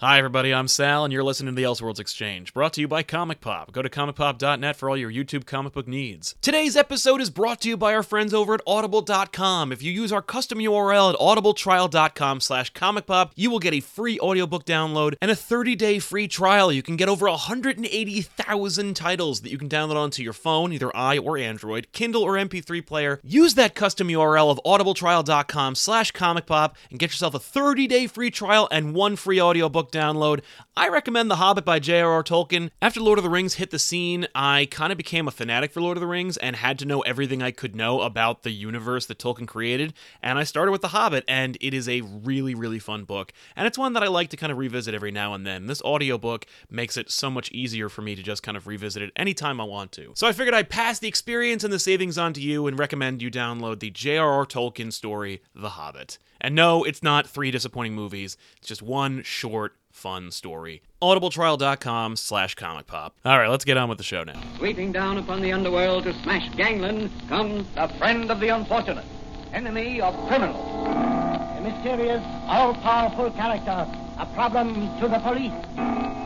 Hi, 0.00 0.18
everybody. 0.18 0.52
I'm 0.52 0.68
Sal, 0.68 1.04
and 1.04 1.12
you're 1.12 1.24
listening 1.24 1.54
to 1.54 1.56
the 1.56 1.66
Elseworlds 1.66 1.98
Exchange, 1.98 2.52
brought 2.52 2.74
to 2.74 2.82
you 2.82 2.86
by 2.86 3.02
Comic 3.02 3.40
Pop. 3.40 3.72
Go 3.72 3.80
to 3.80 3.88
comicpop.net 3.88 4.76
for 4.76 4.90
all 4.90 4.96
your 4.98 5.10
YouTube 5.10 5.46
comic 5.46 5.72
book 5.72 5.88
needs. 5.88 6.34
Today's 6.42 6.76
episode 6.76 7.22
is 7.22 7.30
brought 7.30 7.62
to 7.62 7.70
you 7.70 7.78
by 7.78 7.94
our 7.94 8.02
friends 8.02 8.34
over 8.34 8.52
at 8.52 8.60
Audible.com. 8.66 9.72
If 9.72 9.82
you 9.82 9.90
use 9.90 10.12
our 10.12 10.20
custom 10.20 10.58
URL 10.58 11.14
at 11.14 11.18
audibletrial.com 11.18 12.42
slash 12.42 12.74
comicpop, 12.74 13.30
you 13.36 13.50
will 13.50 13.58
get 13.58 13.72
a 13.72 13.80
free 13.80 14.20
audiobook 14.20 14.66
download 14.66 15.14
and 15.22 15.30
a 15.30 15.34
30-day 15.34 16.00
free 16.00 16.28
trial. 16.28 16.70
You 16.70 16.82
can 16.82 16.96
get 16.96 17.08
over 17.08 17.26
180,000 17.30 18.94
titles 18.94 19.40
that 19.40 19.50
you 19.50 19.56
can 19.56 19.70
download 19.70 19.96
onto 19.96 20.22
your 20.22 20.34
phone, 20.34 20.74
either 20.74 20.94
i 20.94 21.16
or 21.16 21.38
Android, 21.38 21.90
Kindle 21.92 22.22
or 22.22 22.34
MP3 22.34 22.84
player. 22.84 23.18
Use 23.24 23.54
that 23.54 23.74
custom 23.74 24.08
URL 24.08 24.50
of 24.50 24.60
audibletrial.com 24.66 25.74
slash 25.74 26.12
comicpop 26.12 26.74
and 26.90 26.98
get 26.98 27.12
yourself 27.12 27.34
a 27.34 27.38
30-day 27.38 28.08
free 28.08 28.30
trial 28.30 28.68
and 28.70 28.94
one 28.94 29.16
free 29.16 29.40
audiobook 29.40 29.85
download. 29.90 30.42
I 30.76 30.88
recommend 30.88 31.30
The 31.30 31.36
Hobbit 31.36 31.64
by 31.64 31.78
J.R.R. 31.78 32.22
Tolkien. 32.22 32.70
After 32.82 33.00
Lord 33.00 33.18
of 33.18 33.24
the 33.24 33.30
Rings 33.30 33.54
hit 33.54 33.70
the 33.70 33.78
scene, 33.78 34.26
I 34.34 34.68
kind 34.70 34.92
of 34.92 34.98
became 34.98 35.26
a 35.26 35.30
fanatic 35.30 35.72
for 35.72 35.80
Lord 35.80 35.96
of 35.96 36.00
the 36.00 36.06
Rings 36.06 36.36
and 36.36 36.56
had 36.56 36.78
to 36.80 36.84
know 36.84 37.00
everything 37.00 37.42
I 37.42 37.50
could 37.50 37.74
know 37.74 38.02
about 38.02 38.42
the 38.42 38.50
universe 38.50 39.06
that 39.06 39.18
Tolkien 39.18 39.46
created. 39.46 39.94
And 40.22 40.38
I 40.38 40.44
started 40.44 40.72
with 40.72 40.82
The 40.82 40.88
Hobbit, 40.88 41.24
and 41.26 41.56
it 41.60 41.72
is 41.72 41.88
a 41.88 42.02
really, 42.02 42.54
really 42.54 42.78
fun 42.78 43.04
book. 43.04 43.32
And 43.54 43.66
it's 43.66 43.78
one 43.78 43.92
that 43.94 44.02
I 44.02 44.08
like 44.08 44.30
to 44.30 44.36
kind 44.36 44.52
of 44.52 44.58
revisit 44.58 44.94
every 44.94 45.10
now 45.10 45.34
and 45.34 45.46
then. 45.46 45.66
This 45.66 45.82
audiobook 45.82 46.46
makes 46.70 46.96
it 46.96 47.10
so 47.10 47.30
much 47.30 47.50
easier 47.52 47.88
for 47.88 48.02
me 48.02 48.14
to 48.14 48.22
just 48.22 48.42
kind 48.42 48.56
of 48.56 48.66
revisit 48.66 49.02
it 49.02 49.12
anytime 49.16 49.60
I 49.60 49.64
want 49.64 49.92
to. 49.92 50.12
So 50.14 50.26
I 50.26 50.32
figured 50.32 50.54
I'd 50.54 50.70
pass 50.70 50.98
the 50.98 51.08
experience 51.08 51.64
and 51.64 51.72
the 51.72 51.78
savings 51.78 52.18
on 52.18 52.32
to 52.34 52.40
you 52.40 52.66
and 52.66 52.78
recommend 52.78 53.22
you 53.22 53.30
download 53.30 53.80
the 53.80 53.90
J.R.R. 53.90 54.46
Tolkien 54.46 54.92
story, 54.92 55.42
The 55.54 55.70
Hobbit. 55.70 56.18
And 56.40 56.54
no, 56.54 56.84
it's 56.84 57.02
not 57.02 57.26
three 57.26 57.50
disappointing 57.50 57.94
movies. 57.94 58.36
It's 58.58 58.68
just 58.68 58.82
one 58.82 59.22
short, 59.22 59.74
fun 59.90 60.30
story. 60.30 60.82
Audibletrial.com 61.02 62.16
slash 62.16 62.54
comic 62.54 62.86
pop. 62.86 63.16
All 63.24 63.38
right, 63.38 63.48
let's 63.48 63.64
get 63.64 63.76
on 63.76 63.88
with 63.88 63.98
the 63.98 64.04
show 64.04 64.22
now. 64.24 64.40
Sweeping 64.58 64.92
down 64.92 65.18
upon 65.18 65.40
the 65.42 65.52
underworld 65.52 66.04
to 66.04 66.12
smash 66.22 66.54
gangland 66.56 67.10
comes 67.28 67.66
the 67.74 67.88
friend 67.98 68.30
of 68.30 68.40
the 68.40 68.48
unfortunate, 68.48 69.04
enemy 69.52 70.00
of 70.00 70.14
criminals. 70.28 70.88
A 70.88 71.60
mysterious, 71.62 72.22
all-powerful 72.46 73.30
character. 73.32 73.86
A 74.18 74.24
problem 74.32 74.98
to 74.98 75.08
the 75.08 75.18
police, 75.18 75.52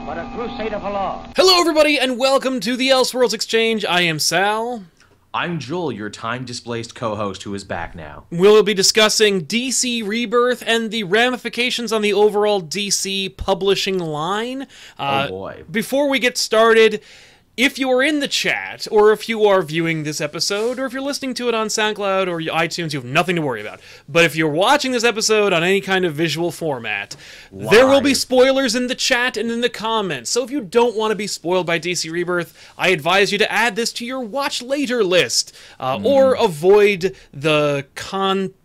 but 0.06 0.16
a 0.16 0.31
crusader 0.36 0.78
for 0.78 0.91
law. 0.91 1.28
Hello, 1.34 1.58
everybody, 1.61 1.98
and 1.98 2.19
welcome 2.19 2.61
to 2.61 2.77
the 2.77 2.88
Elseworlds 2.88 3.34
Exchange. 3.34 3.84
I 3.84 4.03
am 4.03 4.20
Sal. 4.20 4.84
I'm 5.33 5.61
Joel, 5.61 5.92
your 5.92 6.11
time 6.11 6.45
displaced 6.45 6.97
co 6.97 7.14
host 7.14 7.45
who 7.45 7.55
is 7.55 7.62
back 7.62 7.95
now. 7.95 8.25
We'll 8.31 8.64
be 8.64 8.75
discussing 8.75 9.47
DC 9.47 10.05
Rebirth 10.05 10.61
and 10.67 10.91
the 10.91 11.05
ramifications 11.05 11.92
on 11.92 12.03
the 12.03 12.12
overall 12.12 12.61
DC 12.61 13.37
publishing 13.37 13.98
line. 13.98 14.62
Uh, 14.98 15.27
oh 15.27 15.31
boy. 15.31 15.64
Before 15.70 16.09
we 16.09 16.19
get 16.19 16.37
started, 16.37 17.00
if 17.62 17.78
you 17.78 17.91
are 17.91 18.03
in 18.03 18.20
the 18.20 18.28
chat, 18.28 18.86
or 18.91 19.12
if 19.12 19.28
you 19.28 19.44
are 19.44 19.61
viewing 19.62 20.03
this 20.03 20.20
episode, 20.20 20.78
or 20.78 20.86
if 20.86 20.92
you're 20.92 21.03
listening 21.03 21.34
to 21.34 21.48
it 21.48 21.55
on 21.55 21.66
SoundCloud 21.69 22.27
or 22.28 22.41
iTunes, 22.41 22.92
you 22.92 22.98
have 22.98 23.05
nothing 23.05 23.36
to 23.36 23.42
worry 23.42 23.61
about. 23.61 23.80
But 24.08 24.25
if 24.25 24.34
you're 24.34 24.48
watching 24.48 24.92
this 24.92 25.05
episode 25.05 25.53
on 25.53 25.62
any 25.62 25.81
kind 25.81 26.05
of 26.05 26.14
visual 26.14 26.50
format, 26.50 27.16
there 27.53 27.86
will 27.86 28.00
be 28.00 28.14
spoilers 28.14 28.75
in 28.75 28.86
the 28.86 28.94
chat 28.94 29.36
and 29.36 29.50
in 29.50 29.61
the 29.61 29.69
comments. 29.69 30.31
So 30.31 30.42
if 30.42 30.50
you 30.50 30.61
don't 30.62 30.97
want 30.97 31.11
to 31.11 31.16
be 31.16 31.27
spoiled 31.27 31.66
by 31.66 31.78
DC 31.78 32.11
Rebirth, 32.11 32.55
I 32.78 32.88
advise 32.88 33.33
you 33.33 33.38
to 33.38 33.53
add 33.53 33.77
this 33.77 33.92
to 33.94 34.06
your 34.06 34.20
watch 34.20 34.62
later 34.62 35.05
list, 35.05 35.55
uh, 35.78 35.98
Hmm. 35.98 36.06
or 36.06 36.34
avoid 36.34 37.14
the 37.33 37.86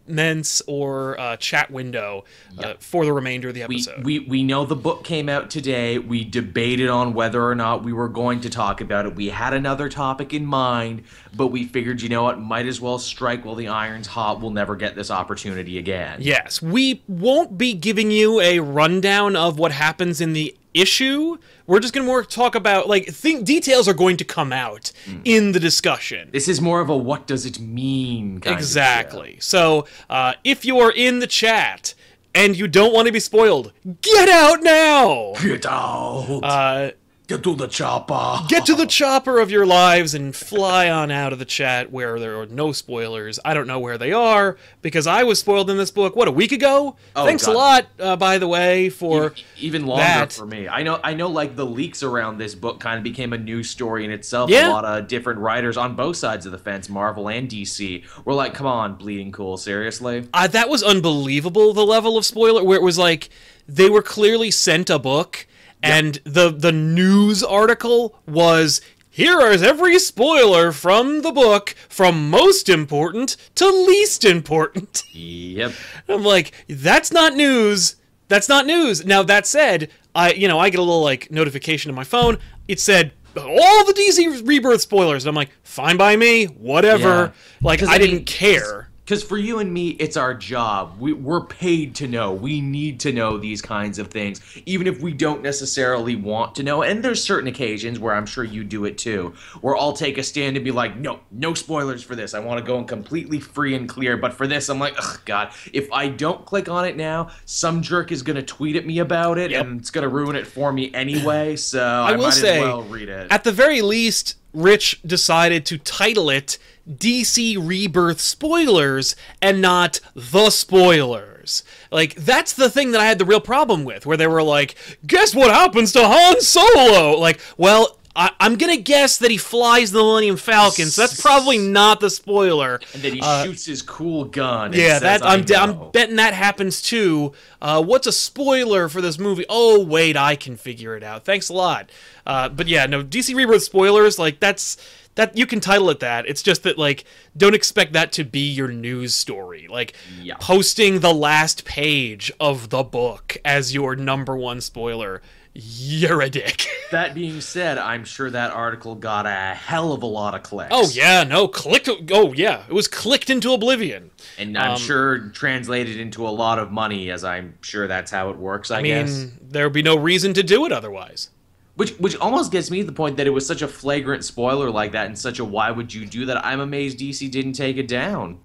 comments 0.08 0.62
or 0.68 1.20
uh, 1.20 1.38
chat 1.38 1.72
window 1.72 2.24
uh, 2.60 2.74
for 2.80 3.06
the 3.06 3.14
remainder 3.14 3.50
of 3.50 3.54
the 3.54 3.66
We, 3.68 3.76
episode. 3.76 4.06
we 4.06 4.20
we 4.20 4.44
know 4.44 4.66
the 4.66 4.76
book 4.76 5.04
came 5.04 5.30
out 5.30 5.50
today. 5.50 5.98
We 5.98 6.24
debated 6.24 6.90
on 6.90 7.14
whether 7.14 7.44
or 7.44 7.56
not 7.56 7.84
we 7.84 7.94
were 7.94 8.10
going 8.10 8.42
to 8.42 8.50
talk 8.50 8.82
about 8.82 9.06
it. 9.06 9.16
We 9.16 9.30
had 9.30 9.54
another 9.54 9.90
topic 9.90 10.34
in 10.34 10.46
mind, 10.46 11.04
but 11.36 11.48
we 11.48 11.66
figured, 11.66 12.02
you 12.02 12.10
know 12.10 12.24
what, 12.24 12.40
might 12.40 12.68
as 12.68 12.80
well 12.80 13.00
strike 13.00 13.46
while 13.46 13.56
the 13.56 13.68
iron's 13.68 14.08
hot. 14.08 14.42
We'll 14.42 14.52
never 14.52 14.76
get 14.76 14.96
this 14.96 15.12
opportunity 15.12 15.78
again. 15.78 16.20
Yes, 16.22 16.62
we 16.62 17.04
won't 17.08 17.58
be 17.58 17.74
giving 17.74 18.12
you 18.12 18.40
a 18.42 18.60
rundown 18.60 19.36
of 19.36 19.58
what 19.60 19.72
happens 19.72 20.22
in 20.22 20.34
the 20.34 20.56
issue. 20.76 21.38
We're 21.66 21.80
just 21.80 21.94
going 21.94 22.06
to 22.06 22.08
more 22.08 22.24
talk 22.24 22.54
about 22.54 22.88
like 22.88 23.08
think 23.08 23.46
details 23.46 23.88
are 23.88 23.94
going 23.94 24.18
to 24.18 24.26
come 24.26 24.54
out 24.54 24.92
in 25.24 25.54
the 25.54 25.60
discussion. 25.60 26.30
This 26.32 26.48
is 26.48 26.62
more 26.62 26.82
of 26.82 26.90
a 26.90 26.98
what 26.98 27.26
does 27.26 27.46
it 27.46 27.60
mean 27.60 28.40
kind 28.42 28.54
of 28.54 28.60
Exactly. 28.60 29.38
So, 29.40 29.88
uh, 30.10 30.34
if 30.44 30.66
you 30.66 30.80
are 30.80 30.92
in 30.92 31.20
the 31.20 31.28
chat 31.28 31.96
and 32.36 32.56
you 32.58 32.68
don't 32.68 32.94
want 32.94 33.08
to 33.08 33.12
be 33.12 33.20
spoiled, 33.20 33.72
get 34.02 34.30
out 34.30 34.62
now. 34.62 35.34
Get 35.42 35.66
out! 35.66 36.42
Uh, 36.44 36.92
Get 37.28 37.44
to 37.44 37.56
the 37.56 37.68
chopper! 37.68 38.46
get 38.48 38.68
to 38.68 38.76
the 38.76 38.86
chopper 38.86 39.40
of 39.40 39.50
your 39.50 39.66
lives 39.66 40.14
and 40.14 40.36
fly 40.36 40.90
on 40.90 41.10
out 41.10 41.34
of 41.34 41.40
the 41.40 41.46
chat 41.46 41.92
where 41.92 42.20
there 42.20 42.40
are 42.40 42.46
no 42.46 42.72
spoilers. 42.72 43.40
I 43.44 43.56
don't 43.56 43.66
know 43.66 43.80
where 43.80 43.98
they 43.98 44.12
are 44.12 44.58
because 44.84 45.08
I 45.08 45.24
was 45.24 45.40
spoiled 45.40 45.72
in 45.72 45.78
this 45.78 45.90
book 45.90 46.16
what 46.16 46.28
a 46.28 46.32
week 46.32 46.52
ago. 46.52 46.98
Oh, 47.16 47.26
Thanks 47.26 47.48
a 47.48 47.52
lot, 47.52 47.88
uh, 48.00 48.16
by 48.16 48.38
the 48.38 48.48
way, 48.48 48.90
for 48.90 49.34
even 49.58 49.88
longer 49.88 50.04
that. 50.04 50.34
for 50.34 50.46
me. 50.46 50.68
I 50.68 50.84
know 50.84 51.00
I 51.04 51.16
know 51.16 51.28
like 51.30 51.56
the 51.56 51.66
leaks 51.66 52.04
around 52.04 52.38
this 52.38 52.54
book 52.54 52.80
kind 52.80 52.98
of 52.98 53.04
became 53.04 53.34
a 53.34 53.38
news 53.40 53.72
story 53.72 54.06
in 54.06 54.12
itself. 54.12 54.52
Yeah. 54.52 54.70
A 54.70 54.72
lot 54.72 54.86
of 54.86 55.08
different 55.08 55.40
writers 55.40 55.78
on 55.78 55.96
both 55.96 56.18
sides 56.18 56.46
of 56.46 56.52
the 56.52 56.60
fence, 56.60 56.90
Marvel 56.90 57.28
and 57.28 57.50
DC, 57.50 58.04
were 58.24 58.36
like, 58.36 58.54
"Come 58.54 58.68
on, 58.68 58.96
bleeding 58.96 59.32
cool, 59.32 59.58
seriously?" 59.58 60.28
uh, 60.34 60.46
that 60.48 60.70
was 60.70 60.84
unbelievable. 60.84 61.74
The 61.74 61.86
level 61.86 62.18
of 62.18 62.26
spoiler 62.26 62.64
where 62.64 62.78
it 62.78 62.84
was 62.84 63.00
like 63.00 63.30
they 63.68 63.90
were 63.90 64.04
clearly 64.04 64.52
sent 64.52 64.92
a 64.92 65.00
book, 65.00 65.48
and 65.86 66.20
the 66.24 66.50
the 66.52 66.72
news 66.72 67.44
article 67.44 68.20
was. 68.28 68.82
Here 69.10 69.40
is 69.40 69.64
every 69.64 69.98
spoiler 69.98 70.74
from 70.74 71.22
the 71.22 71.32
book, 71.32 71.74
from 71.88 72.30
most 72.30 72.68
important 72.68 73.38
to 73.56 73.66
least 73.66 74.26
important. 74.26 75.04
Yep. 75.14 75.72
I'm 76.10 76.24
like, 76.24 76.52
that's 76.68 77.14
not 77.14 77.34
news. 77.34 77.96
That's 78.28 78.50
not 78.50 78.66
news. 78.66 79.06
Now 79.06 79.24
that 79.24 79.48
said, 79.48 79.90
I 80.14 80.34
you 80.34 80.50
know 80.50 80.60
I 80.60 80.70
get 80.70 80.82
a 80.82 80.84
little 80.84 81.02
like 81.02 81.32
notification 81.32 81.90
on 81.90 81.96
my 81.96 82.04
phone. 82.04 82.40
It 82.68 82.82
said 82.82 83.14
all 83.38 83.86
the 83.86 83.94
DC 83.94 84.48
Rebirth 84.48 84.82
spoilers. 84.82 85.26
And 85.26 85.30
I'm 85.30 85.36
like, 85.36 85.52
fine 85.64 85.98
by 85.98 86.16
me, 86.16 86.46
whatever. 86.46 87.08
Yeah. 87.08 87.32
Like 87.62 87.84
I, 87.84 87.96
I 87.96 88.00
mean, 88.00 88.10
didn't 88.10 88.26
care. 88.26 88.90
Because 89.06 89.24
for 89.24 89.38
you 89.38 89.60
and 89.60 89.72
me, 89.72 89.90
it's 89.90 90.18
our 90.18 90.34
job. 90.34 91.00
We, 91.00 91.14
we're 91.14 91.46
paid 91.46 91.94
to 91.96 92.08
know. 92.08 92.34
We 92.34 92.60
need 92.60 93.00
to 93.02 93.14
know 93.14 93.38
these 93.38 93.62
kinds 93.62 94.00
of 94.00 94.08
things, 94.08 94.42
even 94.66 94.88
if 94.88 95.00
we 95.00 95.14
don't 95.14 95.44
necessarily 95.44 96.16
want 96.16 96.56
to 96.56 96.64
know. 96.64 96.82
And 96.82 97.04
there's 97.04 97.24
certain 97.24 97.48
occasions 97.48 98.00
where 98.00 98.16
I'm 98.16 98.26
sure 98.26 98.44
you 98.44 98.64
do 98.64 98.86
it 98.86 98.98
too, 98.98 99.36
where 99.62 99.78
I'll 99.78 99.94
take 99.94 100.18
a 100.18 100.24
stand 100.24 100.58
and 100.58 100.66
be 100.66 100.72
like, 100.72 100.98
no, 100.98 101.20
no 101.30 101.54
spoilers 101.54 102.02
for 102.02 102.16
this. 102.16 102.34
I 102.34 102.40
want 102.40 102.58
to 102.60 102.66
go 102.66 102.80
in 102.80 102.86
completely 102.86 103.40
free 103.40 103.76
and 103.76 103.88
clear. 103.88 104.18
But 104.18 104.34
for 104.34 104.48
this, 104.48 104.70
I'm 104.70 104.80
like, 104.80 104.96
ugh, 104.98 105.22
God, 105.24 105.52
if 105.72 105.92
I 105.92 106.08
don't 106.08 106.44
click 106.44 106.68
on 106.68 106.86
it 106.86 106.98
now, 106.98 107.30
some 107.46 107.84
jerk 107.84 108.12
is 108.12 108.24
going 108.24 108.38
to 108.38 108.44
tweet 108.44 108.76
at 108.76 108.88
me 108.88 108.98
about 108.98 109.38
it, 109.38 109.52
Yep. 109.52 109.66
and 109.66 109.80
it's 109.80 109.92
going 109.92 110.02
to 110.02 110.10
ruin 110.10 110.36
it 110.36 110.48
for 110.48 110.74
me 110.74 110.92
anyway. 110.96 111.56
So 111.58 111.84
I, 111.84 112.16
will 112.16 112.24
might 112.24 112.34
say, 112.34 112.58
as 112.58 112.64
well 112.64 112.82
read 112.82 113.10
it. 113.10 113.28
At 113.30 113.44
the 113.44 113.52
very 113.52 113.84
least, 113.84 114.38
Rich 114.56 115.02
decided 115.06 115.66
to 115.68 115.78
title 115.78 116.30
it 116.30 116.58
DC 116.90 117.58
Rebirth 117.60 118.22
Spoilers 118.22 119.16
and 119.42 119.62
not 119.62 120.00
The 120.16 120.50
Spoilers. 120.50 121.64
Like, 121.92 122.16
that's 122.16 122.54
the 122.54 122.70
thing 122.70 122.92
that 122.92 123.02
I 123.02 123.06
had 123.06 123.20
the 123.20 123.26
real 123.26 123.42
problem 123.42 123.84
with, 123.84 124.06
where 124.06 124.18
they 124.18 124.28
were 124.28 124.44
like, 124.44 124.76
guess 125.06 125.36
what 125.36 125.52
happens 125.52 125.92
to 125.94 126.08
Han 126.08 126.42
Solo? 126.42 127.20
Like, 127.20 127.40
well, 127.58 128.00
I- 128.16 128.32
I'm 128.40 128.56
gonna 128.56 128.78
guess 128.78 129.18
that 129.18 129.30
he 129.32 129.38
flies 129.38 129.92
the 129.92 130.00
Millennium 130.00 130.38
Falcon, 130.38 130.86
so 130.88 131.02
that's 131.02 131.20
probably 131.22 131.58
not 131.58 132.00
the 132.00 132.10
spoiler. 132.10 132.80
and 132.94 133.02
then 133.04 133.14
he 133.16 133.22
uh, 133.22 133.44
shoots 133.46 133.66
his 133.66 133.82
cool 133.82 134.26
gun. 134.26 134.72
Yeah, 134.74 135.00
that 135.00 135.26
I'm. 135.26 135.46
I'm 135.58 135.92
betting 135.92 136.16
that 136.16 136.34
happens 136.34 136.82
too. 136.82 137.34
Uh, 137.62 137.84
what's 137.84 138.08
a 138.08 138.12
spoiler 138.12 138.88
for 138.90 139.02
this 139.02 139.20
movie? 139.20 139.46
Oh 139.50 139.84
wait, 139.84 140.16
I 140.16 140.36
can 140.36 140.56
figure 140.58 140.96
it 140.96 141.04
out. 141.04 141.26
Thanks 141.26 141.50
a 141.50 141.54
lot. 141.54 141.90
Uh, 142.26 142.50
but 142.50 142.68
yeah, 142.68 142.86
no 142.86 143.04
DC 143.04 143.36
Rebirth 143.36 143.64
spoilers 143.64 144.18
like 144.18 144.40
that's 144.40 144.78
that 145.16 145.38
you 145.38 145.46
can 145.46 145.60
title 145.62 145.90
it 145.90 146.00
that. 146.02 146.26
It's 146.28 146.42
just 146.42 146.64
that 146.64 146.78
like 146.78 147.06
don't 147.38 147.56
expect 147.56 147.94
that 147.94 148.12
to 148.14 148.24
be 148.24 148.50
your 148.52 148.68
news 148.70 149.14
story. 149.16 149.68
Like 149.70 149.94
Yeah. 150.22 150.36
posting 150.40 151.00
the 151.00 151.14
last 151.14 151.64
page 151.66 152.32
of 152.40 152.70
the 152.70 152.84
book 152.84 153.38
as 153.46 153.74
your 153.74 153.96
number 153.96 154.36
one 154.38 154.60
spoiler. 154.62 155.22
You're 155.56 156.22
a 156.22 156.30
dick. 156.30 156.68
That 156.92 157.16
being 157.16 157.42
said, 157.42 157.80
I'm 157.80 158.06
sure 158.06 158.30
that 158.30 158.52
article 158.52 158.94
got 158.94 159.26
a 159.26 159.56
hell 159.56 159.92
of 159.92 160.04
a 160.04 160.06
lot 160.06 160.36
of 160.36 160.44
clicks. 160.44 160.70
oh 160.72 160.88
yeah, 160.92 161.24
no, 161.24 161.48
clicked. 161.48 161.90
Oh 162.12 162.32
yeah, 162.32 162.64
it 162.70 162.74
was 162.74 162.88
clicked 162.88 163.32
into 163.32 163.52
oblivion. 163.54 164.12
And 164.38 164.56
I'm 164.56 164.74
Um, 164.74 164.78
sure 164.78 165.18
translated 165.30 165.98
into 166.00 166.28
a 166.28 166.30
lot 166.30 166.60
of 166.60 166.72
money, 166.72 167.10
as 167.10 167.24
I'm 167.24 167.58
sure 167.62 167.88
that's 167.88 168.12
how 168.12 168.30
it 168.30 168.38
works, 168.38 168.70
I, 168.70 168.78
I 168.80 168.82
mean, 168.84 169.06
guess. 169.06 169.26
there 169.42 169.66
would 169.66 169.74
be 169.74 169.82
no 169.82 169.96
reason 169.98 170.36
to 170.36 170.44
do 170.44 170.64
it 170.68 170.72
otherwise. 170.72 171.32
Which 171.76 171.94
which 171.98 172.16
almost 172.18 172.52
gets 172.52 172.70
me 172.70 172.82
to 172.82 172.86
the 172.86 172.92
point 172.94 173.18
that 173.18 173.26
it 173.26 173.32
was 173.32 173.48
such 173.48 173.64
a 173.64 173.68
flagrant 173.68 174.24
spoiler 174.24 174.70
like 174.70 174.92
that 174.92 175.08
and 175.08 175.18
such 175.18 175.40
a 175.40 175.44
why 175.44 175.72
would 175.72 175.92
you 175.92 176.06
do 176.06 176.28
that? 176.28 176.46
I'm 176.46 176.60
amazed 176.60 177.00
DC 177.00 177.30
didn't 177.32 177.54
take 177.54 177.78
it 177.78 177.88
down. 177.88 178.40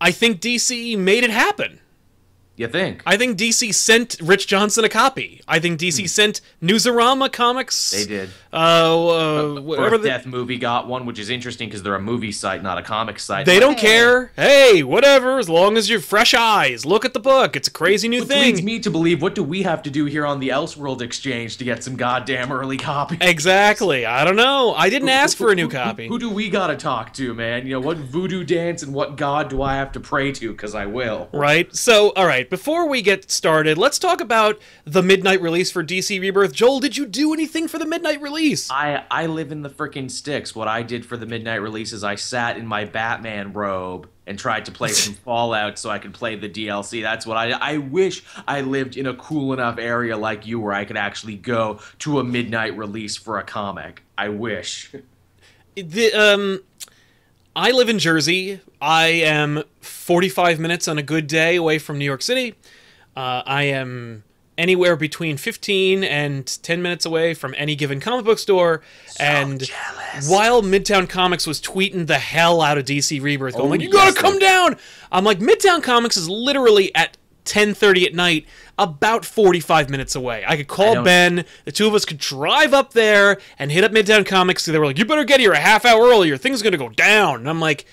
I 0.00 0.12
think 0.12 0.40
DC 0.40 0.96
made 0.96 1.24
it 1.24 1.30
happen. 1.30 1.80
You 2.60 2.68
think? 2.68 3.02
I 3.06 3.16
think 3.16 3.38
DC 3.38 3.74
sent 3.74 4.16
Rich 4.22 4.46
Johnston 4.46 4.84
a 4.84 4.90
copy. 4.90 5.40
I 5.48 5.60
think 5.60 5.80
DC 5.80 6.06
sent 6.10 6.42
Newsarama 6.62 7.32
Comics. 7.32 7.90
Hmm. 7.92 7.96
They 7.98 8.04
did. 8.04 8.30
Uh, 8.52 8.56
uh 9.56 9.60
whatever 9.62 9.94
Earth 9.94 10.02
the- 10.02 10.08
Death 10.08 10.26
movie 10.26 10.58
got 10.58 10.86
one, 10.86 11.06
which 11.06 11.18
is 11.18 11.30
interesting 11.30 11.68
because 11.68 11.82
they're 11.82 11.94
a 11.94 12.00
movie 12.02 12.32
site, 12.32 12.62
not 12.62 12.76
a 12.76 12.82
comic 12.82 13.18
site. 13.18 13.46
They 13.46 13.56
But, 13.56 13.60
don't 13.60 13.78
hey, 13.78 13.86
care. 13.86 14.32
Hey, 14.36 14.82
whatever. 14.82 15.38
As 15.38 15.48
long 15.48 15.78
as 15.78 15.88
you're 15.88 16.00
fresh 16.00 16.34
eyes, 16.34 16.84
look 16.84 17.06
at 17.06 17.14
the 17.14 17.20
book. 17.20 17.56
It's 17.56 17.68
a 17.68 17.70
crazy 17.70 18.08
new 18.08 18.20
Which 18.20 18.28
thing. 18.28 18.42
leads 18.42 18.62
me 18.62 18.78
to 18.80 18.90
believe, 18.90 19.22
what 19.22 19.34
do 19.34 19.42
we 19.42 19.62
have 19.62 19.82
to 19.84 19.90
do 19.90 20.04
here 20.04 20.26
on 20.26 20.38
the 20.40 20.48
Elseworld 20.48 21.00
Exchange 21.00 21.56
to 21.58 21.64
get 21.64 21.82
some 21.82 21.96
goddamn 21.96 22.52
early 22.52 22.76
copy? 22.76 23.16
Exactly. 23.22 24.04
I 24.04 24.24
don't 24.24 24.36
know. 24.36 24.74
I 24.74 24.90
didn't 24.90 25.08
ask 25.08 25.34
for 25.38 25.50
a 25.50 25.54
new 25.54 25.64
Who- 25.68 25.72
copy. 25.72 26.08
Who, 26.08 26.18
do 26.18 26.28
we 26.28 26.50
gotta 26.50 26.76
talk 26.76 27.14
to, 27.14 27.32
man? 27.32 27.66
You 27.66 27.74
know, 27.74 27.80
what 27.80 27.96
voodoo 27.96 28.44
dance 28.44 28.82
and 28.82 28.92
what 28.92 29.16
god 29.16 29.48
do 29.48 29.62
I 29.62 29.76
have 29.76 29.92
to 29.92 30.00
pray 30.00 30.32
to? 30.32 30.50
Because 30.50 30.74
I 30.74 30.84
will. 30.86 31.28
Right. 31.32 31.74
So, 31.74 32.10
all 32.10 32.26
right. 32.26 32.49
Before 32.50 32.88
we 32.88 33.00
get 33.00 33.30
started, 33.30 33.78
let's 33.78 33.96
talk 33.96 34.20
about 34.20 34.60
the 34.84 35.04
midnight 35.04 35.40
release 35.40 35.70
for 35.70 35.84
DC 35.84 36.20
Rebirth. 36.20 36.52
Joel, 36.52 36.80
did 36.80 36.96
you 36.96 37.06
do 37.06 37.32
anything 37.32 37.68
for 37.68 37.78
the 37.78 37.86
midnight 37.86 38.20
release? 38.20 38.68
I 38.72 39.04
I 39.08 39.26
live 39.26 39.52
in 39.52 39.62
the 39.62 39.70
frickin' 39.70 40.10
sticks. 40.10 40.52
What 40.52 40.66
I 40.66 40.82
did 40.82 41.06
for 41.06 41.16
the 41.16 41.26
midnight 41.26 41.62
release 41.62 41.92
is 41.92 42.02
I 42.02 42.16
sat 42.16 42.56
in 42.56 42.66
my 42.66 42.86
Batman 42.86 43.52
robe 43.52 44.08
and 44.26 44.36
tried 44.36 44.64
to 44.64 44.72
play 44.72 44.88
some 44.88 45.14
Fallout 45.24 45.78
so 45.78 45.90
I 45.90 46.00
could 46.00 46.12
play 46.12 46.34
the 46.34 46.48
DLC. 46.48 47.02
That's 47.02 47.24
what 47.24 47.36
I 47.36 47.52
I 47.52 47.76
wish 47.76 48.24
I 48.48 48.62
lived 48.62 48.96
in 48.96 49.06
a 49.06 49.14
cool 49.14 49.52
enough 49.52 49.78
area 49.78 50.16
like 50.16 50.44
you 50.44 50.58
where 50.58 50.72
I 50.72 50.84
could 50.84 50.96
actually 50.96 51.36
go 51.36 51.78
to 52.00 52.18
a 52.18 52.24
midnight 52.24 52.76
release 52.76 53.16
for 53.16 53.38
a 53.38 53.44
comic. 53.44 54.02
I 54.18 54.28
wish. 54.28 54.92
the 55.76 56.12
um 56.14 56.62
I 57.60 57.72
live 57.72 57.90
in 57.90 57.98
Jersey. 57.98 58.58
I 58.80 59.08
am 59.08 59.64
45 59.82 60.58
minutes 60.58 60.88
on 60.88 60.96
a 60.96 61.02
good 61.02 61.26
day 61.26 61.56
away 61.56 61.78
from 61.78 61.98
New 61.98 62.06
York 62.06 62.22
City. 62.22 62.54
Uh, 63.14 63.42
I 63.44 63.64
am 63.64 64.24
anywhere 64.56 64.96
between 64.96 65.36
15 65.36 66.02
and 66.02 66.46
10 66.62 66.80
minutes 66.80 67.04
away 67.04 67.34
from 67.34 67.54
any 67.58 67.76
given 67.76 68.00
comic 68.00 68.24
book 68.24 68.38
store. 68.38 68.80
and 69.18 69.60
jealous. 69.60 70.30
while 70.30 70.62
Midtown 70.62 71.06
Comics 71.06 71.46
was 71.46 71.60
tweeting 71.60 72.06
the 72.06 72.18
hell 72.18 72.62
out 72.62 72.78
of 72.78 72.86
DC 72.86 73.20
Rebirth, 73.20 73.52
going 73.52 73.66
Oh, 73.66 73.70
like, 73.72 73.82
"You 73.82 73.90
gotta 73.90 74.14
come 74.14 74.38
down," 74.38 74.78
I'm 75.12 75.24
like, 75.24 75.40
Midtown 75.40 75.82
Comics 75.82 76.16
is 76.16 76.30
literally 76.30 76.94
at 76.94 77.18
10:30 77.44 78.06
at 78.06 78.14
night, 78.14 78.46
about 78.82 79.24
45 79.24 79.90
minutes 79.90 80.14
away. 80.16 80.42
I 80.46 80.56
could 80.56 80.66
call 80.68 80.94
don't- 80.94 81.04
Ben. 81.04 81.44
The 81.64 81.72
two 81.72 81.86
of 81.86 81.94
us 81.94 82.04
could 82.04 82.18
drive 82.18 82.72
up 82.74 82.92
there 82.94 83.38
and 83.58 83.70
hit 83.70 83.84
up 83.84 83.92
Midtown 83.92 84.24
Comics. 84.26 84.64
They 84.64 84.76
were 84.78 84.86
like, 84.86 84.98
"You 84.98 85.04
better 85.04 85.24
get 85.24 85.38
here 85.40 85.52
a 85.52 85.58
half 85.60 85.84
hour 85.84 86.00
earlier. 86.08 86.36
Things 86.36 86.60
are 86.60 86.64
gonna 86.64 86.76
go 86.76 86.88
down." 86.88 87.40
And 87.40 87.48
I'm 87.48 87.60
like, 87.60 87.84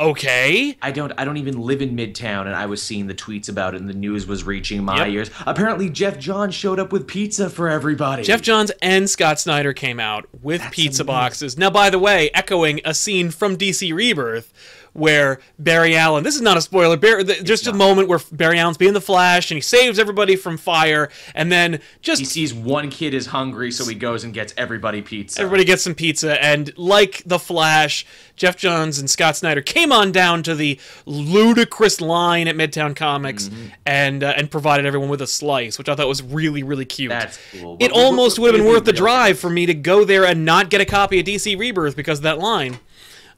"Okay." 0.00 0.76
I 0.82 0.90
don't 0.90 1.12
I 1.18 1.24
don't 1.24 1.36
even 1.36 1.60
live 1.60 1.80
in 1.82 1.96
Midtown 1.96 2.42
and 2.46 2.54
I 2.54 2.66
was 2.66 2.82
seeing 2.82 3.06
the 3.06 3.14
tweets 3.14 3.48
about 3.48 3.74
it 3.74 3.80
and 3.80 3.88
the 3.88 3.94
news 3.94 4.26
was 4.26 4.44
reaching 4.44 4.84
my 4.84 4.98
Yep. 5.04 5.08
ears. 5.08 5.30
Apparently 5.46 5.88
Geoff 5.88 6.18
Johns 6.18 6.54
showed 6.54 6.78
up 6.80 6.92
with 6.92 7.06
pizza 7.06 7.48
for 7.50 7.68
everybody. 7.68 8.22
Geoff 8.22 8.42
Johns 8.42 8.70
and 8.82 9.08
Scott 9.08 9.38
Snyder 9.40 9.72
came 9.72 10.00
out 10.00 10.26
with 10.42 10.60
pizza 10.70 11.02
amazing. 11.02 11.06
boxes. 11.06 11.58
Now, 11.58 11.70
by 11.70 11.90
the 11.90 11.98
way, 11.98 12.30
echoing 12.34 12.80
a 12.84 12.94
scene 12.94 13.30
from 13.30 13.56
DC 13.56 13.92
Rebirth 13.92 14.52
where 14.94 15.40
Barry 15.58 15.94
Allen, 15.96 16.24
this 16.24 16.34
is 16.34 16.40
not 16.40 16.56
a 16.56 16.60
spoiler, 16.60 16.96
Barry, 16.96 17.24
th- 17.24 17.44
just 17.44 17.66
a 17.66 17.72
moment 17.72 18.08
where 18.08 18.20
Barry 18.32 18.58
Allen's 18.58 18.78
being 18.78 18.94
the 18.94 19.00
Flash 19.00 19.50
and 19.50 19.56
he 19.56 19.60
saves 19.60 19.98
everybody 19.98 20.34
from 20.36 20.56
fire, 20.56 21.10
and 21.34 21.52
then 21.52 21.80
just 22.00 22.20
he 22.20 22.24
sees 22.24 22.54
one 22.54 22.88
kid 22.90 23.12
is 23.12 23.26
hungry, 23.26 23.70
so 23.70 23.84
he 23.86 23.94
goes 23.94 24.24
and 24.24 24.32
gets 24.32 24.54
everybody 24.56 25.02
pizza. 25.02 25.40
Everybody 25.40 25.64
gets 25.64 25.82
some 25.82 25.94
pizza, 25.94 26.42
and 26.42 26.72
like 26.78 27.22
the 27.26 27.38
Flash, 27.38 28.06
Geoff 28.36 28.56
Johns 28.56 28.98
and 28.98 29.10
Scott 29.10 29.36
Snyder 29.36 29.60
came 29.60 29.92
on 29.92 30.10
down 30.12 30.42
to 30.44 30.54
the 30.54 30.78
ludicrous 31.06 32.00
line 32.00 32.48
at 32.48 32.56
Midtown 32.56 32.94
Comics 32.96 33.44
Mm-hmm. 33.48 33.66
and 33.86 34.22
uh, 34.24 34.32
and 34.36 34.50
provided 34.50 34.86
everyone 34.86 35.08
with 35.08 35.20
a 35.22 35.26
slice, 35.26 35.76
which 35.78 35.88
I 35.88 35.94
thought 35.94 36.08
was 36.08 36.22
really 36.22 36.62
really 36.62 36.84
cute. 36.84 37.10
That's 37.10 37.38
cool. 37.52 37.76
It 37.80 37.88
But 37.90 37.96
we're- 37.96 38.04
almost 38.06 38.38
would 38.38 38.54
have 38.54 38.62
been 38.62 38.70
worth 38.72 38.84
the 38.84 38.92
drive 38.92 39.38
for 39.38 39.50
me 39.50 39.66
to 39.66 39.74
go 39.74 40.04
there 40.04 40.24
and 40.24 40.44
not 40.44 40.70
get 40.70 40.80
a 40.80 40.84
copy 40.84 41.18
of 41.20 41.26
DC 41.26 41.58
Rebirth 41.58 41.96
because 41.96 42.18
of 42.20 42.22
that 42.24 42.38
line. 42.38 42.78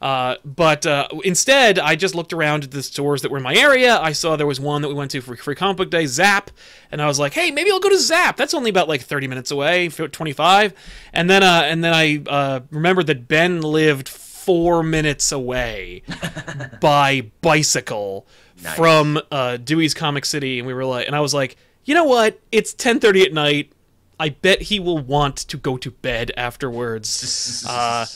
Uh, 0.07 0.37
but 0.45 0.87
uh, 0.87 1.09
instead, 1.25 1.81
I 1.81 1.97
just 1.97 2.15
looked 2.15 2.33
around 2.33 2.63
at 2.63 2.71
the 2.71 2.85
stores 2.85 3.23
that 3.23 3.31
were 3.33 3.39
in 3.39 3.43
my 3.43 3.57
area. 3.57 3.99
I 3.99 4.13
saw 4.13 4.37
there 4.37 4.47
was 4.47 4.61
one 4.61 4.83
that 4.83 4.89
we 4.89 4.95
went 4.95 5.11
to 5.11 5.21
for 5.21 5.35
Free 5.35 5.57
Comic 5.57 5.79
Book 5.79 5.91
Day, 5.91 6.07
Zap, 6.07 6.53
and 6.93 7.03
I 7.03 7.09
was 7.09 7.19
like, 7.19 7.35
"Hey, 7.35 7.51
maybe 7.51 7.73
I'll 7.73 7.81
go 7.81 7.89
to 7.89 7.99
Zap. 7.99 8.37
That's 8.37 8.55
only 8.55 8.71
about 8.71 8.87
like 8.87 9.03
30 9.03 9.27
minutes 9.27 9.51
away, 9.51 9.89
25." 9.89 10.75
And 11.13 11.29
then, 11.29 11.43
uh, 11.43 11.63
and 11.65 11.83
then 11.83 11.93
I 11.93 12.23
uh, 12.25 12.61
remembered 12.71 13.09
that 13.09 13.27
Ben 13.27 13.61
lived 13.61 14.09
four 14.09 14.85
minutes 14.85 15.33
away 15.33 16.05
by 16.81 17.33
bicycle 17.41 18.29
from 18.77 19.21
uh, 19.33 19.57
Dewey's 19.57 19.93
Comic 19.93 20.25
City, 20.25 20.61
and 20.61 20.69
we 20.69 20.75
were 20.75 20.85
like, 20.85 21.09
and 21.09 21.17
I 21.17 21.21
was 21.21 21.35
like, 21.35 21.57
you 21.85 21.97
know 21.97 22.05
what? 22.05 22.39
It's 22.53 22.73
10:30 22.75 23.25
at 23.25 23.33
night. 23.33 23.73
I 24.21 24.29
bet 24.29 24.63
he 24.63 24.79
will 24.79 24.99
want 24.99 25.37
to 25.39 25.57
go 25.57 25.77
to 25.77 25.91
bed 25.91 26.31
afterwards. 26.37 27.65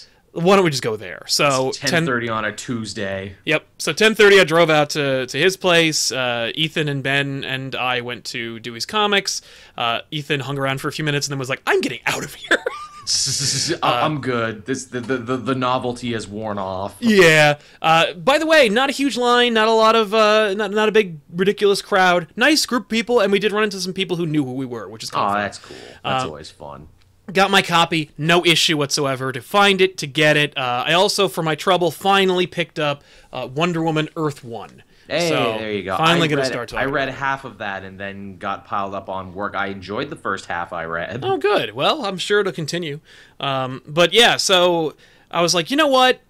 Why 0.33 0.55
don't 0.55 0.65
we 0.65 0.71
just 0.71 0.83
go 0.83 0.95
there? 0.97 1.23
So 1.27 1.71
10:30 1.75 2.31
on 2.33 2.45
a 2.45 2.53
Tuesday. 2.53 3.37
Yep. 3.45 3.67
So 3.79 3.93
10:30, 3.93 4.41
I 4.41 4.45
drove 4.45 4.71
out 4.71 4.91
to, 4.91 5.27
to 5.27 5.39
his 5.39 5.57
place. 5.57 6.13
Uh, 6.13 6.53
Ethan 6.55 6.89
and 6.89 7.03
Ben 7.03 7.43
and 7.45 7.75
I 7.75 8.01
went 8.01 8.25
to 8.27 8.61
Dewey's 8.61 8.87
Comics. 8.87 9.43
Uh, 9.77 10.01
Ethan 10.11 10.41
hung 10.41 10.57
around 10.59 10.81
for 10.81 10.89
a 10.89 10.93
few 10.93 11.05
minutes 11.05 11.27
and 11.27 11.33
then 11.33 11.39
was 11.41 11.49
like, 11.49 11.63
"I'm 11.67 11.81
getting 11.81 12.01
out 12.07 12.23
of 12.25 12.35
here." 12.35 12.59
I'm 13.83 14.21
good. 14.21 14.67
This 14.67 14.85
the, 14.85 15.01
the 15.01 15.17
the 15.17 15.37
the 15.37 15.55
novelty 15.55 16.13
has 16.13 16.29
worn 16.29 16.59
off. 16.59 16.95
yeah. 17.01 17.59
Uh, 17.83 18.13
by 18.15 18.39
the 18.39 18.47
way, 18.47 18.69
not 18.69 18.89
a 18.89 18.93
huge 18.93 19.17
line, 19.17 19.55
not 19.55 19.67
a 19.69 19.73
lot 19.73 19.97
of, 19.97 20.15
uh, 20.15 20.55
not 20.55 20.71
not 20.71 20.89
a 20.89 20.93
big 20.93 21.19
ridiculous 21.33 21.83
crowd. 21.83 22.29
Nice 22.37 22.67
group 22.67 22.85
of 22.85 22.89
people, 22.89 23.19
and 23.21 23.33
we 23.33 23.39
did 23.41 23.51
run 23.53 23.65
into 23.65 23.81
some 23.81 23.95
people 23.95 24.17
who 24.17 24.27
knew 24.27 24.45
who 24.45 24.53
we 24.53 24.67
were, 24.67 24.89
which 24.89 25.03
is 25.03 25.11
kind 25.11 25.23
Oh, 25.25 25.27
of 25.29 25.33
fun. 25.33 25.43
that's 25.43 25.59
cool. 25.59 25.77
That's 26.05 26.25
Uh, 26.25 26.29
always 26.29 26.51
fun. 26.51 26.89
Got 27.31 27.51
my 27.51 27.63
copy 27.63 28.11
no 28.19 28.45
issue 28.45 28.77
whatsoever 28.77 29.33
to 29.33 29.41
find 29.41 29.81
it 29.81 29.97
to 29.99 30.07
get 30.07 30.37
it 30.37 30.57
uh, 30.57 30.85
i 30.87 30.93
also 30.93 31.29
for 31.29 31.43
my 31.43 31.55
trouble 31.55 31.91
finally 31.91 32.47
picked 32.47 32.79
up 32.79 33.03
uh, 33.33 33.49
wonder 33.53 33.83
woman 33.83 34.09
earth 34.17 34.45
one 34.45 34.83
Hey, 35.09 35.29
so 35.29 35.59
there 35.59 35.73
you 35.73 35.83
go. 35.83 35.97
finally 35.97 36.27
I 36.27 36.29
gonna 36.29 36.43
read, 36.43 36.53
start 36.53 36.73
I 36.75 36.85
read 36.85 37.09
half 37.09 37.45
of 37.45 37.59
that 37.59 37.83
and 37.83 37.99
then 37.99 38.37
got 38.37 38.65
piled 38.65 38.95
up 38.95 39.09
on 39.09 39.35
work. 39.35 39.57
I 39.57 39.67
enjoyed 39.67 40.09
the 40.09 40.15
first 40.15 40.47
half 40.47 40.73
I 40.73 40.85
read. 40.85 41.25
oh 41.25 41.37
good 41.37 41.75
well 41.75 42.05
i'm 42.05 42.17
sure 42.17 42.39
it'll 42.41 42.53
continue 42.53 43.01
um, 43.41 43.83
but 43.89 44.13
yeah 44.13 44.37
so 44.37 44.95
i 45.31 45.43
was 45.43 45.53
like 45.53 45.69
you 45.71 45.77
know 45.77 45.89
what 45.89 46.21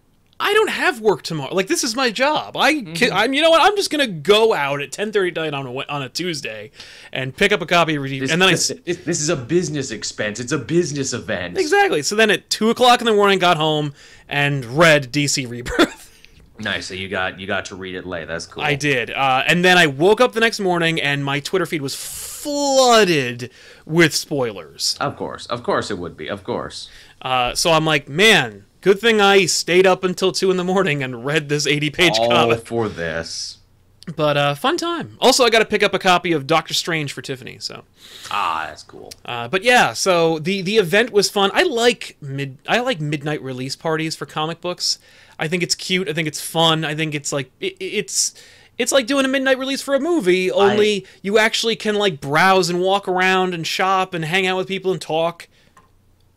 I 0.43 0.53
don't 0.55 0.71
have 0.71 1.01
work 1.01 1.23
tomorrow. 1.23 1.55
Like 1.55 1.67
this 1.67 1.85
is 1.85 1.95
my 1.95 2.11
job. 2.11 2.57
I 2.57 2.73
Mm-hmm. 2.75 2.93
can, 2.95 3.13
I'm 3.13 3.35
you 3.35 3.43
know 3.43 3.51
what? 3.51 3.61
I'm 3.61 3.77
just 3.77 3.91
gonna 3.91 4.07
go 4.07 4.55
out 4.55 4.81
at 4.81 4.91
10:30 4.91 5.37
night 5.37 5.55
on 5.55 5.67
a 5.67 5.73
on 5.89 6.03
a 6.03 6.09
Tuesday 6.09 6.71
and 7.13 7.37
pick 7.37 7.53
up 7.53 7.61
a 7.61 7.67
copy 7.67 7.95
of 7.97 8.03
This, 8.03 8.31
and 8.33 8.41
then 8.41 8.49
I 8.49 8.53
this, 8.53 8.71
s- 8.71 8.97
this 9.05 9.21
is 9.21 9.29
a 9.29 9.37
business 9.37 9.91
expense. 9.91 10.41
It's 10.41 10.53
a 10.53 10.59
business 10.59 11.13
event. 11.13 11.59
exactly. 11.59 12.03
So 12.03 12.17
then 12.17 12.31
at 12.31 12.49
two 12.49 12.71
o'clock 12.71 13.01
in 13.01 13.05
the 13.07 13.13
morning, 13.15 13.39
got 13.39 13.59
home 13.59 13.93
and 14.29 14.65
read 14.65 15.13
DC 15.13 15.49
Rebirth. 15.49 16.07
Nice. 16.61 16.89
So 16.89 16.93
you 16.95 17.09
got 17.09 17.41
you 17.41 17.47
got 17.47 17.65
to 17.67 17.75
read 17.75 17.95
it 17.95 18.05
late. 18.05 18.29
That's 18.29 18.45
cool. 18.45 18.63
I 18.63 18.75
did. 18.75 19.11
Uh, 19.11 19.43
and 19.47 19.65
then 19.65 19.79
I 19.79 19.87
woke 19.87 20.21
up 20.21 20.33
the 20.35 20.41
next 20.41 20.61
morning 20.61 21.01
and 21.01 21.25
my 21.25 21.41
Twitter 21.41 21.65
feed 21.65 21.81
was 21.81 21.95
flooded 21.95 23.51
with 23.87 24.15
spoilers. 24.15 24.97
Of 25.01 25.17
course, 25.17 25.47
of 25.47 25.63
course 25.63 25.91
it 25.91 25.99
would 25.99 26.17
be. 26.19 26.29
Of 26.29 26.45
course. 26.45 26.91
Uh, 27.23 27.55
so 27.55 27.73
I'm 27.73 27.87
like, 27.87 28.09
man, 28.11 28.67
good 28.81 29.01
thing 29.01 29.21
I 29.21 29.47
stayed 29.47 29.87
up 29.87 30.05
until 30.05 30.33
2 30.33 30.51
in 30.51 30.57
the 30.57 30.65
morning 30.65 31.03
and 31.03 31.25
read 31.25 31.49
this 31.49 31.67
80 31.67 31.91
page 31.91 32.19
All 32.19 32.29
comic. 32.29 32.67
for 32.67 32.89
this. 32.89 33.59
But 34.17 34.37
uh, 34.37 34.55
fun 34.55 34.77
time. 34.77 35.17
Also, 35.21 35.45
I 35.45 35.51
got 35.51 35.61
to 35.61 35.65
pick 35.65 35.83
up 35.83 35.95
a 35.95 35.99
copy 35.99 36.33
of 36.33 36.47
Doctor 36.47 36.75
Strange 36.75 37.13
for 37.13 37.23
Tiffany. 37.23 37.59
So, 37.61 37.85
Ah, 38.31 38.65
that's 38.69 38.83
cool. 38.83 39.13
uh, 39.25 39.47
but 39.49 39.63
yeah, 39.63 39.93
so 39.93 40.39
the 40.41 40.63
the 40.63 40.79
event 40.79 41.13
was 41.13 41.31
fun. 41.31 41.51
I 41.55 41.63
like 41.63 42.17
mid 42.21 42.59
I 42.67 42.81
like 42.81 43.01
midnight 43.01 43.41
release 43.43 43.77
parties 43.77 44.17
for 44.17 44.27
comic 44.27 44.61
books. 44.61 44.99
I 45.39 45.47
think 45.49 45.63
it's 45.63 45.75
cute. 45.77 46.09
I 46.09 46.13
think 46.13 46.27
it's 46.27 46.41
fun. 46.41 46.85
I 46.85 46.95
think 46.97 47.15
it's 47.15 47.33
like 47.33 47.53
it, 47.61 47.77
it's 47.79 48.35
it's 48.79 48.91
like 48.91 49.07
doing 49.07 49.27
a 49.27 49.29
midnight 49.29 49.59
release 49.59 49.83
for 49.83 49.95
a 49.95 50.01
movie. 50.01 50.51
Only 50.51 51.07
you 51.23 51.39
actually 51.39 51.77
can 51.77 51.95
like 51.95 52.21
browse 52.21 52.69
and 52.71 52.81
walk 52.81 53.07
around 53.07 53.55
and 53.55 53.65
shop 53.67 54.13
and 54.15 54.25
hang 54.25 54.47
out 54.47 54.57
with 54.57 54.67
people 54.67 54.91
and 54.91 55.01
talk. 55.01 55.47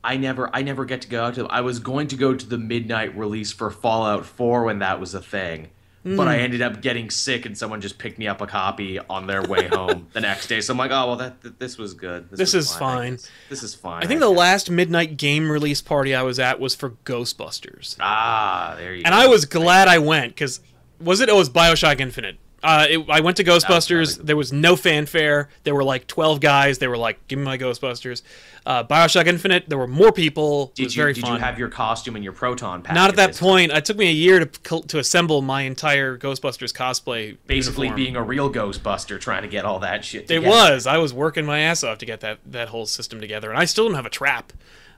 I 0.04 0.18
never 0.18 0.50
I 0.54 0.62
never 0.64 0.86
get 0.86 1.02
to 1.04 1.08
go 1.08 1.24
out 1.24 1.36
to 1.36 1.48
I 1.48 1.62
was 1.62 1.80
going 1.80 2.08
to 2.08 2.16
go 2.16 2.34
to 2.36 2.46
the 2.46 2.58
midnight 2.58 3.18
release 3.18 3.52
for 3.54 3.72
Fallout 3.72 4.26
4 4.26 4.64
when 4.66 4.80
that 4.80 5.00
was 5.00 5.14
a 5.14 5.22
thing. 5.22 5.70
But 6.06 6.24
Hmm. 6.24 6.28
I 6.28 6.40
ended 6.40 6.62
up 6.62 6.82
getting 6.82 7.10
sick 7.10 7.46
and 7.46 7.58
someone 7.58 7.80
just 7.80 7.98
picked 7.98 8.18
me 8.20 8.28
up 8.28 8.42
a 8.42 8.46
copy 8.48 9.00
on 9.00 9.26
their 9.26 9.42
way 9.42 9.70
home 9.70 10.08
the 10.12 10.20
next 10.20 10.48
day. 10.48 10.60
So 10.60 10.74
I'm 10.74 10.78
like, 10.78 10.92
"Oh, 10.92 11.08
well 11.08 11.16
that, 11.16 11.42
th- 11.42 11.54
this 11.60 11.78
was 11.78 11.94
good. 11.94 12.30
This 12.30 12.40
was 12.42 12.56
is 12.56 12.76
I 12.76 12.80
fine." 12.80 13.12
guess. 13.14 13.30
This 13.48 13.64
is 13.64 13.74
fine. 13.74 14.04
I 14.04 14.08
think 14.08 14.20
the 14.20 14.28
last 14.30 14.70
midnight 14.70 15.16
game 15.16 15.50
release 15.50 15.82
party 15.82 16.14
I 16.14 16.24
was 16.24 16.40
at 16.40 16.60
was 16.60 16.76
for 16.76 16.90
Ghostbusters. 17.06 17.96
Ah, 18.02 18.76
there 18.78 18.94
you 18.94 19.04
And 19.06 19.14
go. 19.14 19.18
I 19.18 19.28
was 19.28 19.46
glad 19.46 19.88
I 19.88 20.00
went 20.00 20.34
because 20.36 20.60
was 21.00 21.22
it? 21.22 21.30
It 21.30 21.36
was 21.36 21.50
Bioshock 21.50 22.02
Infinite. 22.02 22.38
Uh, 22.64 22.86
it, 22.90 23.06
I 23.10 23.20
went 23.20 23.36
to 23.38 23.44
Ghostbusters. 23.44 24.18
There 24.18 24.38
was 24.38 24.54
no 24.54 24.76
fanfare. 24.76 25.50
There 25.64 25.76
were 25.76 25.84
like 25.84 26.08
twelve 26.08 26.40
guys. 26.40 26.78
They 26.78 26.88
were 26.88 26.98
like, 26.98 27.28
"Give 27.28 27.38
me 27.38 27.46
my 27.46 27.58
Ghostbusters." 27.58 28.22
Uh, 28.66 28.84
Bioshock 28.86 29.28
Infinite. 29.28 29.68
There 29.68 29.78
were 29.78 29.88
more 29.88 30.14
people. 30.14 30.68
it 30.70 30.76
Did 30.76 30.84
was 30.86 30.96
you 30.96 31.02
very 31.02 31.14
did 31.14 31.22
fun. 31.26 31.34
you 31.34 31.40
have 31.40 31.60
your 31.60 31.68
costume 31.68 32.16
and 32.16 32.24
your 32.24 32.32
proton 32.32 32.82
pack? 32.82 32.96
Not 32.96 33.10
at 33.10 33.18
that 33.18 33.36
point. 33.36 33.74
It 33.74 33.84
took 33.84 33.98
me 33.98 34.08
a 34.08 34.14
year 34.14 34.46
to 34.46 34.82
to 34.84 35.00
assemble 35.00 35.42
my 35.42 35.64
entire 35.64 36.18
Ghostbusters 36.18 36.72
cosplay. 36.74 37.38
Basically, 37.48 37.88
uniform. 37.88 37.96
being 37.98 38.16
a 38.16 38.24
real 38.24 38.50
Ghostbuster, 38.52 39.20
trying 39.20 39.42
to 39.42 39.50
get 39.50 39.66
all 39.66 39.80
that 39.80 40.06
shit. 40.06 40.32
It 40.32 40.44
was. 40.44 40.88
I 40.88 40.98
was 41.00 41.14
working 41.14 41.46
my 41.46 41.60
ass 41.60 41.84
off 41.84 41.98
to 41.98 42.06
get 42.06 42.22
that 42.22 42.40
that 42.46 42.70
whole 42.70 42.86
system 42.86 43.20
together, 43.20 43.50
and 43.50 43.60
I 43.60 43.66
still 43.66 43.86
don't 43.88 43.96
have 43.96 44.06
a 44.06 44.10
trap. 44.10 44.54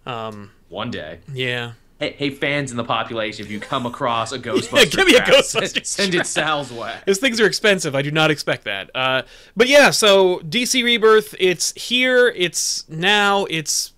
Um, 0.05 0.51
one 0.69 0.91
day. 0.91 1.19
yeah. 1.33 1.73
Hey, 1.99 2.11
hey, 2.17 2.29
fans 2.29 2.71
in 2.71 2.77
the 2.77 2.83
population, 2.83 3.45
if 3.45 3.51
you 3.51 3.59
come 3.59 3.85
across 3.85 4.33
a 4.33 4.39
Ghostbuster, 4.39 4.91
give 4.91 5.07
me 5.07 5.15
a 5.15 5.19
trap, 5.19 5.29
Ghostbuster 5.29 5.85
send, 5.85 6.13
it 6.13 6.25
Sal's 6.27 6.71
way. 6.71 6.93
Those 7.05 7.19
things 7.19 7.39
are 7.39 7.45
expensive. 7.45 7.95
I 7.95 8.01
do 8.01 8.11
not 8.11 8.31
expect 8.31 8.65
that. 8.65 8.89
Uh, 8.93 9.21
but 9.55 9.67
yeah, 9.67 9.91
so 9.91 10.39
DC 10.39 10.83
Rebirth, 10.83 11.35
it's 11.39 11.71
here, 11.73 12.27
it's 12.35 12.87
now, 12.89 13.45
it's 13.45 13.93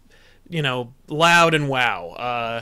you 0.48 0.62
know 0.62 0.94
loud 1.08 1.54
and 1.54 1.70
wow. 1.70 2.10
Uh, 2.10 2.62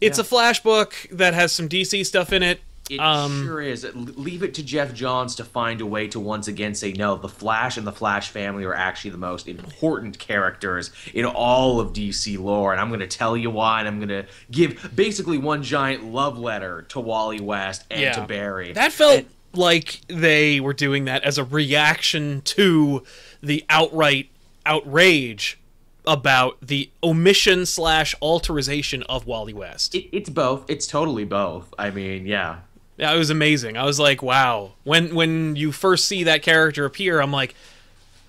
it's 0.00 0.18
a 0.18 0.24
flash 0.24 0.62
book 0.62 0.94
that 1.10 1.32
has 1.32 1.50
some 1.50 1.68
DC 1.68 2.04
stuff 2.04 2.32
in 2.32 2.42
it. 2.42 2.60
It 2.90 3.00
Um, 3.00 3.44
sure 3.44 3.62
is. 3.62 3.86
Leave 3.94 4.42
it 4.42 4.52
to 4.54 4.62
Geoff 4.62 4.92
Johns 4.92 5.34
to 5.36 5.44
find 5.44 5.80
a 5.80 5.86
way 5.86 6.06
to 6.08 6.20
once 6.20 6.48
again 6.48 6.74
say 6.74 6.92
no. 6.92 7.16
The 7.16 7.28
Flash 7.30 7.78
and 7.78 7.86
the 7.86 7.92
Flash 7.92 8.28
family 8.28 8.64
are 8.64 8.74
actually 8.74 9.10
the 9.10 9.16
most 9.18 9.48
important 9.48 10.18
characters 10.18 10.90
in 11.14 11.24
all 11.24 11.80
of 11.80 11.94
DC 11.94 12.38
lore, 12.38 12.72
and 12.72 12.80
I'm 12.80 12.88
going 12.88 13.00
to 13.00 13.06
tell 13.06 13.36
you 13.36 13.48
why. 13.50 13.78
And 13.80 13.88
I'm 13.88 13.98
going 13.98 14.08
to 14.08 14.26
give 14.50 14.90
basically 14.94 15.38
one 15.38 15.62
giant 15.62 16.04
love 16.04 16.38
letter 16.38 16.82
to 16.90 17.00
Wally 17.00 17.40
West 17.40 17.84
and 17.90 18.14
to 18.14 18.26
Barry. 18.26 18.72
That 18.74 18.92
felt 18.92 19.24
like 19.54 20.00
they 20.08 20.60
were 20.60 20.74
doing 20.74 21.06
that 21.06 21.22
as 21.24 21.38
a 21.38 21.44
reaction 21.44 22.42
to 22.42 23.02
the 23.42 23.64
outright 23.70 24.28
outrage 24.66 25.58
about 26.06 26.58
the 26.60 26.90
omission 27.02 27.64
slash 27.64 28.14
alterization 28.20 29.02
of 29.08 29.26
Wally 29.26 29.54
West. 29.54 29.94
It, 29.94 30.08
it's 30.14 30.28
both. 30.28 30.64
It's 30.68 30.86
totally 30.86 31.24
both. 31.24 31.72
I 31.78 31.90
mean, 31.90 32.26
yeah. 32.26 32.58
Yeah, 32.96 33.12
it 33.12 33.18
was 33.18 33.30
amazing. 33.30 33.76
I 33.76 33.84
was 33.84 33.98
like, 33.98 34.22
wow. 34.22 34.72
When 34.84 35.14
when 35.14 35.56
you 35.56 35.72
first 35.72 36.06
see 36.06 36.24
that 36.24 36.42
character 36.42 36.84
appear, 36.84 37.20
I'm 37.20 37.32
like, 37.32 37.54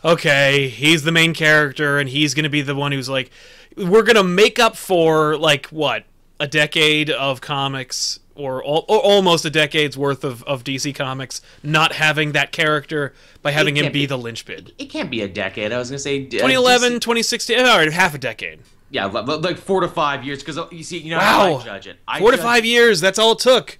okay, 0.03 0.69
he's 0.69 1.03
the 1.03 1.12
main 1.12 1.34
character 1.34 1.98
and 2.00 2.10
he's 2.10 2.34
going 2.34 2.43
to 2.43 2.50
be 2.50 2.62
the 2.62 2.75
one 2.75 2.91
who's 2.91 3.10
like 3.10 3.31
we're 3.77 4.03
going 4.03 4.15
to 4.15 4.24
make 4.24 4.57
up 4.60 4.75
for 4.75 5.38
like 5.38 5.67
what? 5.67 6.05
A 6.39 6.48
decade 6.48 7.10
of 7.10 7.39
comics 7.41 8.19
or, 8.36 8.65
al- 8.65 8.84
or 8.89 9.00
almost 9.00 9.45
a 9.45 9.50
decade's 9.50 9.98
worth 9.98 10.25
of, 10.25 10.43
of 10.43 10.63
DC 10.65 10.93
comics 10.93 11.39
not 11.63 11.93
having 11.93 12.34
that 12.34 12.51
character 12.51 13.13
by 13.41 13.51
having 13.51 13.77
him 13.77 13.86
be, 13.86 13.91
be- 14.01 14.05
the 14.05 14.17
linchpin. 14.17 14.67
It 14.77 14.86
can't 14.88 15.10
be 15.10 15.22
a 15.22 15.27
decade. 15.29 15.72
I 15.72 15.77
was 15.77 15.89
going 15.89 15.98
to 15.98 16.03
say 16.03 16.25
uh, 16.27 16.29
2011, 16.29 16.93
DC 16.93 17.01
2016, 17.01 17.60
all 17.60 17.77
right, 17.77 17.91
half 17.93 18.13
a 18.13 18.17
decade. 18.17 18.60
yeah, 18.89 19.05
li- 19.05 19.22
li- 19.22 19.36
like 19.38 19.57
four 19.57 19.79
to 19.79 19.88
five 19.88 20.25
years. 20.25 20.43
Because 20.43 20.60
you 20.74 20.84
see, 20.84 20.98
you 20.98 21.12
know 21.12 21.17
Wow. 21.19 21.24
how 21.24 21.55
I 21.55 21.63
judge 21.63 21.88
it. 21.88 21.98
I 22.07 22.19
Four 22.19 22.31
to 22.31 22.38
five 22.38 22.65
years, 22.65 23.00
that's 23.00 23.17
all 23.19 23.31
it 23.34 23.39
took. 23.39 23.77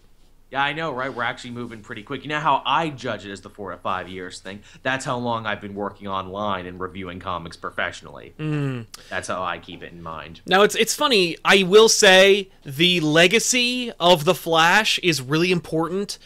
Yeah, 0.52 0.64
I 0.64 0.74
know, 0.74 0.92
right? 0.92 1.14
We're 1.14 1.24
actually 1.24 1.52
moving 1.52 1.82
pretty 1.82 2.04
quick. 2.04 2.24
You 2.24 2.30
know 2.30 2.40
how 2.40 2.62
I 2.66 2.90
judge 2.90 3.26
it 3.26 3.32
as 3.32 3.42
the 3.42 3.50
four 3.50 3.72
to 3.72 3.78
five 3.78 4.08
years 4.08 4.40
thing? 4.40 4.62
That's 4.84 5.04
how 5.04 5.18
long 5.18 5.46
I've 5.46 5.60
been 5.60 5.74
working 5.74 6.08
online 6.08 6.66
and 6.68 6.80
reviewing 6.80 7.20
comics 7.20 7.58
professionally. 7.58 8.36
Mm. 8.38 8.86
That's 9.10 9.28
how 9.28 9.44
I 9.44 9.58
keep 9.58 9.82
it 9.82 9.92
in 9.92 10.04
mind. 10.04 10.42
Now 10.46 10.62
it's 10.62 10.76
it's 10.76 10.96
funny. 10.96 11.36
I 11.44 11.64
will 11.64 11.90
say 11.90 12.50
the 12.64 13.00
legacy 13.00 13.92
of 14.00 14.26
the 14.26 14.36
Flash 14.36 15.00
is 15.00 15.22
really 15.22 15.52
important 15.52 16.20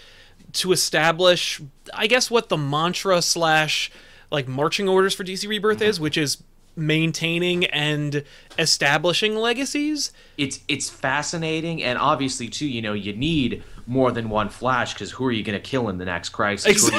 to 0.53 0.71
establish. 0.71 1.61
I 1.93 2.07
guess 2.07 2.29
what 2.29 2.49
the 2.49 2.57
mantra 2.57 3.21
slash 3.21 3.91
like 4.31 4.47
marching 4.47 4.87
orders 4.87 5.13
for 5.13 5.23
DC 5.23 5.47
Rebirth 5.47 5.81
is, 5.81 5.99
which 5.99 6.17
is 6.17 6.43
maintaining 6.79 7.65
and 7.65 8.23
establishing 8.57 9.35
legacies. 9.35 10.11
It's 10.37 10.59
it's 10.67 10.89
fascinating, 10.89 11.83
and 11.83 11.97
obviously 11.99 12.47
too. 12.47 12.67
You 12.67 12.81
know, 12.81 12.93
you 12.93 13.13
need 13.13 13.63
more 13.85 14.11
than 14.11 14.29
one 14.29 14.49
Flash 14.49 14.93
because 14.93 15.11
who 15.11 15.25
are 15.25 15.31
you 15.31 15.43
going 15.43 15.59
to 15.59 15.67
kill 15.67 15.89
in 15.89 15.97
the 15.97 16.05
next 16.05 16.29
crisis? 16.29 16.89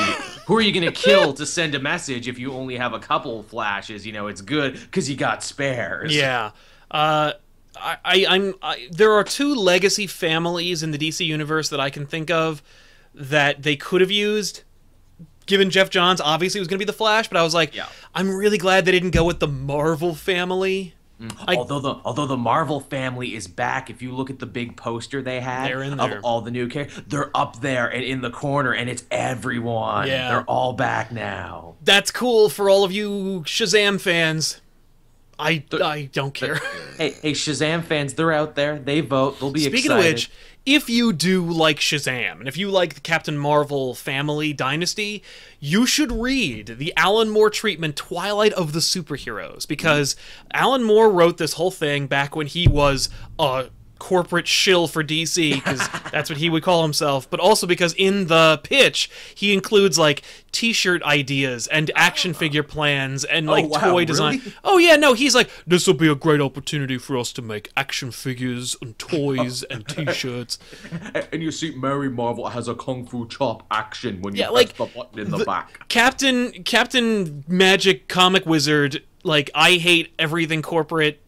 Who 0.47 0.57
are 0.57 0.61
you, 0.61 0.69
you 0.73 0.81
going 0.81 0.93
to 0.93 1.01
kill 1.01 1.33
to 1.35 1.47
send 1.47 1.75
a 1.75 1.79
message 1.79 2.27
if 2.27 2.39
you 2.39 2.53
only 2.53 2.77
have 2.77 2.93
a 2.93 2.99
couple 2.99 3.43
Flashes? 3.45 4.07
You 4.07 4.13
know, 4.13 4.27
it's 4.27 4.41
good 4.41 4.75
because 4.75 5.09
you 5.09 5.17
got 5.17 5.43
spares. 5.43 6.15
Yeah. 6.15 6.51
Uh, 6.91 7.33
I, 7.77 7.97
I, 8.05 8.27
I'm. 8.29 8.55
I, 8.63 8.89
there 8.91 9.13
are 9.13 9.25
two 9.25 9.55
legacy 9.55 10.07
families 10.07 10.83
in 10.83 10.91
the 10.91 10.99
DC 10.99 11.25
universe 11.25 11.69
that 11.69 11.81
I 11.81 11.91
can 11.91 12.07
think 12.07 12.31
of 12.31 12.63
that 13.15 13.63
they 13.63 13.77
could 13.77 14.01
have 14.01 14.11
used. 14.11 14.63
Given 15.51 15.69
Geoff 15.69 15.91
Johns, 15.91 16.21
obviously 16.21 16.59
it 16.59 16.63
was 16.63 16.69
going 16.69 16.77
to 16.77 16.79
be 16.79 16.85
the 16.85 16.93
Flash, 16.93 17.27
but 17.27 17.37
I 17.37 17.43
was 17.43 17.55
like, 17.55 17.75
Yeah. 17.75 17.87
I'm 18.15 18.31
really 18.31 18.57
glad 18.57 18.85
they 18.85 18.93
didn't 18.93 19.11
go 19.11 19.25
with 19.25 19.41
the 19.41 19.49
Marvel 19.49 20.15
family. 20.15 20.95
Mm-hmm. 21.21 21.51
I- 21.51 21.57
although 21.57 21.81
the 21.81 21.95
although 22.05 22.27
the 22.27 22.37
Marvel 22.37 22.79
family 22.79 23.35
is 23.35 23.49
back, 23.49 23.91
if 23.91 24.01
you 24.01 24.13
look 24.15 24.31
at 24.31 24.39
the 24.39 24.47
big 24.47 24.77
poster 24.77 25.21
they 25.21 25.41
had 25.41 25.73
of 25.73 26.25
all 26.25 26.41
the 26.41 26.53
new 26.53 26.69
characters, 26.69 27.03
they're 27.09 27.37
up 27.37 27.61
there 27.61 27.89
and 27.89 28.05
in 28.05 28.21
the 28.21 28.31
corner, 28.31 28.73
and 28.73 28.89
it's 28.89 29.03
everyone. 29.11 30.07
Yeah. 30.07 30.29
they're 30.31 30.45
all 30.45 30.73
back 30.73 31.11
now. 31.11 31.75
That's 31.83 32.13
cool 32.13 32.49
for 32.49 32.71
all 32.71 32.85
of 32.85 32.93
you 32.93 33.43
Shazam 33.45 34.01
fans. 34.01 34.61
I, 35.37 35.65
I 35.73 36.09
don't 36.13 36.33
care. 36.33 36.61
Hey, 37.01 37.13
hey, 37.23 37.33
Shazam 37.33 37.83
fans, 37.83 38.13
they're 38.13 38.31
out 38.31 38.57
there. 38.57 38.79
They 38.79 39.01
vote. 39.01 39.41
They'll 39.41 39.51
be 39.51 39.61
Speaking 39.61 39.79
excited. 39.93 40.19
Speaking 40.19 40.33
of 40.33 40.39
which, 40.45 40.50
if 40.67 40.91
you 40.91 41.13
do 41.13 41.45
like 41.45 41.79
Shazam, 41.79 42.39
and 42.39 42.49
if 42.49 42.57
you 42.57 42.71
like 42.71 42.95
the 42.95 43.01
Captain 43.01 43.39
Marvel 43.39 43.95
family 43.95 44.53
dynasty, 44.53 45.23
you 45.59 45.87
should 45.87 46.13
read 46.13 46.77
the 46.79 46.93
Alan 46.97 47.31
Moore 47.31 47.51
treatment 47.51 47.97
Twilight 47.97 48.53
of 48.53 48.73
the 48.73 48.81
Superheroes 48.81 49.67
because 49.67 50.17
Alan 50.53 50.85
Moore 50.85 51.11
wrote 51.11 51.39
this 51.39 51.55
whole 51.55 51.71
thing 51.71 52.07
back 52.07 52.37
when 52.37 52.47
he 52.47 52.69
was 52.69 53.09
a 53.39 53.71
corporate 54.01 54.49
shill 54.49 54.89
for 54.89 55.05
DC 55.05 55.55
because 55.55 55.87
that's 56.13 56.29
what 56.29 56.39
he 56.39 56.51
would 56.51 56.65
call 56.65 56.83
himself, 56.83 57.31
but 57.31 57.39
also 57.39 57.67
because 57.69 57.95
in 57.95 58.27
the 58.27 58.61
pitch 58.65 59.09
he 59.33 59.55
includes 59.55 59.97
like 59.97 60.23
t-shirt 60.51 61.01
ideas 61.05 61.69
and 61.69 61.93
action 61.95 62.33
ah. 62.35 62.39
figure 62.39 62.65
plans 62.65 63.25
and 63.25 63.49
oh, 63.49 63.53
like 63.53 63.69
wow, 63.69 63.93
toy 63.93 64.05
design. 64.05 64.39
really? 64.39 64.55
Oh 64.65 64.79
yeah, 64.79 64.97
no, 64.97 65.13
he's 65.13 65.37
like 65.37 65.49
this 65.67 65.87
will 65.87 65.95
be 65.95 66.09
a 66.09 66.17
great 66.17 66.41
opportunity 66.41 66.99
for 66.99 67.17
us 67.17 67.33
to 67.35 67.43
make 67.43 67.71
action 67.77 68.11
figures 68.11 68.75
and 68.83 68.99
toys 68.99 69.63
and 69.71 69.87
t-shirts. 69.87 70.59
and 71.33 71.43
you 71.43 71.53
see 71.53 71.73
Mary 71.77 72.11
Marvel 72.11 72.49
has 72.49 72.67
a 72.67 72.75
kung 72.75 73.07
fu 73.07 73.29
chop 73.29 73.65
action 73.71 74.21
when 74.23 74.35
you 74.35 74.41
Yeah, 74.41 74.47
press 74.47 74.57
like, 74.57 74.77
the 74.77 74.87
button 74.87 75.19
in 75.21 75.31
the, 75.31 75.45
back. 75.45 75.89
Captain 75.89 76.51
Captain 76.65 77.45
Magic 77.47 78.09
Comic 78.09 78.47
Wizard, 78.47 79.05
like 79.23 79.51
I 79.55 79.73
hate 79.75 80.13
everything 80.19 80.63
corporate. 80.63 81.21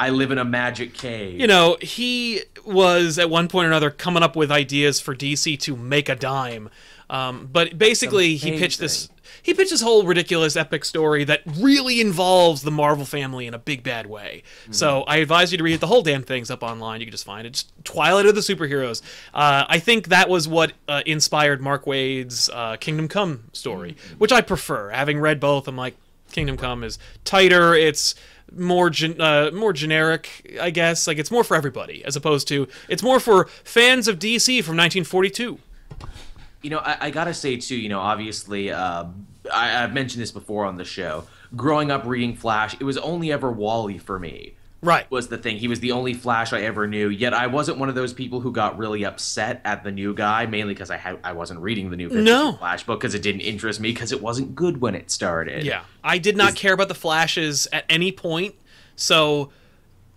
I 0.00 0.08
live 0.08 0.30
in 0.30 0.38
a 0.38 0.46
magic 0.46 0.94
cave. 0.94 1.38
You 1.38 1.46
know, 1.46 1.76
he 1.82 2.40
was 2.64 3.18
at 3.18 3.28
one 3.28 3.48
point 3.48 3.66
or 3.66 3.68
another 3.68 3.90
coming 3.90 4.22
up 4.22 4.34
with 4.34 4.50
ideas 4.50 4.98
for 4.98 5.14
DC 5.14 5.60
to 5.60 5.76
make 5.76 6.08
a 6.08 6.16
dime. 6.16 6.70
Um, 7.10 7.50
but 7.52 7.76
basically, 7.76 8.36
he 8.36 8.58
pitched 8.58 8.78
this. 8.78 9.10
He 9.42 9.52
pitched 9.52 9.70
this 9.70 9.82
whole 9.82 10.04
ridiculous 10.04 10.56
epic 10.56 10.86
story 10.86 11.24
that 11.24 11.42
really 11.44 12.00
involves 12.00 12.62
the 12.62 12.70
Marvel 12.70 13.04
family 13.04 13.46
in 13.46 13.52
a 13.52 13.58
big 13.58 13.82
bad 13.82 14.06
way. 14.06 14.42
So 14.70 15.02
I 15.02 15.16
advise 15.18 15.52
you 15.52 15.58
to 15.58 15.64
read. 15.64 15.80
The 15.80 15.86
whole 15.86 16.02
damn 16.02 16.22
thing's 16.22 16.50
up 16.50 16.62
online. 16.62 17.00
You 17.00 17.06
can 17.06 17.12
just 17.12 17.26
find 17.26 17.46
it. 17.46 17.50
Just 17.50 17.70
Twilight 17.84 18.24
of 18.24 18.34
the 18.34 18.40
Superheroes. 18.40 19.02
Uh, 19.34 19.64
I 19.68 19.80
think 19.80 20.08
that 20.08 20.30
was 20.30 20.48
what 20.48 20.72
uh, 20.88 21.02
inspired 21.04 21.60
Mark 21.60 21.86
Waid's 21.86 22.48
uh, 22.50 22.76
Kingdom 22.78 23.06
Come 23.06 23.50
story, 23.52 23.96
which 24.16 24.32
I 24.32 24.40
prefer. 24.40 24.90
Having 24.90 25.20
read 25.20 25.40
both, 25.40 25.68
I'm 25.68 25.76
like, 25.76 25.96
Kingdom 26.30 26.56
Come 26.56 26.84
is 26.84 26.98
tighter. 27.24 27.74
It's 27.74 28.14
more 28.56 28.90
gen- 28.90 29.20
uh, 29.20 29.50
more 29.52 29.72
generic, 29.72 30.56
I 30.60 30.70
guess. 30.70 31.06
Like 31.06 31.18
it's 31.18 31.30
more 31.30 31.44
for 31.44 31.56
everybody, 31.56 32.04
as 32.04 32.16
opposed 32.16 32.48
to 32.48 32.68
it's 32.88 33.02
more 33.02 33.20
for 33.20 33.46
fans 33.64 34.08
of 34.08 34.18
DC 34.18 34.46
from 34.64 34.76
1942. 34.76 35.58
You 36.62 36.70
know, 36.70 36.78
I, 36.78 37.06
I 37.06 37.10
gotta 37.10 37.34
say 37.34 37.56
too. 37.56 37.76
You 37.76 37.88
know, 37.88 38.00
obviously, 38.00 38.70
uh, 38.70 39.06
I, 39.52 39.82
I've 39.82 39.92
mentioned 39.94 40.22
this 40.22 40.32
before 40.32 40.66
on 40.66 40.76
the 40.76 40.84
show. 40.84 41.24
Growing 41.56 41.90
up 41.90 42.04
reading 42.04 42.36
Flash, 42.36 42.74
it 42.74 42.84
was 42.84 42.96
only 42.98 43.32
ever 43.32 43.50
Wally 43.50 43.98
for 43.98 44.18
me. 44.18 44.54
Right. 44.82 45.10
Was 45.10 45.28
the 45.28 45.36
thing. 45.36 45.58
He 45.58 45.68
was 45.68 45.80
the 45.80 45.92
only 45.92 46.14
Flash 46.14 46.52
I 46.54 46.62
ever 46.62 46.86
knew. 46.86 47.08
Yet 47.10 47.34
I 47.34 47.48
wasn't 47.48 47.76
one 47.78 47.90
of 47.90 47.94
those 47.94 48.14
people 48.14 48.40
who 48.40 48.50
got 48.50 48.78
really 48.78 49.04
upset 49.04 49.60
at 49.64 49.84
the 49.84 49.90
new 49.90 50.14
guy, 50.14 50.46
mainly 50.46 50.72
because 50.72 50.90
I 50.90 50.96
had 50.96 51.18
I 51.22 51.32
wasn't 51.32 51.60
reading 51.60 51.90
the 51.90 51.96
new 51.96 52.08
No. 52.08 52.52
Flash 52.54 52.84
book 52.84 53.00
because 53.00 53.14
it 53.14 53.22
didn't 53.22 53.42
interest 53.42 53.78
me 53.80 53.92
because 53.92 54.10
it 54.10 54.22
wasn't 54.22 54.54
good 54.54 54.80
when 54.80 54.94
it 54.94 55.10
started. 55.10 55.64
Yeah, 55.64 55.82
I 56.02 56.16
did 56.18 56.36
not 56.36 56.54
care 56.56 56.72
about 56.72 56.88
the 56.88 56.94
flashes 56.94 57.68
at 57.72 57.84
any 57.90 58.10
point. 58.10 58.54
So, 58.96 59.50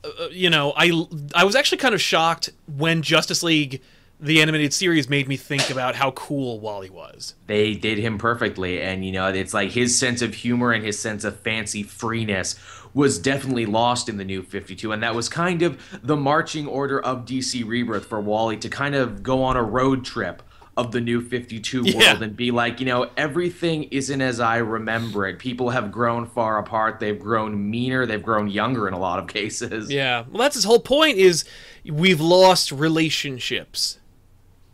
uh, 0.04 0.28
you 0.32 0.50
know, 0.50 0.74
I 0.78 1.08
I 1.36 1.44
was 1.44 1.56
actually 1.56 1.80
kind 1.80 1.94
of 1.94 2.02
shocked 2.02 2.50
when 2.78 3.02
Justice 3.02 3.44
League, 3.44 3.82
the 4.20 4.42
animated 4.42 4.74
series, 4.74 5.10
made 5.10 5.28
me 5.28 5.36
think 5.38 5.70
about 5.70 5.96
how 5.96 6.12
cool 6.12 6.60
Wally 6.62 6.90
was. 6.90 7.36
they 7.48 7.74
did 7.74 7.98
him 7.98 8.18
perfectly 8.18 8.82
and 8.82 9.06
you 9.06 9.12
know 9.12 9.28
it's 9.28 9.54
like 9.54 9.72
his 9.72 9.98
sense 9.98 10.22
of 10.22 10.34
humor 10.34 10.72
and 10.72 10.86
his 10.86 10.98
sense 10.98 11.24
of 11.26 11.38
fancy 11.42 11.84
freeness 11.84 12.56
was 12.94 13.18
definitely 13.20 13.66
lost 13.66 14.08
in 14.10 14.18
the 14.18 14.24
new 14.26 14.44
52 14.44 14.92
and 14.92 15.02
that 15.02 15.16
was 15.16 15.28
kind 15.30 15.62
of 15.64 15.82
the 16.04 16.16
marching 16.16 16.68
order 16.68 17.00
of 17.02 17.26
DC 17.26 17.66
Rebirth 17.68 18.06
for 18.06 18.20
Wally 18.22 18.58
to 18.58 18.70
kind 18.70 18.94
of 18.96 19.24
go 19.24 19.44
on 19.44 19.58
a 19.58 19.64
road 19.64 20.06
trip 20.06 20.44
of 20.76 20.92
the 20.92 21.00
new 21.02 21.22
52 21.22 21.84
Yeah. 21.86 21.98
world 22.14 22.24
and 22.24 22.36
be 22.36 22.50
like, 22.50 22.80
you 22.80 22.88
know, 22.88 23.08
everything 23.16 23.84
isn't 23.86 24.22
as 24.22 24.40
I 24.40 24.58
remember 24.58 25.28
it. 25.28 25.38
People 25.38 25.70
have 25.70 25.92
grown 25.92 26.26
far 26.26 26.58
apart. 26.58 27.00
They've 27.00 27.20
grown 27.20 27.70
meaner. 27.70 28.08
They've 28.08 28.22
grown 28.24 28.48
younger 28.48 28.88
in 28.88 28.96
a 28.96 29.00
lot 29.00 29.20
of 29.20 29.28
cases. 29.28 29.92
Yeah. 29.92 30.24
Well, 30.32 30.42
that's 30.42 30.56
his 30.56 30.64
whole 30.64 30.80
point. 30.80 31.20
Is 31.20 31.46
we've 31.86 32.20
lost 32.22 32.72
relationships. 32.72 34.00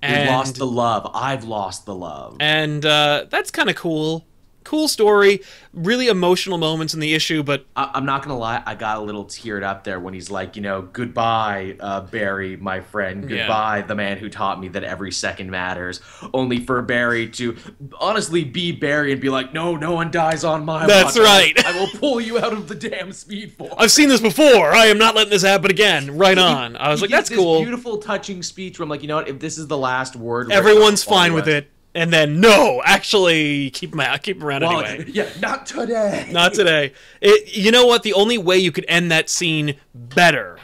We've 0.02 0.12
And, 0.12 0.30
lost 0.30 0.56
the 0.56 0.66
love. 0.66 1.10
I've 1.14 1.44
lost 1.44 1.86
the 1.86 1.96
love. 1.96 2.38
and 2.40 2.86
uh, 2.86 3.26
that's 3.30 3.52
kind 3.52 3.70
of 3.70 3.76
cool. 3.76 4.26
Cool 4.70 4.88
story. 4.88 5.42
Really 5.74 6.10
emotional 6.10 6.60
moments 6.60 6.94
in 6.94 7.00
the 7.00 7.16
issue, 7.16 7.42
but 7.42 7.66
I- 7.76 7.90
I'm 7.96 8.06
not 8.06 8.22
gonna 8.22 8.38
lie, 8.38 8.62
I 8.68 8.76
got 8.76 8.98
a 8.98 9.02
little 9.02 9.26
teared 9.26 9.64
up 9.64 9.84
there 9.84 10.00
when 10.00 10.14
he's 10.14 10.30
like, 10.30 10.56
you 10.56 10.62
know, 10.62 10.84
goodbye, 10.84 11.76
uh, 11.80 12.02
Barry, 12.02 12.56
my 12.56 12.80
friend. 12.82 13.28
Yeah. 13.28 13.38
Goodbye, 13.38 13.82
the 13.88 13.96
man 13.96 14.20
who 14.20 14.30
taught 14.30 14.60
me 14.60 14.68
that 14.68 14.84
every 14.84 15.12
second 15.12 15.50
matters. 15.50 16.02
Only 16.36 16.60
for 16.60 16.80
Barry 16.84 17.28
to 17.30 17.58
honestly 18.00 18.44
be 18.44 18.72
Barry 18.72 19.12
and 19.12 19.20
be 19.20 19.30
like, 19.30 19.54
no, 19.56 19.76
no 19.76 19.94
one 19.94 20.12
dies 20.12 20.44
on 20.44 20.66
my 20.66 20.86
That's 20.86 21.16
watch. 21.18 21.26
right. 21.26 21.66
I 21.66 21.72
will 21.80 21.88
pull 22.00 22.22
you 22.22 22.38
out 22.38 22.54
of 22.54 22.68
the 22.68 22.76
damn 22.76 23.12
speed 23.12 23.54
force. 23.54 23.74
I've 23.76 23.90
seen 23.92 24.08
this 24.08 24.22
before. 24.22 24.72
I 24.72 24.86
am 24.86 25.00
not 25.00 25.16
letting 25.16 25.32
this 25.32 25.42
happen 25.42 25.72
again. 25.72 26.16
Right 26.16 26.38
on. 26.38 26.76
I 26.78 26.90
was 26.90 27.02
like, 27.02 27.10
that's 27.10 27.32
cool. 27.32 27.62
Beautiful, 27.64 27.98
touching 27.98 28.44
speech 28.44 28.78
where 28.78 28.84
I'm 28.84 28.90
like, 28.90 29.02
you 29.02 29.08
know 29.08 29.16
what? 29.16 29.28
If 29.30 29.40
this 29.40 29.58
is 29.58 29.66
the 29.66 29.78
last 29.80 30.16
word, 30.16 30.52
Everyone's 30.52 31.04
fine 31.04 31.34
with 31.34 31.48
it. 31.48 31.72
And 32.00 32.14
then 32.14 32.40
no, 32.40 32.82
actually 32.86 33.72
keep 33.72 33.94
my 33.94 34.18
keep 34.20 34.38
him 34.38 34.44
around 34.46 34.62
Wally- 34.64 34.86
anyway. 34.86 35.06
yeah, 35.14 35.30
not 35.42 35.66
today. 35.66 36.30
Not 36.32 36.54
today. 36.54 36.94
It, 37.20 37.54
you 37.56 37.72
know 37.72 37.86
what? 37.86 38.04
The 38.04 38.14
only 38.14 38.38
way 38.38 38.58
you 38.58 38.72
could 38.72 38.86
end 38.88 39.12
that 39.12 39.30
scene 39.30 39.76
better 39.94 40.58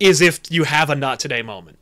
is 0.00 0.20
if 0.20 0.40
you 0.50 0.64
have 0.64 0.90
a 0.90 0.96
not 0.96 1.20
today 1.20 1.42
moment. 1.42 1.78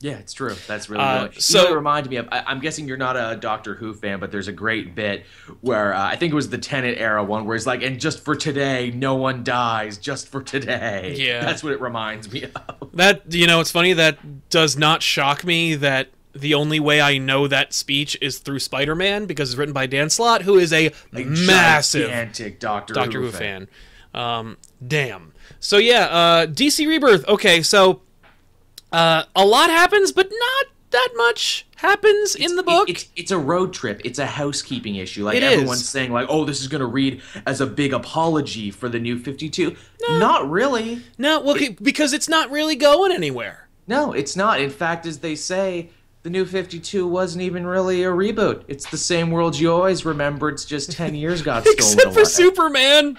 Yeah, 0.00 0.12
it's 0.18 0.32
true. 0.34 0.54
That's 0.66 0.88
really 0.90 1.02
Uh, 1.02 1.28
good. 1.28 1.40
so- 1.42 1.72
it 1.72 1.74
reminded 1.74 2.10
me 2.10 2.16
of. 2.16 2.28
I, 2.30 2.44
I'm 2.46 2.60
guessing 2.60 2.86
you're 2.86 2.96
not 2.98 3.16
a 3.16 3.34
Doctor 3.36 3.74
Who 3.74 3.94
fan, 3.94 4.20
but 4.20 4.30
there's 4.30 4.46
a 4.46 4.52
great 4.52 4.94
bit 4.94 5.24
where 5.62 5.94
uh, 5.94 6.00
I 6.06 6.16
think 6.16 6.32
it 6.32 6.36
was 6.36 6.50
the 6.50 6.58
Tennant 6.58 6.98
era 6.98 7.24
one, 7.24 7.46
where 7.46 7.56
he's 7.56 7.66
like, 7.66 7.82
"And 7.82 7.98
just 7.98 8.20
for 8.20 8.36
today, 8.36 8.92
no 8.94 9.16
one 9.16 9.42
dies. 9.42 9.96
Just 9.98 10.28
for 10.28 10.42
today." 10.42 11.14
Yeah. 11.18 11.40
that's 11.44 11.64
what 11.64 11.72
it 11.72 11.80
reminds 11.80 12.30
me 12.30 12.44
of. 12.44 12.90
That 12.92 13.32
you 13.32 13.46
know, 13.46 13.60
it's 13.60 13.70
funny 13.72 13.94
that 13.94 14.50
does 14.50 14.76
not 14.76 15.02
shock 15.02 15.44
me 15.44 15.74
that 15.76 16.10
the 16.34 16.54
only 16.54 16.78
way 16.80 17.00
I 17.00 17.18
know 17.18 17.48
that 17.48 17.72
speech 17.72 18.16
is 18.20 18.38
through 18.38 18.58
Spider-Man 18.60 19.26
because 19.26 19.50
it's 19.50 19.58
written 19.58 19.72
by 19.72 19.86
Dan 19.86 20.10
Slott, 20.10 20.42
who 20.42 20.56
is 20.58 20.72
a, 20.72 20.86
A 21.14 21.24
massive 21.24 22.08
gigantic 22.08 22.60
Doctor, 22.60 22.94
Doctor 22.94 23.20
Who 23.22 23.30
fan. 23.30 23.68
Um, 24.14 24.56
damn. 24.86 25.32
So 25.60 25.78
yeah, 25.78 26.04
uh, 26.06 26.46
DC 26.46 26.86
Rebirth. 26.86 27.26
Okay, 27.28 27.62
so 27.62 28.02
uh, 28.92 29.24
a 29.34 29.44
lot 29.44 29.70
happens, 29.70 30.12
but 30.12 30.28
not 30.30 30.66
that 30.90 31.08
much 31.16 31.66
happens 31.76 32.34
in 32.34 32.56
the 32.56 32.62
It- 32.62 32.66
book. 32.66 32.88
it's 32.88 33.06
it's 33.16 33.30
a 33.30 33.38
road 33.38 33.72
trip. 33.74 34.00
It's 34.04 34.18
a 34.18 34.26
housekeeping 34.26 34.94
issue. 34.96 35.24
Like 35.24 35.36
It 35.36 35.42
everyone's 35.42 35.82
is. 35.82 35.88
saying, 35.88 36.12
like, 36.12 36.26
"Oh, 36.30 36.44
this 36.44 36.60
is 36.60 36.68
going 36.68 36.80
to 36.80 36.86
read 36.86 37.20
as 37.46 37.60
a 37.60 37.66
big 37.66 37.92
apology 37.92 38.70
for 38.70 38.88
the 38.88 38.98
new 38.98 39.18
52." 39.18 39.76
No. 40.08 40.18
Not 40.18 40.50
really. 40.50 41.02
no, 41.18 41.40
well, 41.40 41.56
c- 41.56 41.76
because 41.82 42.12
it's 42.12 42.28
not 42.28 42.50
really 42.50 42.76
going 42.76 43.12
anywhere. 43.12 43.68
No, 43.86 44.12
it's 44.12 44.36
not. 44.36 44.60
In 44.60 44.70
fact, 44.70 45.06
as 45.06 45.18
they 45.18 45.34
say, 45.34 45.90
the 46.28 46.32
new 46.32 46.44
52 46.44 47.08
wasn't 47.08 47.40
even 47.40 47.66
really 47.66 48.04
a 48.04 48.08
reboot. 48.08 48.62
It's 48.68 48.90
the 48.90 48.98
same 48.98 49.30
world 49.30 49.58
you 49.58 49.72
always 49.72 50.04
remember. 50.04 50.50
It's 50.50 50.66
just 50.66 50.92
10 50.92 51.14
years 51.14 51.40
got 51.40 51.62
stolen 51.66 51.78
Except 51.78 52.12
for 52.12 52.20
away. 52.20 52.24
Superman. 52.24 53.18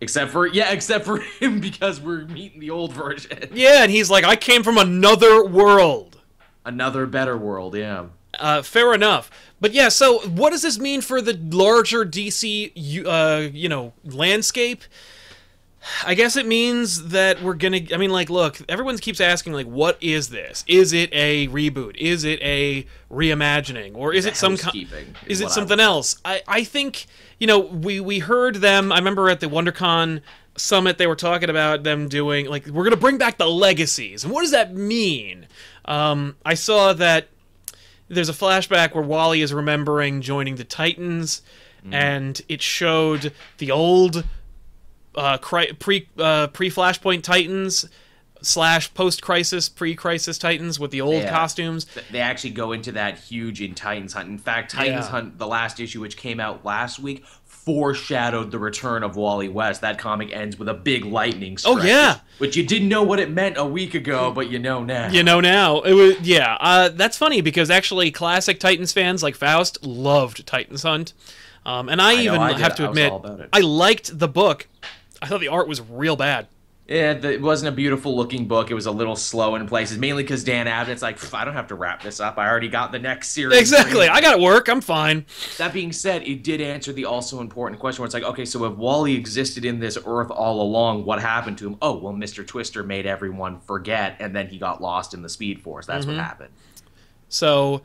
Except 0.00 0.30
for 0.30 0.46
yeah, 0.46 0.70
except 0.70 1.04
for 1.04 1.18
him 1.18 1.58
because 1.70 2.00
we're 2.00 2.24
meeting 2.26 2.60
the 2.60 2.70
old 2.70 2.92
version. 2.92 3.48
Yeah, 3.52 3.82
and 3.82 3.90
he's 3.90 4.08
like, 4.08 4.22
I 4.24 4.36
came 4.36 4.62
from 4.62 4.78
another 4.78 5.44
world. 5.44 6.20
Another 6.64 7.06
better 7.06 7.36
world, 7.36 7.74
yeah. 7.74 8.06
Uh, 8.38 8.62
fair 8.62 8.94
enough. 8.94 9.28
But 9.60 9.72
yeah, 9.72 9.88
so 9.88 10.20
what 10.28 10.50
does 10.50 10.62
this 10.62 10.78
mean 10.78 11.00
for 11.00 11.20
the 11.20 11.32
larger 11.32 12.04
DC, 12.04 12.70
uh, 13.04 13.48
you 13.52 13.68
know, 13.68 13.94
landscape? 14.04 14.84
I 16.04 16.14
guess 16.14 16.36
it 16.36 16.46
means 16.46 17.08
that 17.08 17.42
we're 17.42 17.54
gonna. 17.54 17.80
I 17.92 17.96
mean, 17.96 18.10
like, 18.10 18.30
look, 18.30 18.58
everyone 18.68 18.98
keeps 18.98 19.20
asking, 19.20 19.52
like, 19.52 19.66
what 19.66 19.98
is 20.02 20.28
this? 20.30 20.64
Is 20.66 20.92
it 20.92 21.10
a 21.12 21.48
reboot? 21.48 21.96
Is 21.96 22.24
it 22.24 22.40
a 22.42 22.86
reimagining, 23.10 23.96
or 23.96 24.12
is 24.12 24.26
it 24.26 24.36
some 24.36 24.52
kind? 24.56 24.64
Housekeeping 24.64 25.14
Is 25.26 25.40
it 25.40 25.44
what 25.44 25.52
I 25.52 25.54
something 25.54 25.80
else? 25.80 26.16
I 26.24 26.42
I 26.48 26.64
think 26.64 27.06
you 27.38 27.46
know 27.46 27.60
we 27.60 28.00
we 28.00 28.18
heard 28.18 28.56
them. 28.56 28.92
I 28.92 28.98
remember 28.98 29.28
at 29.28 29.40
the 29.40 29.46
WonderCon 29.46 30.22
summit 30.56 30.96
they 30.96 31.06
were 31.06 31.16
talking 31.16 31.50
about 31.50 31.82
them 31.82 32.08
doing 32.08 32.46
like 32.46 32.66
we're 32.66 32.84
gonna 32.84 32.96
bring 32.96 33.18
back 33.18 33.38
the 33.38 33.48
legacies, 33.48 34.24
and 34.24 34.32
what 34.32 34.42
does 34.42 34.52
that 34.52 34.74
mean? 34.74 35.46
Um, 35.84 36.36
I 36.44 36.54
saw 36.54 36.92
that 36.94 37.28
there's 38.08 38.28
a 38.28 38.32
flashback 38.32 38.94
where 38.94 39.04
Wally 39.04 39.42
is 39.42 39.52
remembering 39.52 40.20
joining 40.20 40.56
the 40.56 40.64
Titans, 40.64 41.42
and 41.92 42.40
it 42.48 42.62
showed 42.62 43.32
the 43.58 43.70
old 43.70 44.24
uh, 45.16 45.38
pre 45.38 46.08
uh, 46.18 46.46
pre 46.48 46.70
Flashpoint 46.70 47.22
Titans 47.22 47.86
slash 48.42 48.92
post 48.94 49.22
Crisis 49.22 49.68
pre 49.68 49.94
Crisis 49.94 50.38
Titans 50.38 50.78
with 50.78 50.90
the 50.90 51.00
old 51.00 51.22
Yeah. 51.22 51.30
costumes. 51.30 51.86
They 52.10 52.20
actually 52.20 52.50
go 52.50 52.72
into 52.72 52.92
that 52.92 53.18
huge 53.18 53.60
in 53.62 53.74
Titans 53.74 54.12
Hunt. 54.12 54.28
In 54.28 54.38
fact, 54.38 54.72
Titans 54.72 55.06
Yeah. 55.06 55.10
Hunt, 55.10 55.38
the 55.38 55.46
last 55.46 55.80
issue 55.80 56.00
which 56.00 56.16
came 56.16 56.38
out 56.38 56.64
last 56.64 56.98
week, 56.98 57.24
foreshadowed 57.46 58.52
the 58.52 58.58
return 58.58 59.02
of 59.02 59.16
Wally 59.16 59.48
West. 59.48 59.80
That 59.80 59.98
comic 59.98 60.32
ends 60.32 60.56
with 60.58 60.68
a 60.68 60.74
big 60.74 61.04
lightning 61.04 61.58
strike. 61.58 61.78
Oh, 61.78 61.82
yeah. 61.82 62.20
Which, 62.38 62.56
you 62.56 62.64
didn't 62.64 62.88
know 62.88 63.02
what 63.02 63.18
it 63.18 63.30
meant 63.30 63.56
a 63.58 63.64
week 63.64 63.94
ago, 63.94 64.30
but 64.30 64.48
you 64.50 64.58
know 64.60 64.84
now. 64.84 65.08
You 65.08 65.22
know 65.24 65.40
now 65.40 65.80
it 65.80 65.94
was 65.94 66.20
yeah. 66.20 66.56
Uh, 66.60 66.90
that's 66.90 67.16
funny 67.16 67.40
because 67.40 67.70
actually 67.70 68.10
classic 68.12 68.60
Titans 68.60 68.92
fans 68.92 69.22
like 69.22 69.34
Faust 69.34 69.84
loved 69.84 70.46
Titans 70.46 70.82
Hunt, 70.84 71.12
um, 71.64 71.88
and 71.88 72.00
I, 72.00 72.14
know, 72.16 72.20
even 72.20 72.40
I 72.40 72.56
have 72.58 72.76
to 72.76 72.88
admit 72.88 73.10
all 73.10 73.18
about 73.18 73.40
it. 73.40 73.48
I 73.52 73.60
liked 73.60 74.16
the 74.16 74.28
book. 74.28 74.68
I 75.22 75.26
thought 75.26 75.40
the 75.40 75.48
art 75.48 75.68
was 75.68 75.80
real 75.80 76.16
bad. 76.16 76.48
Yeah, 76.88 77.14
the, 77.14 77.32
it 77.32 77.42
wasn't 77.42 77.72
a 77.72 77.76
beautiful 77.76 78.16
looking 78.16 78.46
book. 78.46 78.70
It 78.70 78.74
was 78.74 78.86
a 78.86 78.92
little 78.92 79.16
slow 79.16 79.56
in 79.56 79.66
places, 79.66 79.98
mainly 79.98 80.22
because 80.22 80.44
Dan 80.44 80.66
Abnett's 80.66 81.02
like, 81.02 81.34
I 81.34 81.44
don't 81.44 81.54
have 81.54 81.66
to 81.68 81.74
wrap 81.74 82.00
this 82.00 82.20
up. 82.20 82.38
I 82.38 82.48
already 82.48 82.68
got 82.68 82.92
the 82.92 83.00
next 83.00 83.30
series. 83.30 83.58
Exactly. 83.58 84.06
I 84.06 84.20
got 84.20 84.36
to 84.36 84.40
work. 84.40 84.68
I'm 84.68 84.80
fine. 84.80 85.26
That 85.58 85.72
being 85.72 85.90
said, 85.92 86.22
it 86.22 86.44
did 86.44 86.60
answer 86.60 86.92
the 86.92 87.04
also 87.06 87.40
important 87.40 87.80
question 87.80 88.02
where 88.02 88.06
it's 88.06 88.14
like, 88.14 88.22
okay, 88.22 88.44
so 88.44 88.64
if 88.66 88.76
Wally 88.76 89.14
existed 89.16 89.64
in 89.64 89.80
this 89.80 89.98
Earth 90.06 90.30
all 90.30 90.60
along, 90.62 91.04
what 91.04 91.20
happened 91.20 91.58
to 91.58 91.66
him? 91.66 91.76
Oh, 91.82 91.96
well, 91.98 92.12
Mr. 92.12 92.46
Twister 92.46 92.84
made 92.84 93.04
everyone 93.04 93.58
forget, 93.58 94.14
and 94.20 94.36
then 94.36 94.46
he 94.46 94.56
got 94.56 94.80
lost 94.80 95.12
in 95.12 95.22
the 95.22 95.28
Speed 95.28 95.60
Force. 95.60 95.86
That's 95.86 96.06
Mm-hmm. 96.06 96.16
what 96.18 96.24
happened. 96.24 96.52
So, 97.28 97.82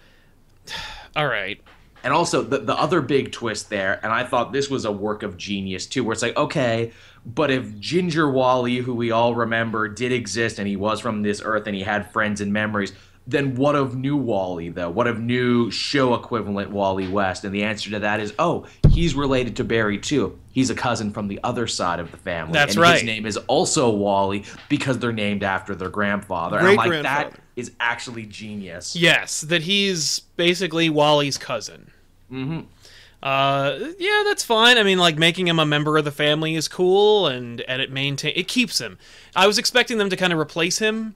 all 1.15 1.28
right. 1.28 1.60
And 2.04 2.13
also, 2.13 2.41
the, 2.41 2.58
the 2.60 2.74
other 2.76 3.00
big 3.02 3.32
twist 3.32 3.70
there, 3.70 4.00
and 4.04 4.12
I 4.12 4.24
thought 4.26 4.52
this 4.54 4.70
was 4.70 4.86
a 4.86 4.91
work 4.91 5.22
of 5.24 5.38
genius 5.38 5.86
too, 5.86 6.04
where 6.04 6.13
it's 6.13 6.22
like, 6.24 6.36
okay, 6.38 6.91
but 7.26 7.52
if 7.52 7.80
Ginger 7.80 8.30
Wally, 8.30 8.78
who 8.78 8.96
we 8.96 9.12
all 9.12 9.36
remember, 9.36 9.88
did 9.88 10.12
exist 10.12 10.60
and 10.60 10.68
he 10.68 10.76
was 10.76 11.00
from 11.00 11.22
this 11.22 11.42
Earth 11.44 11.68
and 11.68 11.76
he 11.76 11.84
had 11.84 12.12
friends 12.12 12.42
and 12.42 12.52
memories, 12.52 12.94
then 13.28 13.56
what 13.56 13.76
of 13.76 13.96
new 13.96 14.18
Wally, 14.18 14.70
though? 14.70 14.90
What 14.90 15.08
of 15.08 15.20
new 15.20 15.70
show 15.70 16.16
equivalent 16.16 16.72
Wally 16.72 17.08
West? 17.08 17.46
And 17.46 17.54
the 17.54 17.64
answer 17.64 17.92
to 17.92 18.00
that 18.00 18.20
is, 18.20 18.34
oh, 18.40 18.66
he's 18.90 19.14
related 19.14 19.56
to 19.58 19.64
Barry 19.64 20.00
too. 20.00 20.40
He's 20.52 20.70
a 20.70 20.76
cousin 20.76 21.12
from 21.12 21.28
the 21.28 21.40
other 21.44 21.68
side 21.68 22.00
of 22.00 22.12
the 22.12 22.18
family. 22.18 22.54
That's 22.54 22.74
and 22.74 22.82
right. 22.82 22.96
His 22.96 23.04
name 23.04 23.26
is 23.26 23.38
also 23.38 23.90
Wally 23.92 24.44
because 24.70 24.98
they're 24.98 25.14
named 25.14 25.44
after 25.44 25.76
their 25.76 25.90
grandfather. 25.90 26.58
and 26.58 26.68
I'm 26.68 26.76
like, 26.76 27.04
that 27.04 27.40
is 27.56 27.72
actually 27.80 28.26
genius. 28.26 28.96
Yes, 28.96 29.42
that 29.42 29.62
he's 29.62 30.22
basically 30.36 30.90
Wally's 30.90 31.38
cousin. 31.38 31.92
Mm-hmm. 32.32 32.62
Uh, 33.24 33.78
yeah, 34.00 34.24
that's 34.26 34.44
fine. 34.44 34.78
I 34.78 34.84
mean, 34.84 34.98
like 34.98 35.18
making 35.18 35.48
him 35.48 35.60
a 35.60 35.66
member 35.66 35.98
of 35.98 36.06
the 36.06 36.12
family 36.12 36.56
is 36.56 36.68
cool, 36.68 37.28
and 37.28 37.62
and 37.62 37.82
it 37.82 37.92
maintain 37.92 38.34
it 38.36 38.48
keeps 38.48 38.80
him. 38.82 38.98
I 39.36 39.46
was 39.48 39.58
expecting 39.58 39.98
them 40.00 40.10
to 40.10 40.16
kind 40.18 40.34
of 40.34 40.40
replace 40.40 40.80
him, 40.80 41.16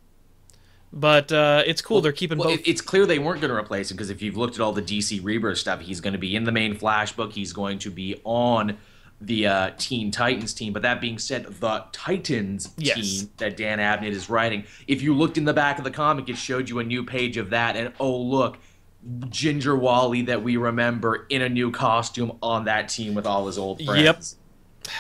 but 0.94 1.32
uh, 1.32 1.64
it's 1.66 1.82
cool. 1.82 2.02
They're 2.02 2.12
keeping 2.12 2.38
Well, 2.38 2.50
both. 2.50 2.62
it's 2.68 2.82
clear 2.82 3.06
they 3.06 3.18
weren't 3.20 3.42
going 3.42 3.50
to 3.52 3.58
replace 3.58 3.90
him 3.90 3.98
because 3.98 4.10
if 4.12 4.22
you've 4.22 4.38
looked 4.38 4.56
at 4.56 4.62
all 4.62 4.72
the 4.72 4.82
DC 4.84 5.20
Rebirth 5.24 5.58
stuff, 5.58 5.82
he's 5.82 6.00
going 6.00 6.14
to 6.14 6.20
be 6.20 6.36
in 6.36 6.44
the 6.44 6.52
main 6.52 6.76
Flash 6.76 7.12
book. 7.14 7.34
He's 7.34 7.54
going 7.54 7.80
to 7.80 7.90
be 7.90 8.22
on 8.24 8.78
the 9.22 9.48
uh, 9.48 9.72
Teen 9.78 10.12
Titans 10.12 10.54
team. 10.54 10.74
But 10.74 10.84
that 10.84 11.02
being 11.02 11.18
said, 11.18 11.46
the 11.46 11.86
Titans 11.92 12.70
Yes. 12.78 12.96
team 13.20 13.30
that 13.38 13.58
Dan 13.58 13.80
Abnett 13.80 14.12
is 14.12 14.30
writing, 14.30 14.66
if 14.88 15.02
you 15.02 15.16
looked 15.16 15.38
in 15.38 15.46
the 15.46 15.54
back 15.54 15.78
of 15.80 15.84
the 15.86 15.92
comic, 15.92 16.30
it 16.30 16.38
showed 16.38 16.70
you 16.70 16.80
a 16.80 16.84
new 16.84 17.04
page 17.04 17.38
of 17.38 17.50
that. 17.50 17.76
And 17.76 17.94
oh, 18.00 18.16
look, 18.16 18.58
Ginger 19.30 19.76
Wally 19.76 20.24
that 20.24 20.44
we 20.44 20.58
remember 20.58 21.26
in 21.30 21.42
a 21.42 21.50
new 21.50 21.72
costume 21.72 22.38
on 22.42 22.66
that 22.66 22.90
team 22.90 23.14
with 23.14 23.26
all 23.26 23.48
his 23.48 23.58
old 23.58 23.84
friends. 23.84 24.38
Yep. 24.84 24.94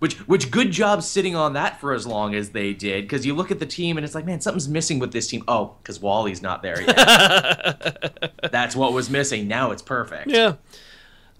Which, 0.00 0.14
which 0.28 0.50
good 0.52 0.70
job 0.70 1.02
sitting 1.02 1.34
on 1.34 1.54
that 1.54 1.80
for 1.80 1.92
as 1.92 2.06
long 2.06 2.34
as 2.34 2.50
they 2.50 2.72
did 2.72 3.02
because 3.04 3.26
you 3.26 3.34
look 3.34 3.50
at 3.50 3.58
the 3.58 3.66
team 3.66 3.96
and 3.96 4.04
it's 4.04 4.14
like 4.14 4.24
man 4.24 4.40
something's 4.40 4.68
missing 4.68 5.00
with 5.00 5.12
this 5.12 5.26
team 5.26 5.42
oh 5.48 5.74
because 5.82 5.98
wally's 6.00 6.40
not 6.40 6.62
there 6.62 6.80
yet 6.80 8.30
that's 8.52 8.76
what 8.76 8.92
was 8.92 9.10
missing 9.10 9.48
now 9.48 9.72
it's 9.72 9.82
perfect 9.82 10.30
Yeah. 10.30 10.54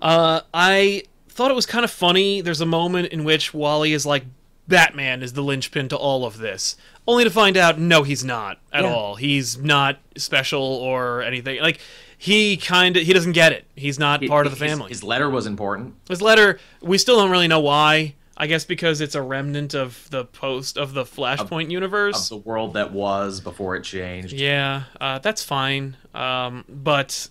Uh, 0.00 0.40
I 0.52 1.04
thought 1.28 1.52
it 1.52 1.54
was 1.54 1.66
kind 1.66 1.84
of 1.84 1.90
funny. 1.90 2.40
There's 2.40 2.60
a 2.60 2.66
moment 2.66 3.12
in 3.12 3.22
which 3.22 3.54
Wally 3.54 3.92
is 3.92 4.04
like 4.04 4.24
Batman 4.66 5.22
is 5.22 5.32
the 5.34 5.42
linchpin 5.42 5.88
to 5.88 5.96
all 5.96 6.24
of 6.24 6.38
this, 6.38 6.76
only 7.08 7.24
to 7.24 7.30
find 7.30 7.56
out 7.56 7.78
no, 7.80 8.04
he's 8.04 8.22
not 8.24 8.58
at 8.72 8.84
Yeah. 8.84 8.92
all. 8.92 9.16
He's 9.16 9.58
not 9.58 9.98
special 10.16 10.62
or 10.62 11.22
anything. 11.22 11.60
Like 11.60 11.80
he 12.16 12.56
kind 12.56 12.96
of 12.96 13.04
he 13.04 13.12
doesn't 13.12 13.32
get 13.32 13.50
it. 13.52 13.64
He's 13.74 13.98
not 13.98 14.22
part 14.26 14.46
of 14.46 14.56
the 14.56 14.64
His- 14.64 14.70
family. 14.72 14.88
His, 14.90 15.02
letter 15.02 15.28
was 15.30 15.46
important. 15.46 15.94
His 16.08 16.22
letter, 16.22 16.60
we 16.80 16.98
still 16.98 17.16
don't 17.16 17.30
really 17.30 17.48
know 17.48 17.60
why. 17.60 18.14
I 18.40 18.46
guess 18.46 18.64
because 18.64 19.00
it's 19.00 19.16
a 19.16 19.22
remnant 19.22 19.74
of 19.74 20.08
the 20.10 20.24
post 20.24 20.78
of 20.78 20.94
the 20.94 21.02
Flashpoint 21.02 21.64
Of 21.64 21.70
universe. 21.72 22.28
the 22.28 22.36
world 22.36 22.74
that 22.74 22.92
was 22.92 23.40
before 23.40 23.74
it 23.74 23.82
changed. 23.82 24.32
Yeah, 24.32 24.84
uh, 25.00 25.18
that's 25.18 25.42
fine. 25.42 25.96
Um, 26.14 26.64
but 26.68 27.28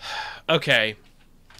okay, 0.48 0.96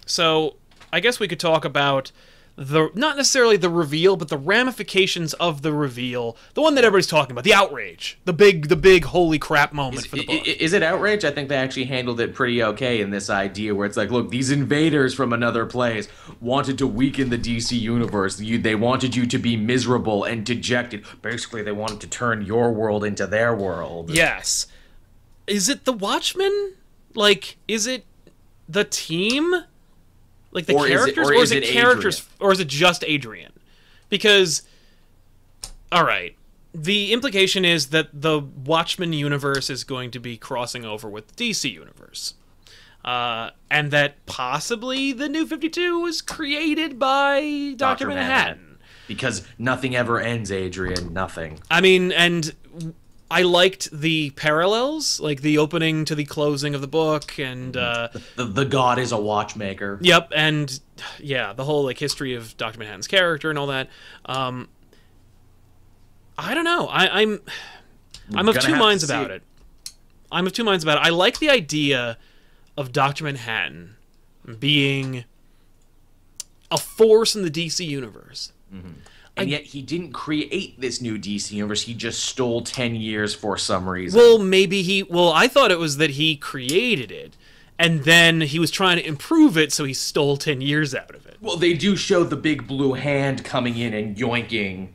so 0.05 0.55
I 0.91 0.99
guess 0.99 1.19
we 1.19 1.27
could 1.29 1.39
talk 1.39 1.63
about 1.63 2.11
the 2.55 2.91
not 2.93 3.17
necessarily 3.17 3.57
the 3.57 3.69
reveal, 3.69 4.15
but 4.15 4.27
the 4.27 4.37
ramifications 4.37 5.33
of 5.35 5.63
the 5.63 5.73
reveal. 5.73 6.37
The 6.53 6.61
one 6.61 6.75
that 6.75 6.83
everybody's 6.83 7.07
talking 7.07 7.31
about, 7.31 7.43
the 7.43 7.53
outrage, 7.53 8.19
the 8.25 8.33
big, 8.33 8.69
the 8.69 8.75
big 8.75 9.05
holy 9.05 9.39
crap 9.39 9.73
moment 9.73 10.05
for 10.05 10.17
the 10.17 10.25
book. 10.25 10.47
Is 10.47 10.73
it 10.73 10.83
outrage? 10.83 11.25
I 11.25 11.31
think 11.31 11.49
they 11.49 11.55
actually 11.55 11.85
handled 11.85 12.19
it 12.19 12.35
pretty 12.35 12.63
okay 12.63 13.01
in 13.01 13.09
this 13.09 13.29
idea 13.29 13.73
where 13.73 13.87
it's 13.87 13.97
like, 13.97 14.11
look, 14.11 14.29
these 14.29 14.51
invaders 14.51 15.15
from 15.15 15.33
another 15.33 15.65
place 15.65 16.07
wanted 16.39 16.77
to 16.77 16.87
weaken 16.87 17.29
the 17.31 17.39
DC 17.39 17.79
universe. 17.79 18.39
You, 18.39 18.59
they 18.59 18.75
wanted 18.75 19.15
you 19.15 19.25
to 19.25 19.39
be 19.39 19.57
miserable 19.57 20.23
and 20.23 20.45
dejected. 20.45 21.05
Basically, 21.23 21.63
they 21.63 21.71
wanted 21.71 22.01
to 22.01 22.07
turn 22.07 22.43
your 22.43 22.71
world 22.71 23.03
into 23.03 23.25
their 23.25 23.55
world. 23.55 24.11
Yes. 24.11 24.67
Is 25.47 25.69
it 25.69 25.85
the 25.85 25.93
Watchmen? 25.93 26.75
Like, 27.15 27.57
is 27.67 27.87
it 27.87 28.05
the 28.69 28.83
team? 28.83 29.65
Like 30.53 30.65
the 30.67 30.73
Or 30.75 30.85
is 30.87 30.91
it- 30.91 30.93
characters, 31.15 31.27
or 31.27 31.31
or 31.31 31.35
is 31.35 31.41
is 31.43 31.51
it, 31.51 31.63
it 31.63 31.71
characters, 31.73 32.27
or 32.39 32.51
is 32.51 32.59
it 32.59 32.67
just 32.67 33.03
Adrian? 33.05 33.51
Because, 34.09 34.61
all 35.91 36.05
right, 36.05 36.35
the 36.73 37.11
implication 37.11 37.65
is 37.65 37.87
that 37.87 38.09
the 38.13 38.39
Watchmen 38.39 39.13
universe 39.13 39.69
is 39.69 39.83
going 39.83 40.11
to 40.11 40.19
be 40.19 40.37
crossing 40.37 40.85
over 40.85 41.09
with 41.09 41.27
the 41.35 41.49
DC 41.51 41.71
universe, 41.71 42.35
uh, 43.03 43.49
and 43.71 43.89
that 43.91 44.23
possibly 44.27 45.11
the 45.11 45.27
New 45.27 45.45
Fifty 45.47 45.69
Two 45.69 45.99
was 45.99 46.21
created 46.21 46.99
by 46.99 47.41
Doctor 47.75 48.05
Dr. 48.05 48.07
Manhattan. 48.09 48.77
Because 49.07 49.45
nothing 49.57 49.95
ever 49.95 50.19
ends, 50.19 50.51
Adrian. 50.51 51.11
Nothing. 51.13 51.59
I 51.69 51.81
mean, 51.81 52.11
and 52.11 52.55
I 53.33 53.41
liked 53.41 53.89
the 53.91 54.29
parallels, 54.31 55.19
like 55.19 55.41
the 55.41 55.57
opening 55.57 56.05
to 56.05 56.13
the 56.15 56.23
closing 56.25 56.75
of 56.75 56.81
the 56.81 56.87
book, 56.87 57.39
and 57.39 57.75
uh, 57.75 58.09
The, 58.35 58.45
the 58.45 58.65
god 58.65 58.99
is 58.99 59.11
a 59.11 59.17
watchmaker. 59.17 59.97
yep, 60.01 60.31
and 60.35 60.79
yeah, 61.19 61.51
the 61.53 61.63
whole 61.63 61.83
like 61.83 61.97
history 61.97 62.35
of 62.35 62.55
Doctor 62.57 62.77
Manhattan's 62.77 63.07
character 63.07 63.49
and 63.49 63.57
all 63.57 63.67
that. 63.67 63.89
Um, 64.25 64.69
I 66.37 66.53
don't 66.53 66.63
know. 66.63 66.87
I, 66.87 67.21
I'm 67.21 67.41
I'm 68.35 68.47
of 68.49 68.59
two 68.59 68.75
minds 68.75 69.03
about 69.03 69.31
it. 69.31 69.41
it. 69.85 69.91
I'm 70.31 70.45
of 70.47 70.53
two 70.53 70.63
minds 70.63 70.83
about 70.83 70.97
it. 70.97 71.01
I 71.07 71.09
like 71.09 71.39
the 71.39 71.49
idea 71.49 72.17
of 72.77 72.91
Doctor 72.91 73.23
Manhattan 73.23 73.95
being 74.59 75.25
a 76.71 76.77
force 76.77 77.35
in 77.35 77.43
the 77.43 77.51
DC 77.51 77.85
universe. 77.85 78.51
And 79.35 79.49
yet 79.49 79.63
he 79.63 79.81
didn't 79.81 80.11
create 80.13 80.79
this 80.79 81.01
new 81.01 81.17
DC 81.17 81.51
universe. 81.51 81.81
He 81.83 81.95
just 81.95 82.23
stole 82.23 82.61
10 82.61 82.95
years 82.95 83.33
for 83.33 83.57
some 83.57 83.89
reason. 83.89 84.19
Well, 84.19 84.37
maybe 84.37 84.83
he. 84.83 85.01
Well, 85.03 85.31
I 85.31 85.47
thought 85.47 85.71
it 85.71 85.79
was 85.79 85.97
that 85.97 86.11
he 86.11 86.35
created 86.35 87.11
it, 87.11 87.35
and 87.79 88.03
then 88.03 88.41
he 88.41 88.59
was 88.59 88.69
trying 88.69 88.97
to 88.97 89.05
improve 89.07 89.57
it, 89.57 89.73
so 89.73 89.85
he 89.85 89.93
stole 89.93 90.37
ten 90.37 90.61
years 90.61 90.93
out 90.93 91.15
of 91.15 91.25
it. 91.25 91.37
Well, 91.41 91.57
they 91.57 91.73
do 91.73 91.95
show 91.95 92.23
the 92.23 92.35
big 92.35 92.67
blue 92.67 92.93
hand 92.93 93.43
coming 93.43 93.75
in 93.77 93.93
and 93.95 94.15
yoinking 94.15 94.89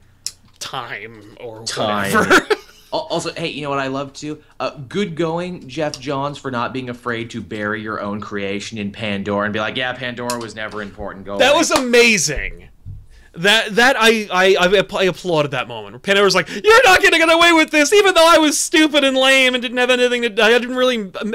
Time 0.59 1.37
or 1.41 1.65
time. 1.65 2.13
whatever. 2.13 2.55
Also, 2.91 3.35
hey, 3.35 3.49
you 3.49 3.61
know 3.61 3.69
what 3.69 3.79
I 3.79 3.89
love 3.89 4.15
too? 4.15 4.43
Uh, 4.59 4.71
good 4.89 5.15
going, 5.15 5.69
Geoff 5.69 6.01
Johns, 6.01 6.39
for 6.39 6.51
not 6.51 6.73
being 6.73 6.89
afraid 6.89 7.29
to 7.31 7.43
bury 7.43 7.83
your 7.83 8.01
own 8.01 8.19
creation 8.19 8.79
in 8.79 8.93
Pandora 8.93 9.45
and 9.45 9.53
be 9.53 9.61
like, 9.61 9.77
yeah, 9.77 9.93
Pandora 9.93 10.39
was 10.39 10.55
never 10.55 10.81
important. 10.81 11.27
Go 11.27 11.37
that 11.37 11.51
away." 11.51 11.59
was 11.59 11.71
amazing. 11.71 12.71
That 13.39 13.77
that 13.77 13.97
I 13.99 14.29
I 14.31 14.57
I, 14.59 14.85
I 14.99 15.05
applauded 15.05 15.53
that 15.53 15.69
moment. 15.69 16.03
Pandora's 16.03 16.35
like, 16.35 16.49
"You're 16.49 16.85
not 16.85 17.03
gonna 17.03 17.19
get 17.19 17.33
away 17.33 17.53
with 17.53 17.71
this," 17.71 17.93
even 17.93 18.15
though 18.15 18.27
I 18.29 18.39
was 18.39 18.59
stupid 18.59 19.05
and 19.05 19.17
lame 19.17 19.55
and 19.55 19.63
didn't 19.63 19.79
have 19.79 19.91
anything 19.91 20.23
to. 20.23 20.43
I 20.43 20.59
didn't 20.59 20.77
really. 20.77 21.13
um, 21.21 21.35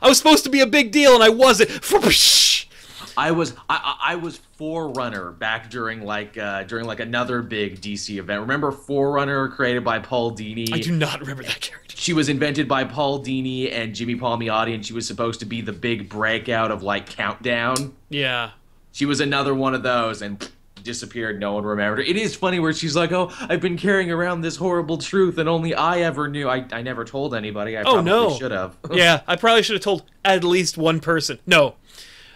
I 0.00 0.08
was 0.08 0.18
supposed 0.18 0.44
to 0.44 0.50
be 0.50 0.60
a 0.60 0.66
big 0.66 0.92
deal 0.92 1.14
and 1.14 1.22
I 1.22 1.28
wasn't. 1.28 1.70
I 3.16 3.30
was 3.30 3.54
I, 3.68 3.96
I 4.00 4.12
I 4.12 4.14
was 4.16 4.38
Forerunner 4.56 5.32
back 5.32 5.70
during 5.70 6.02
like 6.02 6.38
uh, 6.38 6.62
during 6.64 6.86
like 6.86 7.00
another 7.00 7.42
big 7.42 7.80
DC 7.80 8.16
event. 8.16 8.40
Remember 8.40 8.70
Forerunner 8.70 9.48
created 9.48 9.84
by 9.84 9.98
Paul 9.98 10.32
Dini? 10.32 10.72
I 10.72 10.80
do 10.80 10.92
not 10.92 11.20
remember 11.20 11.42
that 11.42 11.60
character. 11.60 11.96
she 11.96 12.12
was 12.12 12.28
invented 12.28 12.68
by 12.68 12.84
Paul 12.84 13.22
Dini 13.22 13.72
and 13.72 13.94
Jimmy 13.94 14.16
Palmiotti, 14.16 14.74
and 14.74 14.84
she 14.84 14.92
was 14.92 15.06
supposed 15.06 15.40
to 15.40 15.46
be 15.46 15.60
the 15.60 15.72
big 15.72 16.08
breakout 16.08 16.70
of 16.70 16.82
like 16.82 17.06
Countdown. 17.06 17.94
Yeah. 18.08 18.50
She 18.92 19.06
was 19.06 19.20
another 19.20 19.54
one 19.54 19.74
of 19.74 19.82
those 19.82 20.22
and 20.22 20.50
disappeared. 20.82 21.40
No 21.40 21.54
one 21.54 21.64
remembered 21.64 21.98
her. 21.98 22.04
It 22.04 22.16
is 22.16 22.34
funny 22.34 22.58
where 22.60 22.72
she's 22.72 22.94
like, 22.96 23.12
"Oh, 23.12 23.30
I've 23.40 23.60
been 23.60 23.76
carrying 23.78 24.10
around 24.10 24.40
this 24.42 24.56
horrible 24.56 24.98
truth, 24.98 25.38
and 25.38 25.48
only 25.48 25.74
I 25.74 26.00
ever 26.00 26.28
knew. 26.28 26.48
I, 26.48 26.66
I 26.72 26.82
never 26.82 27.04
told 27.04 27.34
anybody. 27.34 27.76
I 27.76 27.80
Oh, 27.82 27.94
probably 27.94 28.04
no. 28.10 28.36
should 28.38 28.52
have. 28.52 28.76
Yeah, 28.92 29.20
I 29.26 29.36
probably 29.36 29.62
should 29.62 29.74
have 29.76 29.82
told 29.82 30.04
at 30.24 30.44
least 30.44 30.76
one 30.76 31.00
person. 31.00 31.38
No. 31.46 31.76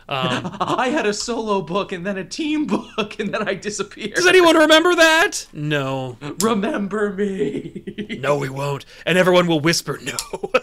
Um, 0.09 0.57
I 0.61 0.91
had 0.91 1.05
a 1.05 1.13
solo 1.13 1.63
book 1.63 1.91
and 1.91 2.07
then 2.07 2.17
a 2.17 2.25
team 2.25 2.67
book, 2.97 3.19
and 3.19 3.35
then 3.35 3.49
I 3.49 3.55
disappeared. 3.55 4.15
Does 4.15 4.27
anyone 4.27 4.57
remember 4.57 4.95
that? 4.95 5.47
No. 5.53 6.17
remember 6.41 7.13
me? 7.13 8.19
No, 8.21 8.39
we 8.39 8.49
won't. 8.49 8.85
And 9.05 9.19
everyone 9.19 9.49
will 9.49 9.59
whisper 9.61 9.99
no. 10.03 10.17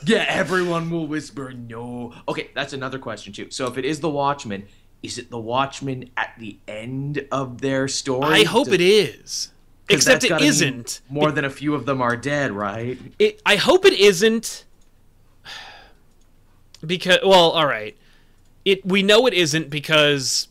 yeah, 0.05 0.25
everyone 0.29 0.89
will 0.89 1.07
whisper 1.07 1.51
no. 1.51 2.13
Okay, 2.29 2.51
that's 2.55 2.71
another 2.71 2.99
question 2.99 3.33
too. 3.33 3.51
So 3.51 3.67
if 3.67 3.77
it 3.77 3.83
is 3.83 3.99
the 3.99 4.09
Watchmen, 4.09 4.65
is 5.03 5.17
it 5.17 5.29
the 5.29 5.37
Watchmen 5.39 6.09
at 6.17 6.33
the 6.39 6.57
end 6.67 7.27
of 7.31 7.61
their 7.61 7.87
story? 7.87 8.25
I 8.25 8.43
hope 8.45 8.69
it 8.69 8.81
is. 8.81 9.51
Except 9.89 10.23
it 10.23 10.41
isn't. 10.41 11.01
More 11.09 11.31
than 11.31 11.43
a 11.43 11.49
few 11.49 11.75
of 11.75 11.85
them 11.85 12.01
are 12.01 12.15
dead, 12.15 12.53
right? 12.53 12.97
It, 13.19 13.41
I 13.45 13.57
hope 13.57 13.85
it 13.85 13.93
isn't. 13.93 14.65
Because 16.85 17.19
well, 17.23 17.51
all 17.51 17.65
right. 17.65 17.95
It 18.65 18.85
we 18.85 19.03
know 19.03 19.25
it 19.25 19.33
isn't 19.33 19.69
because 19.69 20.49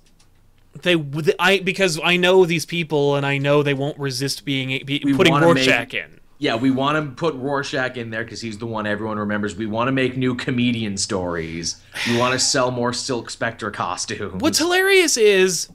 they 0.81 0.97
I 1.38 1.59
because 1.59 2.01
I 2.03 2.17
know 2.17 2.47
these 2.47 2.65
people 2.65 3.17
and 3.17 3.27
I 3.27 3.37
know 3.37 3.62
they 3.62 3.75
won't 3.75 3.99
resist 3.99 4.47
being 4.47 4.83
be, 4.87 5.01
putting 5.01 5.35
Rorschach 5.35 5.93
make- 5.93 5.95
in. 5.95 6.21
Yeah, 6.42 6.57
we 6.57 6.72
want 6.72 6.96
to 6.96 7.14
put 7.14 7.37
Rorschach 7.37 7.96
in 7.96 8.11
there 8.11 8.24
because 8.24 8.40
he's 8.40 8.59
the 8.59 8.66
one 8.66 8.85
everyone 8.85 9.16
remembers. 9.16 9.55
We 9.55 9.66
want 9.66 9.87
to 9.87 9.92
make 9.92 10.16
new 10.16 10.35
comedian 10.35 10.96
stories. 10.96 11.81
We 12.09 12.18
want 12.18 12.33
to 12.33 12.38
sell 12.40 12.72
more 12.72 12.92
Silk 12.92 13.31
Spectre 13.31 13.70
costumes. 13.70 14.42
What's 14.42 14.59
hilarious 14.59 15.16
is 15.16 15.68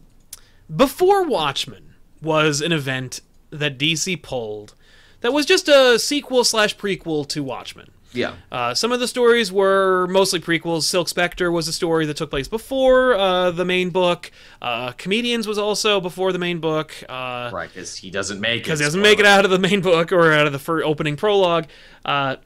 before 0.75 1.23
Watchmen 1.23 1.95
was 2.21 2.59
an 2.59 2.73
event 2.73 3.21
that 3.49 3.79
DC 3.79 4.21
pulled 4.21 4.75
that 5.21 5.31
was 5.31 5.45
just 5.45 5.69
a 5.69 5.97
sequel 5.97 6.43
slash 6.43 6.75
prequel 6.75 7.25
to 7.29 7.45
Watchmen. 7.45 7.89
Yeah. 8.17 8.33
Uh, 8.51 8.73
some 8.73 8.91
of 8.91 8.99
the 8.99 9.07
stories 9.07 9.51
were 9.51 10.07
mostly 10.07 10.39
prequels. 10.39 10.83
Silk 10.83 11.07
Spectre 11.07 11.51
was 11.51 11.67
a 11.67 11.73
story 11.73 12.05
that 12.07 12.17
took 12.17 12.29
place 12.29 12.47
before 12.47 13.13
uh, 13.13 13.51
the 13.51 13.63
main 13.65 13.89
book. 13.91 14.31
Uh, 14.61 14.91
Comedians 14.93 15.47
was 15.47 15.57
also 15.57 16.01
before 16.01 16.31
the 16.33 16.39
main 16.39 16.59
book. 16.59 16.91
Uh, 17.07 17.49
Right, 17.53 17.69
because 17.69 17.95
he 17.95 18.09
doesn't 18.09 18.41
make 18.41 18.61
it. 18.61 18.63
because 18.63 18.79
he 18.79 18.85
doesn't 18.85 19.01
make 19.01 19.19
it 19.19 19.25
out 19.25 19.45
of 19.45 19.51
the 19.51 19.59
main 19.59 19.81
book 19.81 20.11
or 20.11 20.33
out 20.33 20.47
of 20.47 20.51
the 20.53 20.59
fir- 20.59 20.83
opening 20.83 21.15
prologue. 21.15 21.67
Uh, 22.03 22.37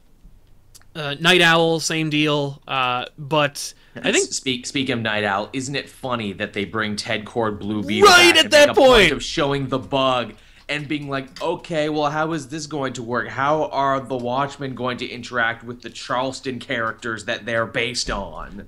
uh, 0.94 1.16
Nite 1.20 1.42
Owl, 1.42 1.80
same 1.80 2.10
deal. 2.10 2.62
Uh, 2.68 3.06
but 3.18 3.74
I 3.96 4.12
think 4.12 4.32
Speak 4.34 4.66
speak 4.66 4.90
of 4.90 5.00
Nite 5.00 5.24
Owl. 5.24 5.50
Isn't 5.54 5.76
it 5.76 5.90
funny 5.90 6.34
that 6.34 6.54
they 6.54 6.66
bring 6.66 6.96
Ted 6.98 7.24
Kord 7.26 7.60
Blue 7.60 7.82
Beetle 7.84 8.10
Right 8.10 8.36
at 8.38 8.52
that 8.52 8.68
make 8.70 8.78
a 8.78 8.80
point 8.80 8.92
point! 9.04 9.12
of 9.14 9.24
showing 9.24 9.68
the 9.70 9.80
bug 9.80 10.34
and 10.72 10.88
being 10.88 11.10
like, 11.10 11.42
okay, 11.42 11.90
well, 11.90 12.10
how 12.10 12.32
is 12.32 12.48
this 12.48 12.66
going 12.66 12.94
to 12.94 13.04
work? 13.04 13.28
How 13.28 13.66
are 13.66 14.00
the 14.00 14.16
Watchmen 14.18 14.74
going 14.74 14.98
to 14.98 15.08
interact 15.08 15.64
with 15.64 15.82
the 15.82 15.90
Charlton 15.90 16.60
characters 16.60 17.26
that 17.26 17.46
they're 17.46 17.66
based 17.66 18.10
on? 18.10 18.68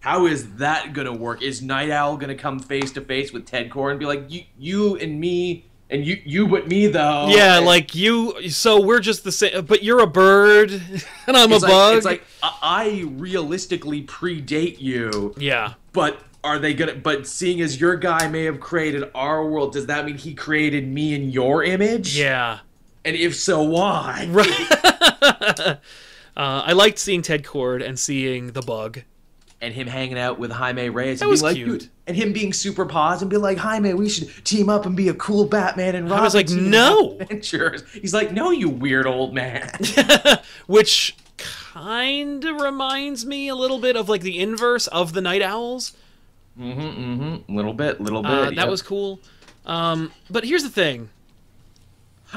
How 0.00 0.26
is 0.26 0.54
that 0.54 0.94
gonna 0.94 1.12
work? 1.12 1.42
Is 1.42 1.60
Nite 1.60 1.90
Owl 1.90 2.16
gonna 2.16 2.34
come 2.34 2.58
face 2.58 2.90
to 2.92 3.02
face 3.02 3.32
with 3.32 3.44
Ted 3.44 3.68
Kord 3.68 3.90
and 3.90 4.00
be 4.00 4.06
like, 4.06 4.24
you, 4.30 4.44
you 4.58 4.96
and 4.96 5.20
me, 5.20 5.66
and 5.90 6.06
you, 6.06 6.22
you 6.24 6.48
but 6.48 6.68
me 6.68 6.86
though? 6.86 7.28
yeah, 7.28 7.58
And 7.58 7.66
like 7.66 7.94
you. 7.94 8.48
So 8.48 8.80
we're 8.80 9.00
just 9.00 9.24
the 9.24 9.32
same. 9.32 9.66
But 9.66 9.82
you're 9.82 10.00
a 10.00 10.06
bird, 10.06 10.70
and 11.26 11.36
I'm 11.36 11.52
a 11.52 11.56
like, 11.58 11.70
bug. 11.70 11.96
It's 11.98 12.06
like 12.06 12.24
I, 12.42 12.56
I 12.62 13.04
realistically 13.08 14.02
predate 14.04 14.80
you. 14.80 15.34
yeah. 15.36 15.74
But 15.92 16.18
are 16.42 16.58
they 16.58 16.74
gonna? 16.74 16.94
But 16.94 17.26
seeing 17.26 17.60
as 17.60 17.80
your 17.80 17.96
guy 17.96 18.28
may 18.28 18.44
have 18.44 18.60
created 18.60 19.10
our 19.14 19.46
world, 19.46 19.72
does 19.72 19.86
that 19.86 20.04
mean 20.04 20.16
he 20.16 20.34
created 20.34 20.88
me 20.88 21.14
in 21.14 21.30
your 21.30 21.62
image? 21.64 22.18
Yeah. 22.18 22.60
And 23.04 23.16
if 23.16 23.34
so, 23.36 23.62
why? 23.62 24.28
Right. 24.30 24.70
uh, 25.22 25.76
I 26.36 26.72
liked 26.72 26.98
seeing 26.98 27.22
Ted 27.22 27.42
Kord 27.44 27.86
and 27.86 27.98
seeing 27.98 28.52
the 28.52 28.62
bug. 28.62 29.02
and 29.60 29.74
him 29.74 29.86
hanging 29.86 30.18
out 30.18 30.38
with 30.38 30.50
Jaime 30.50 30.88
Reyes. 30.88 31.18
That 31.20 31.26
and 31.26 31.30
was 31.30 31.42
like, 31.42 31.56
cute. 31.56 31.80
"Dude," 31.80 31.90
And 32.06 32.16
him 32.16 32.32
being 32.32 32.52
super 32.52 32.86
paused 32.86 33.20
and 33.22 33.30
be 33.30 33.36
like, 33.36 33.58
Jaime, 33.58 33.92
we 33.94 34.08
should 34.08 34.28
team 34.44 34.68
up 34.68 34.86
and 34.86 34.96
be 34.96 35.08
a 35.08 35.14
cool 35.14 35.44
Batman 35.46 35.94
and 35.94 36.06
Robin. 36.06 36.20
I 36.20 36.24
was 36.24 36.34
like, 36.34 36.48
"No." 36.48 37.18
Adventures. 37.20 37.82
He's 37.92 38.14
like, 38.14 38.32
no, 38.32 38.50
you 38.50 38.68
weird 38.68 39.06
old 39.06 39.34
man. 39.34 39.70
which 40.66 41.14
kind 41.36 42.44
of 42.44 42.60
reminds 42.60 43.24
me 43.26 43.48
a 43.48 43.54
little 43.54 43.78
bit 43.78 43.96
of 43.96 44.08
like 44.08 44.22
the 44.22 44.38
inverse 44.38 44.86
of 44.88 45.12
the 45.12 45.20
Nite 45.20 45.42
Owls. 45.42 45.94
Little 46.56 47.74
bit, 47.74 48.00
little 48.00 48.22
bit. 48.22 48.30
Uh, 48.30 48.44
that 48.46 48.54
yep. 48.56 48.68
was 48.68 48.82
cool. 48.82 49.20
Um, 49.66 50.12
but 50.30 50.44
here's 50.44 50.62
the 50.62 50.68
thing. 50.70 51.08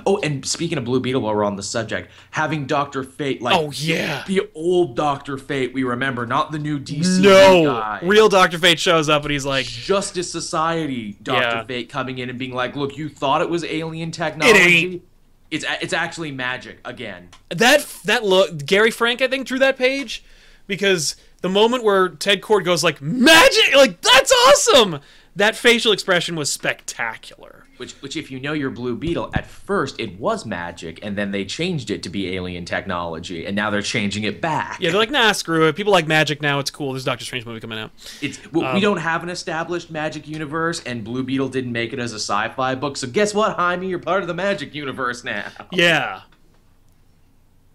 Oh, 0.07 0.19
and 0.23 0.43
speaking 0.43 0.79
of 0.79 0.85
Blue 0.85 0.99
Beetle, 0.99 1.21
while 1.21 1.35
we're 1.35 1.43
on 1.43 1.55
the 1.55 1.61
subject, 1.61 2.09
having 2.31 2.65
Doctor 2.65 3.03
Fate, 3.03 3.43
like, 3.43 3.55
Oh, 3.55 3.71
yeah. 3.75 4.23
the 4.25 4.49
old 4.55 4.95
Doctor 4.95 5.37
Fate 5.37 5.71
we 5.71 5.83
remember, 5.83 6.25
not 6.25 6.51
the 6.51 6.57
new 6.57 6.79
DC 6.79 7.21
No, 7.21 7.65
guy. 7.65 7.99
real 8.01 8.27
Doctor 8.27 8.57
Fate 8.57 8.79
shows 8.79 9.07
up 9.07 9.21
and 9.21 9.31
he's 9.31 9.45
like, 9.45 9.67
Justice 9.67 10.31
Society 10.31 11.15
Doctor 11.21 11.57
Yeah. 11.57 11.63
Fate 11.65 11.89
coming 11.89 12.17
in 12.17 12.29
and 12.31 12.39
being 12.39 12.53
like, 12.55 12.75
"Look, 12.75 12.97
you 12.97 13.07
thought 13.07 13.41
it 13.43 13.49
was 13.49 13.63
alien 13.63 14.09
technology. 14.11 14.57
It 14.59 14.67
ain't." 14.67 15.03
It's 15.51 15.65
it's 15.81 15.93
actually 15.93 16.31
magic 16.31 16.79
again." 16.85 17.29
that 17.49 17.85
that 18.05 18.25
look 18.25 18.65
Gary 18.65 18.89
Frank 18.89 19.21
I 19.21 19.27
think 19.27 19.45
drew 19.45 19.59
that 19.59 19.77
page 19.77 20.23
because 20.65 21.15
the 21.43 21.49
moment 21.49 21.83
where 21.83 22.09
Ted 22.09 22.41
Kord 22.41 22.65
goes 22.65 22.83
like 22.83 22.99
magic 23.01 23.75
like 23.75 24.01
that's 24.01 24.31
awesome 24.47 24.99
that 25.35 25.55
facial 25.55 25.91
expression 25.91 26.35
was 26.35 26.51
spectacular 26.51 27.65
Which, 27.77 27.93
which, 28.01 28.15
if 28.15 28.29
you 28.29 28.39
know 28.39 28.53
your 28.53 28.69
Blue 28.69 28.95
Beetle, 28.95 29.31
at 29.33 29.47
first 29.47 29.99
it 29.99 30.19
was 30.19 30.45
magic, 30.45 30.99
and 31.01 31.17
then 31.17 31.31
they 31.31 31.43
changed 31.43 31.89
it 31.89 32.03
to 32.03 32.09
be 32.09 32.35
alien 32.35 32.65
technology, 32.65 33.45
and 33.47 33.55
now 33.55 33.71
they're 33.71 33.81
changing 33.81 34.23
it 34.25 34.41
back. 34.41 34.79
yeah 34.79 34.89
they're 34.91 34.99
like 34.99 35.09
nah 35.11 35.31
screw 35.31 35.67
it 35.67 35.75
people 35.75 35.91
like 35.91 36.07
magic 36.07 36.39
now 36.41 36.59
it's 36.59 36.69
cool 36.71 36.93
there's 36.93 37.03
a 37.03 37.05
Doctor 37.07 37.25
Strange 37.25 37.45
movie 37.45 37.59
coming 37.59 37.79
out 37.79 37.91
It's 38.21 38.39
well, 38.53 38.65
Um, 38.67 38.75
we 38.75 38.79
don't 38.79 38.97
have 38.97 39.21
an 39.23 39.29
established 39.29 39.89
magic 39.91 40.27
universe, 40.27 40.81
and 40.85 41.03
Blue 41.03 41.23
Beetle 41.23 41.49
didn't 41.49 41.71
make 41.71 41.93
it 41.93 41.99
as 41.99 42.13
a 42.13 42.19
sci-fi 42.19 42.75
book. 42.75 42.95
So 42.95 43.07
guess 43.07 43.33
what, 43.33 43.55
Jaime? 43.57 43.87
You're 43.87 43.99
part 43.99 44.21
of 44.21 44.27
the 44.27 44.33
magic 44.35 44.73
universe 44.75 45.23
now. 45.23 45.51
yeah 45.71 46.21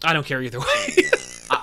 I 0.05 0.13
don't 0.13 0.25
care 0.25 0.41
either 0.43 0.61
way 0.61 0.67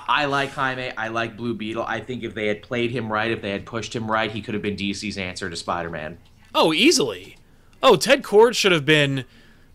I, 0.08 0.24
like 0.26 0.50
Jaime. 0.50 0.90
I 0.96 1.08
like 1.08 1.36
Blue 1.36 1.54
Beetle. 1.54 1.84
I 1.86 2.00
think 2.00 2.22
if 2.22 2.34
they 2.34 2.46
had 2.46 2.62
played 2.62 2.90
him 2.90 3.12
right, 3.12 3.30
if 3.30 3.42
they 3.42 3.50
had 3.50 3.66
pushed 3.66 3.94
him 3.94 4.10
right, 4.10 4.30
he 4.30 4.40
could 4.42 4.54
have 4.54 4.62
been 4.62 4.76
DC's 4.76 5.18
answer 5.18 5.50
to 5.50 5.56
Spider-Man. 5.56 6.18
oh 6.54 6.72
easily 6.72 7.36
oh 7.82 7.96
Ted 7.96 8.22
Kord 8.22 8.54
should 8.54 8.72
have 8.72 8.84
been 8.84 9.24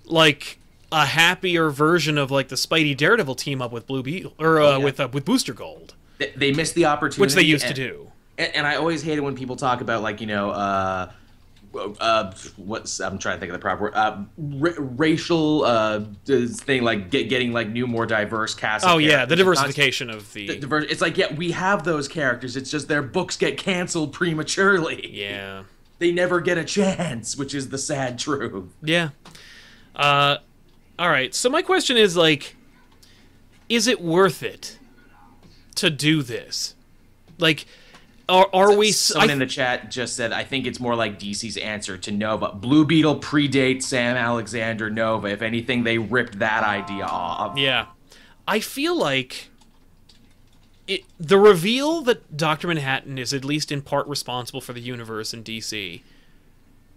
like 0.05 0.59
a 0.91 1.05
happier 1.05 1.69
version 1.69 2.17
of 2.17 2.31
like 2.31 2.49
the 2.49 2.55
Spidey 2.55 2.95
Daredevil 2.95 3.35
team 3.35 3.61
up 3.61 3.71
with 3.71 3.87
Blue 3.87 4.03
Beetle 4.03 4.33
or 4.39 4.59
uh, 4.61 4.77
yeah. 4.77 4.83
with 4.83 4.99
uh, 4.99 5.07
with 5.11 5.25
Booster 5.25 5.53
Gold 5.53 5.95
They, 6.17 6.33
they 6.35 6.51
missed 6.51 6.75
the 6.75 6.85
opportunity, 6.85 7.21
which 7.21 7.33
they 7.33 7.43
used 7.43 7.67
to 7.67 7.73
do 7.73 8.11
And, 8.37 8.55
and 8.55 8.67
I 8.67 8.75
always 8.75 9.01
hated 9.01 9.21
when 9.21 9.35
people 9.35 9.55
talk 9.55 9.81
about 9.81 10.01
like 10.01 10.21
you 10.21 10.27
know, 10.27 10.51
uh, 10.51 11.11
uh, 11.75 12.31
what's 12.57 12.99
I'm 12.99 13.17
trying 13.17 13.37
to 13.37 13.39
think 13.39 13.51
of 13.51 13.53
the 13.53 13.61
proper 13.61 13.83
word, 13.83 13.93
uh, 13.95 14.23
ra- 14.37 14.73
racial 14.77 15.63
uh 15.63 16.03
thing 16.25 16.83
like 16.83 17.09
get, 17.09 17.29
getting 17.29 17.53
like 17.53 17.69
new, 17.69 17.87
more 17.87 18.05
diverse 18.05 18.53
cast. 18.53 18.85
oh 18.85 18.97
yeah 18.97 19.23
the. 19.23 19.23
It's 19.23 19.29
not- 19.29 19.37
diversification 19.37 20.09
of 20.09 20.31
the 20.33 20.47
the 20.47 20.55
diver- 20.57 20.79
It's 20.79 21.01
like 21.01 21.17
yeah, 21.17 21.33
we 21.33 21.51
have 21.51 21.83
those 21.83 22.07
characters. 22.07 22.55
It's 22.57 22.69
just 22.71 22.87
their 22.87 23.01
books 23.01 23.37
get 23.37 23.57
canceled 23.57 24.13
prematurely. 24.13 25.09
yeah 25.13 25.63
They 25.99 26.11
never 26.11 26.41
get 26.41 26.57
a 26.57 26.63
chance, 26.65 27.37
which 27.37 27.53
is 27.55 27.69
the 27.69 27.77
sad 27.77 28.17
truth. 28.19 28.69
Yeah. 28.83 29.09
Uh, 29.95 30.37
all 30.97 31.09
right. 31.09 31.33
So 31.35 31.49
my 31.49 31.61
question 31.61 31.97
is 31.97 32.15
like, 32.17 32.55
is 33.69 33.87
it 33.87 34.01
worth 34.01 34.41
it 34.43 34.77
to 35.75 35.89
do 35.89 36.21
this? 36.21 36.75
Like, 37.37 37.65
are, 38.31 38.49
are 38.53 38.75
we? 38.75 38.91
Someone 38.91 39.29
I- 39.29 39.33
in 39.33 39.39
the 39.39 39.45
chat 39.45 39.91
just 39.91 40.15
said, 40.15 40.31
I 40.31 40.43
think 40.43 40.65
it's 40.65 40.79
more 40.79 40.95
like 40.95 41.19
DC's 41.19 41.57
answer 41.57 41.97
to 41.99 42.11
Nova. 42.11 42.51
Blue 42.53 42.85
Beetle 42.85 43.19
predates 43.19 43.83
Sam 43.83 44.15
Alexander 44.17 44.89
Nova. 44.89 45.27
If 45.27 45.41
anything, 45.41 45.83
they 45.83 45.97
ripped 45.97 46.39
that 46.39 46.63
idea 46.63 47.05
off. 47.05 47.57
yeah. 47.57 47.87
I 48.47 48.59
feel 48.59 48.97
like 48.97 49.49
it, 50.87 51.03
the 51.19 51.37
reveal 51.37 52.01
that 52.01 52.35
Doctor 52.35 52.67
Manhattan 52.67 53.17
is 53.17 53.33
at 53.33 53.45
least 53.45 53.71
in 53.71 53.81
part 53.81 54.07
responsible 54.07 54.61
for 54.61 54.73
the 54.73 54.81
universe 54.81 55.33
in 55.33 55.43
DC 55.43 56.01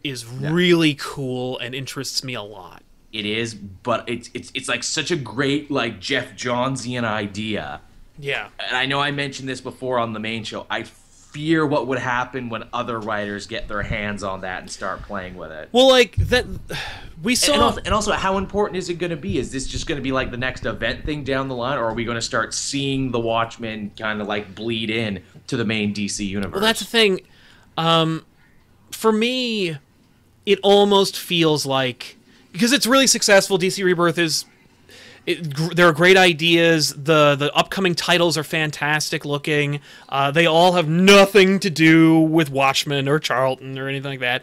is 0.03 0.27
really 0.27 0.95
cool 0.99 1.59
and 1.59 1.75
interests 1.75 2.25
me 2.25 2.35
a 2.35 2.43
lot. 2.43 2.83
It 3.13 3.27
is, 3.27 3.55
but 3.55 4.09
it's 4.09 4.29
it's 4.35 4.51
it's 4.55 4.69
like 4.69 4.83
such 4.83 5.11
a 5.13 5.17
great 5.17 5.71
like 5.71 6.01
Geoff 6.01 6.35
Johnsian 6.35 7.05
idea. 7.05 7.81
Yeah. 8.19 8.49
And 8.59 8.77
I 8.77 8.87
know 8.87 9.01
I 9.01 9.13
mentioned 9.13 9.49
this 9.49 9.61
before 9.61 9.99
on 9.99 10.13
the 10.15 10.21
main 10.21 10.43
show. 10.45 10.67
I 10.69 10.83
fear 11.35 11.67
what 11.67 11.89
would 11.89 11.99
happen 11.99 12.49
when 12.49 12.63
other 12.73 13.01
writers 13.01 13.49
get 13.49 13.67
their 13.67 13.83
hands 13.83 14.23
on 14.23 14.43
that 14.43 14.61
and 14.61 14.71
start 14.71 15.03
playing 15.03 15.37
with 15.37 15.51
it. 15.51 15.69
Well, 15.73 15.89
like 15.89 16.15
that, 16.17 16.47
we 17.25 17.35
saw. 17.35 17.55
And 17.55 17.63
also, 17.63 17.81
and 17.85 17.93
also, 17.93 18.13
how 18.13 18.39
important 18.39 18.77
is 18.77 18.89
it 18.89 18.95
going 18.95 19.11
to 19.11 19.17
be? 19.17 19.39
Is 19.39 19.51
this 19.51 19.67
just 19.67 19.89
going 19.89 19.97
to 19.97 20.03
be 20.03 20.13
like 20.13 20.31
the 20.31 20.37
next 20.37 20.65
event 20.65 21.05
thing 21.05 21.25
down 21.25 21.49
the 21.49 21.57
line, 21.57 21.77
or 21.77 21.87
are 21.87 21.93
we 21.93 22.05
going 22.05 22.15
to 22.15 22.23
start 22.23 22.55
seeing 22.55 23.11
the 23.11 23.19
Watchmen 23.19 23.91
kind 23.99 24.21
of 24.21 24.29
like 24.29 24.55
bleed 24.55 24.91
in 24.91 25.25
to 25.49 25.57
the 25.57 25.65
main 25.65 25.93
DC 25.93 26.25
universe? 26.25 26.53
Well, 26.53 26.63
that's 26.63 26.79
the 26.79 26.87
thing. 26.87 27.23
Um, 27.77 28.25
for 28.93 29.11
me, 29.11 29.77
it 30.47 30.61
almost 30.63 31.19
feels 31.19 31.67
like 31.67 32.17
because 32.53 32.73
it's 32.73 32.87
really 32.87 33.09
successful. 33.09 33.59
DC 33.59 33.85
Rebirth 33.85 34.19
is. 34.19 34.45
It, 35.27 35.55
gr- 35.55 35.73
there 35.75 35.89
are 35.89 35.93
great 35.93 36.17
ideas. 36.17 36.91
the 36.93 37.35
The 37.37 37.53
upcoming 37.55 37.95
titles 37.95 38.37
are 38.37 38.45
fantastic 38.45 39.25
looking. 39.25 39.81
Uh, 40.09 40.31
they 40.31 40.47
all 40.47 40.73
have 40.73 40.89
nothing 40.89 41.61
to 41.61 41.71
do 41.71 42.21
with 42.21 42.51
Watchmen 42.51 43.09
or 43.09 43.19
Charlton 43.19 43.79
or 43.79 43.89
anything 43.89 44.11
like 44.11 44.21
that. 44.21 44.43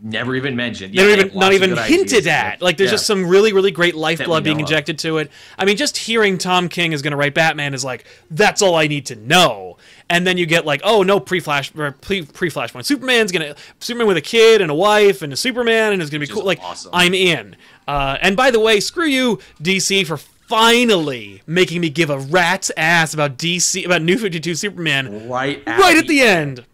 never 0.00 0.36
even 0.36 0.54
mentioned. 0.54 0.94
Yeah, 0.94 1.06
even 1.08 1.36
not 1.36 1.52
even 1.52 1.76
hinted 1.76 2.18
ideas. 2.18 2.26
at. 2.28 2.62
Like 2.62 2.76
there's 2.76 2.88
Yeah. 2.90 2.94
just 2.94 3.06
some 3.06 3.26
really 3.26 3.52
really 3.52 3.72
great 3.72 3.94
lifeblood 3.96 4.44
being 4.44 4.58
know 4.58 4.64
of. 4.64 4.70
injected 4.70 4.98
to 5.00 5.18
it. 5.18 5.30
I 5.58 5.64
mean, 5.64 5.76
just 5.76 5.96
hearing 5.96 6.38
Tom 6.38 6.68
King 6.68 6.92
is 6.92 7.02
going 7.02 7.10
to 7.10 7.16
write 7.16 7.34
Batman 7.34 7.74
is 7.74 7.84
like 7.84 8.04
that's 8.30 8.62
all 8.62 8.76
I 8.76 8.86
need 8.86 9.06
to 9.06 9.16
know. 9.16 9.76
And 10.10 10.26
then 10.26 10.38
you 10.38 10.46
get 10.46 10.64
like, 10.64 10.80
oh 10.84 11.02
no, 11.02 11.18
pre-flash 11.20 11.72
or 11.76 11.90
pre 11.92 12.22
pre-flashpoint. 12.22 12.84
Superman's 12.86 13.30
gonna 13.32 13.54
Superman 13.80 14.06
with 14.06 14.16
a 14.16 14.20
kid 14.22 14.60
and 14.62 14.70
a 14.70 14.74
wife 14.74 15.20
and 15.22 15.32
a 15.32 15.36
Superman 15.36 15.92
and 15.92 16.00
it's 16.00 16.10
gonna 16.12 16.20
be 16.20 16.26
cool. 16.28 16.44
Like 16.44 16.60
awesome. 16.62 16.90
I'm 16.94 17.12
in. 17.14 17.56
Uh, 17.88 18.18
and 18.20 18.36
by 18.36 18.50
the 18.50 18.60
way, 18.60 18.80
screw 18.80 19.06
you, 19.06 19.38
DC, 19.62 20.06
for 20.06 20.18
finally 20.18 21.42
making 21.46 21.80
me 21.80 21.88
give 21.88 22.10
a 22.10 22.18
rat's 22.18 22.70
ass 22.76 23.14
about 23.14 23.38
DC 23.38 23.84
about 23.84 24.02
New 24.02 24.18
Fifty 24.18 24.38
Two 24.38 24.54
Superman 24.54 25.26
right 25.28 25.62
at 25.66 25.80
right 25.80 25.96
at 25.96 26.06
the 26.06 26.20
end. 26.20 26.64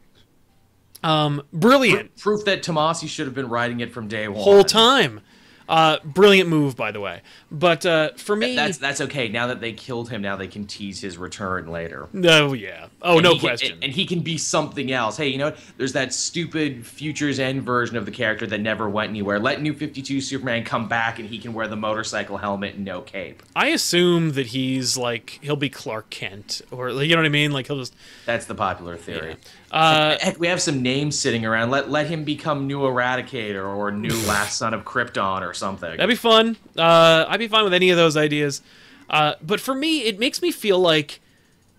Um, 1.05 1.43
brilliant 1.53 2.17
proof 2.17 2.45
that 2.47 2.63
Tomasi 2.65 3.09
should 3.09 3.27
have 3.27 3.35
been 3.35 3.49
writing 3.49 3.79
it 3.81 3.93
from 3.93 4.09
day 4.09 4.27
one. 4.27 4.43
whole 4.43 4.65
time. 4.65 5.21
Uh, 5.69 5.99
brilliant 6.05 6.49
move, 6.49 6.77
by 6.77 6.91
the 6.93 7.01
way. 7.01 7.23
But 7.51 7.87
uh, 7.87 8.11
for 8.17 8.37
me, 8.37 8.55
That's 8.55 8.77
that's 8.79 9.01
okay. 9.01 9.29
Now 9.29 9.47
that 9.47 9.61
they 9.61 9.73
killed 9.73 10.11
him, 10.11 10.21
now 10.23 10.37
they 10.37 10.47
can 10.49 10.67
tease 10.67 11.01
his 11.01 11.17
return 11.17 11.69
later. 11.69 12.09
no, 12.13 12.53
yeah, 12.53 12.89
oh, 13.01 13.15
And 13.15 13.23
no 13.25 13.31
he 13.35 13.39
can- 13.39 13.49
question. 13.49 13.79
and 13.83 13.93
he 13.93 14.05
can 14.07 14.21
be 14.21 14.37
something 14.37 14.93
else. 14.93 15.17
Hey, 15.17 15.29
you 15.29 15.39
know 15.39 15.47
what? 15.47 15.59
There's 15.79 15.93
that 15.95 16.13
stupid 16.13 16.87
Futures 16.87 17.39
End 17.39 17.63
version 17.63 17.97
of 17.97 18.05
the 18.05 18.11
character 18.13 18.47
that 18.47 18.61
never 18.61 18.89
went 18.91 19.11
anywhere. 19.11 19.39
Let 19.39 19.63
New 19.63 19.73
52 19.73 20.21
Superman 20.21 20.65
come 20.65 20.89
back 20.89 21.19
and 21.19 21.29
he 21.29 21.39
can 21.39 21.55
wear 21.55 21.67
the 21.69 21.77
motorcycle 21.77 22.37
helmet 22.37 22.75
and 22.75 22.85
no 22.85 23.01
cape. 23.01 23.43
I 23.57 23.69
assume 23.69 24.33
that 24.33 24.47
he's 24.49 24.97
like 24.99 25.39
he'll 25.43 25.57
be 25.57 25.71
Clark 25.71 26.11
Kent, 26.11 26.61
or 26.71 26.91
you 26.91 27.15
know 27.15 27.21
what 27.23 27.27
I 27.27 27.31
mean. 27.31 27.53
Like 27.53 27.69
he'll 27.69 27.79
just 27.79 27.95
That's 28.27 28.47
the 28.47 28.55
popular 28.55 28.97
theory. 28.97 29.37
Uh, 29.75 30.17
Heck, 30.21 30.39
we 30.39 30.47
have 30.47 30.63
some 30.63 30.83
names 30.83 31.19
sitting 31.19 31.45
around. 31.45 31.71
Let 31.71 31.91
let 31.91 32.07
him 32.07 32.25
become 32.25 32.67
New 32.67 32.81
Eradicator 32.81 33.65
or 33.77 33.91
New 33.91 34.09
Last 34.27 34.57
Son 34.57 34.73
of 34.73 34.85
Krypton 34.85 35.43
or 35.43 35.53
something. 35.53 35.91
that'd 35.91 36.09
be 36.09 36.15
fun. 36.15 36.57
Uh, 36.77 37.27
I'd 37.29 37.39
be 37.41 37.49
fine 37.49 37.65
with 37.65 37.75
any 37.75 37.91
of 37.91 37.97
those 37.97 38.17
ideas. 38.17 38.63
Uh, 39.11 39.35
but 39.43 39.61
for 39.61 39.75
me, 39.75 40.03
it 40.05 40.19
makes 40.19 40.41
me 40.41 40.51
feel 40.51 40.79
like 40.79 41.21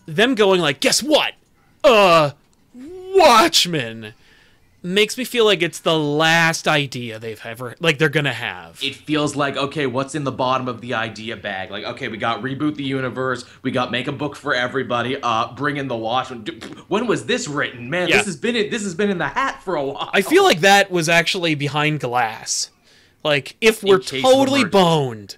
them 0.06 0.36
going 0.36 0.62
like, 0.62 0.80
guess 0.80 1.02
what? 1.02 1.34
Uh, 1.84 2.32
Watchmen 2.74 4.14
makes 4.86 5.18
me 5.18 5.24
feel 5.26 5.46
like 5.46 5.62
it's 5.64 5.80
the 5.80 5.98
last 5.98 6.68
idea 6.68 7.18
they've 7.20 7.44
ever 7.46 7.76
like 7.80 7.98
they're 7.98 8.08
gonna 8.10 8.32
have. 8.34 8.80
it 8.84 8.96
feels 8.96 9.36
like 9.36 9.58
okay 9.58 9.88
what's 9.88 10.14
in 10.16 10.24
the 10.24 10.32
bottom 10.32 10.68
of 10.68 10.80
the 10.82 10.94
idea 10.94 11.36
bag 11.36 11.72
like 11.72 11.84
okay 11.84 12.08
we 12.08 12.18
got 12.18 12.42
reboot 12.42 12.76
the 12.76 12.84
universe 12.84 13.44
we 13.64 13.72
got 13.72 13.90
make 13.92 14.08
a 14.08 14.12
book 14.12 14.36
for 14.36 14.54
everybody 14.54 15.18
uh 15.24 15.52
bring 15.54 15.78
in 15.78 15.88
the 15.88 15.98
watchmen 15.98 16.44
D- 16.44 16.60
when 16.88 17.08
was 17.08 17.26
this 17.26 17.48
written 17.48 17.90
man 17.90 18.08
Yeah. 18.08 18.18
this 18.18 18.28
has 18.28 18.38
been 18.38 18.56
in, 18.56 18.70
this 18.70 18.84
has 18.84 18.94
been 18.94 19.10
in 19.10 19.18
the 19.18 19.28
hat 19.28 19.64
for 19.64 19.76
a 19.76 19.84
while 19.84 20.10
I 20.14 20.22
feel 20.22 20.44
like 20.44 20.60
that 20.62 20.92
was 20.92 21.10
actually 21.10 21.56
behind 21.56 22.00
glass. 22.00 22.70
Like, 23.24 23.56
if 23.60 23.82
we're 23.84 23.98
totally 23.98 24.64
boned, 24.66 25.38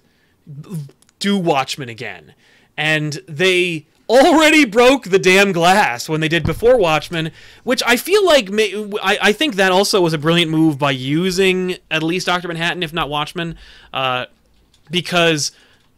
do 1.18 1.38
Watchmen 1.38 1.88
again. 1.88 2.34
And 2.76 3.18
they 3.26 3.86
already 4.08 4.64
broke 4.64 5.04
the 5.04 5.18
damn 5.18 5.52
glass 5.52 6.08
when 6.08 6.20
they 6.20 6.28
did 6.28 6.44
before 6.44 6.78
Watchmen, 6.78 7.30
which 7.64 7.82
I 7.86 7.96
feel 7.96 8.24
like 8.24 8.50
may, 8.50 8.74
I, 9.02 9.18
I 9.22 9.32
think 9.32 9.56
that 9.56 9.72
also 9.72 10.00
was 10.00 10.12
a 10.12 10.18
brilliant 10.18 10.50
move 10.50 10.78
by 10.78 10.92
using 10.92 11.76
at 11.90 12.02
least 12.02 12.26
Doctor 12.26 12.48
Manhattan, 12.48 12.82
if 12.82 12.92
not 12.92 13.08
Watchmen, 13.08 13.56
uh, 13.92 14.26
because 14.90 15.52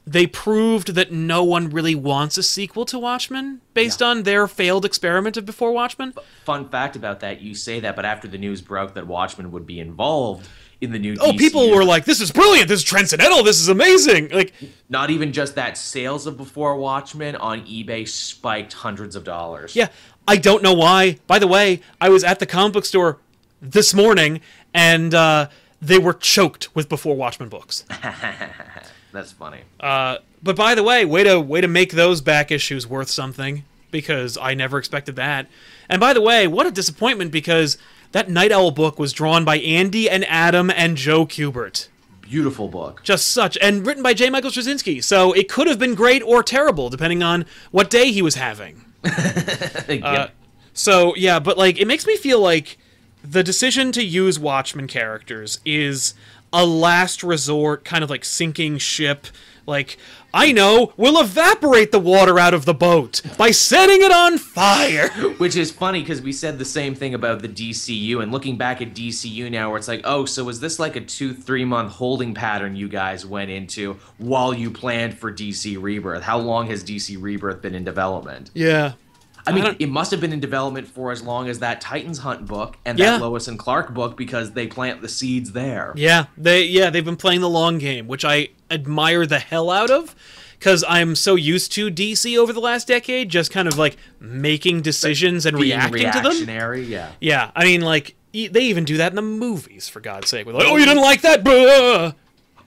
they 0.07 0.27
proved 0.27 0.95
that 0.95 1.13
no 1.13 1.45
one 1.45 1.71
really 1.71 1.95
wants 1.95 2.37
a 2.37 2.43
sequel 2.43 2.85
to 2.87 2.99
Watchmen 2.99 3.61
based 3.75 4.03
on 4.03 4.25
their 4.25 4.49
failed 4.49 4.85
experiment 4.85 5.37
of 5.37 5.47
Before 5.47 5.73
Watchmen. 5.73 6.15
Fun 6.45 6.69
fact 6.69 6.97
about 6.97 7.21
that: 7.21 7.41
you 7.41 7.55
say 7.55 7.81
that, 7.81 7.95
but 7.95 8.05
after 8.05 8.27
the 8.27 8.39
news 8.39 8.61
broke 8.61 8.95
that 8.95 9.07
Watchmen 9.07 9.53
would 9.53 9.67
be 9.67 9.79
involved 9.79 10.49
in 10.81 10.93
the 10.93 10.99
new, 10.99 11.17
Oh, 11.21 11.33
people 11.33 11.71
were 11.71 11.85
like, 11.85 12.05
"This 12.05 12.21
is 12.21 12.31
brilliant! 12.31 12.69
This 12.69 12.81
is 12.81 12.85
transcendental! 12.85 13.43
This 13.43 13.61
is 13.61 13.69
amazing!" 13.69 14.31
Like, 14.31 14.53
not 14.89 15.11
even 15.11 15.33
just 15.33 15.55
that. 15.57 15.77
Sales 15.77 16.27
of 16.27 16.37
Before 16.37 16.77
Watchmen 16.77 17.37
on 17.37 17.67
eBay 17.67 18.09
spiked 18.09 18.73
hundreds 18.73 19.15
of 19.17 19.25
dollars. 19.25 19.77
yeah, 19.77 19.89
I 20.27 20.37
don't 20.37 20.63
know 20.63 20.73
why. 20.75 21.19
By 21.27 21.39
the 21.39 21.47
way, 21.47 21.81
I 22.01 22.09
was 22.09 22.25
at 22.25 22.39
the 22.39 22.47
comic 22.47 22.73
book 22.73 22.85
store 22.87 23.19
this 23.61 23.93
morning, 23.93 24.41
and 24.73 25.13
uh, 25.15 25.49
they 25.83 25.99
were 25.99 26.15
choked 26.15 26.75
with 26.75 26.89
Before 26.89 27.15
Watchmen 27.15 27.49
books. 27.51 27.85
that's 29.13 29.33
funny. 29.33 29.61
Uh, 29.79 30.19
but 30.43 30.57
by 30.57 30.75
the 30.75 30.83
way, 30.83 31.05
way 31.05 31.25
to 31.25 31.41
way 31.41 31.61
to 31.61 31.69
make 31.69 31.93
those 31.93 32.21
back 32.21 32.51
issues 32.51 32.87
worth 32.87 33.11
something 33.11 33.65
because 33.91 34.39
I 34.39 34.55
never 34.55 34.79
expected 34.79 35.17
that. 35.17 35.47
And 35.89 36.01
by 36.01 36.13
the 36.13 36.21
way, 36.21 36.47
what 36.47 36.67
a 36.67 36.71
disappointment 36.71 37.33
because 37.33 37.77
that 38.13 38.29
Nite 38.29 38.53
Owl 38.53 38.71
book 38.71 38.99
was 38.99 39.13
drawn 39.13 39.45
by 39.45 39.59
Andy 39.59 40.09
and 40.09 40.25
Adam 40.27 40.71
and 40.71 40.97
Joe 40.97 41.27
Kubert. 41.27 41.89
Beautiful 42.21 42.69
book. 42.69 43.03
Just 43.03 43.31
such 43.31 43.59
and 43.61 43.87
written 43.87 44.03
by 44.03 44.15
J. 44.15 44.31
Michael 44.31 44.51
Straczynski. 44.51 45.03
So 45.03 45.33
it 45.33 45.49
could 45.49 45.67
have 45.67 45.79
been 45.79 45.95
great 45.95 46.23
or 46.23 46.43
terrible 46.43 46.89
depending 46.89 47.23
on 47.23 47.45
what 47.71 47.91
day 47.91 48.13
he 48.13 48.23
was 48.23 48.37
having. 48.37 48.85
Yep. 49.89 50.03
Uh, 50.05 50.29
so 50.73 51.17
yeah, 51.17 51.41
but 51.41 51.59
like 51.59 51.81
it 51.81 51.87
makes 51.87 52.07
me 52.07 52.17
feel 52.17 52.41
like 52.41 52.79
the 53.25 53.43
decision 53.43 53.91
to 53.93 54.05
use 54.05 54.39
Watchmen 54.39 54.87
characters 54.87 55.59
is 55.65 56.15
a 56.53 56.65
last 56.65 57.23
resort, 57.23 57.85
kind 57.85 58.05
of 58.05 58.11
like 58.11 58.25
sinking 58.25 58.79
ship. 58.79 59.27
Like 59.67 59.99
I 60.33 60.53
know, 60.53 60.93
we'll 60.97 61.21
evaporate 61.21 61.91
the 61.91 61.99
water 61.99 62.39
out 62.39 62.55
of 62.55 62.65
the 62.65 62.75
boat 62.75 63.21
by 63.37 63.51
setting 63.51 64.03
it 64.03 64.13
on 64.13 64.39
fire. 64.39 65.09
Which 65.39 65.57
is 65.57 65.71
funny 65.71 66.01
because 66.01 66.23
we 66.23 66.33
said 66.33 66.59
the 66.59 66.65
same 66.65 66.95
thing 66.95 67.15
about 67.15 67.43
the 67.43 67.49
DCU, 67.49 68.23
and 68.23 68.31
looking 68.31 68.57
back 68.57 68.81
at 68.81 68.95
DCU 68.95 69.51
now, 69.51 69.71
where 69.71 69.79
it's 69.79 69.89
like, 69.89 70.03
oh, 70.05 70.25
so 70.25 70.45
was 70.45 70.61
this 70.61 70.79
like 70.79 70.97
a 70.97 71.01
two, 71.01 71.35
three 71.35 71.65
month 71.65 71.93
holding 71.93 72.35
pattern 72.35 72.77
you 72.77 72.89
guys 72.89 73.27
went 73.27 73.51
into 73.51 73.95
while 74.19 74.55
you 74.55 74.71
planned 74.71 75.19
for 75.19 75.33
DC 75.33 75.81
Rebirth? 75.81 76.23
How 76.23 76.39
long 76.39 76.69
has 76.69 76.85
DC 76.85 77.21
Rebirth 77.21 77.61
been 77.61 77.75
in 77.75 77.85
development? 77.85 78.51
Yeah. 78.55 78.93
I 79.51 79.55
mean, 79.55 79.65
don't- 79.65 79.77
it 79.81 79.89
must 79.89 80.11
have 80.11 80.21
been 80.21 80.33
in 80.33 80.41
development 80.41 80.89
for 80.89 81.11
as 81.13 81.23
long 81.23 81.49
as 81.49 81.59
that 81.59 81.81
Titans 81.81 82.19
Hunt 82.19 82.47
book 82.47 82.77
and 82.85 82.99
Yeah. 82.99 83.13
that 83.13 83.21
Lois 83.23 83.49
and 83.49 83.59
Clark 83.59 83.93
book 83.95 84.17
because 84.17 84.53
they 84.53 84.67
plant 84.67 85.03
the 85.03 85.09
seeds 85.09 85.53
there. 85.53 85.93
Yeah, 85.97 86.27
they 86.39 86.65
yeah 86.65 86.91
they've 86.91 87.05
been 87.05 87.17
playing 87.17 87.41
the 87.41 87.49
long 87.51 87.79
game, 87.79 88.07
which 88.09 88.25
I 88.25 88.49
admire 88.71 89.27
the 89.27 89.39
hell 89.41 89.71
out 89.71 89.91
of, 89.91 90.15
because 90.59 90.85
I'm 90.89 91.15
so 91.17 91.35
used 91.35 91.73
to 91.73 91.91
DC 91.91 92.37
over 92.39 92.53
the 92.53 92.61
last 92.61 92.87
decade, 92.87 93.29
just 93.29 93.51
kind 93.51 93.67
of 93.69 93.77
like 93.79 93.97
making 94.21 94.83
decisions 94.83 95.45
and 95.47 95.57
Being 95.57 95.71
reacting 95.71 96.07
to 96.13 96.19
them. 96.21 96.25
reactionary, 96.25 96.85
yeah. 96.85 97.09
Yeah, 97.21 97.51
I 97.57 97.65
mean 97.65 97.81
like 97.81 98.15
e- 98.33 98.49
they 98.49 98.61
even 98.63 98.85
do 98.85 98.97
that 98.99 99.11
in 99.13 99.17
the 99.17 99.23
movies 99.23 99.89
for 99.89 100.01
God's 100.01 100.29
sake. 100.29 100.47
Like, 100.47 100.65
oh, 100.69 100.77
you 100.77 100.85
didn't 100.85 101.03
like 101.03 101.23
that? 101.23 101.43
Buh! 101.43 102.13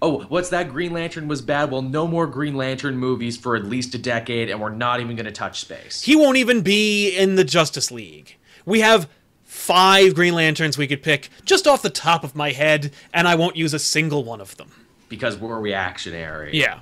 Oh, 0.03 0.19
what's 0.27 0.49
that? 0.49 0.69
Green 0.69 0.91
Lantern 0.91 1.29
was 1.29 1.41
bad. 1.41 1.71
Well, 1.71 1.81
no 1.81 2.05
more 2.07 2.27
Green 2.27 2.55
Lantern 2.55 2.97
movies 2.97 3.37
for 3.37 3.55
at 3.55 3.63
least 3.63 3.95
a 3.95 3.97
decade, 3.97 4.49
and 4.49 4.59
we're 4.59 4.69
not 4.69 4.99
even 4.99 5.15
going 5.15 5.25
to 5.25 5.31
touch 5.31 5.61
space. 5.61 6.01
He 6.03 6.13
won't 6.15 6.35
even 6.37 6.59
be 6.61 7.15
in 7.15 7.35
the 7.35 7.45
Justice 7.45 7.89
League. 7.89 8.35
We 8.65 8.81
have 8.81 9.07
five 9.43 10.13
Green 10.13 10.33
Lanterns 10.33 10.77
we 10.77 10.87
could 10.87 11.01
pick 11.03 11.29
just 11.45 11.67
off 11.67 11.81
the 11.81 11.89
top 11.89 12.25
of 12.25 12.35
my 12.35 12.51
head, 12.51 12.91
and 13.13 13.29
I 13.29 13.35
won't 13.35 13.55
use 13.55 13.73
a 13.73 13.79
single 13.79 14.23
one 14.25 14.41
of 14.41 14.57
them. 14.57 14.71
because 15.07 15.37
we're 15.37 15.59
reactionary. 15.59 16.51
Yeah. 16.57 16.79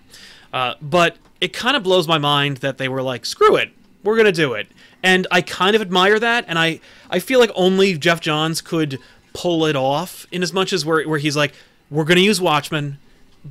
Uh, 0.52 0.74
but 0.82 1.18
it 1.42 1.54
kind 1.54 1.76
of 1.78 1.84
blows 1.84 2.08
my 2.08 2.18
mind 2.18 2.58
that 2.58 2.78
they 2.78 2.88
were 2.90 3.02
like, 3.04 3.26
screw 3.26 3.56
it, 3.56 3.70
we're 4.04 4.16
going 4.16 4.26
to 4.26 4.32
do 4.32 4.54
it. 4.54 4.68
And 5.04 5.28
I 5.30 5.42
kind 5.42 5.76
of 5.76 5.82
admire 5.82 6.18
that, 6.18 6.46
and 6.48 6.58
I, 6.58 6.80
I 7.10 7.20
feel 7.20 7.40
like 7.40 7.52
only 7.56 7.98
Geoff 7.98 8.22
Johns 8.22 8.62
could 8.62 9.00
pull 9.34 9.66
it 9.66 9.76
off 9.76 10.26
in 10.32 10.42
as 10.44 10.54
much 10.54 10.74
as 10.74 10.86
where, 10.86 11.04
where 11.08 11.20
he's 11.20 11.36
like, 11.36 11.54
we're 11.90 12.06
going 12.06 12.18
to 12.18 12.24
use 12.24 12.40
Watchmen. 12.42 12.98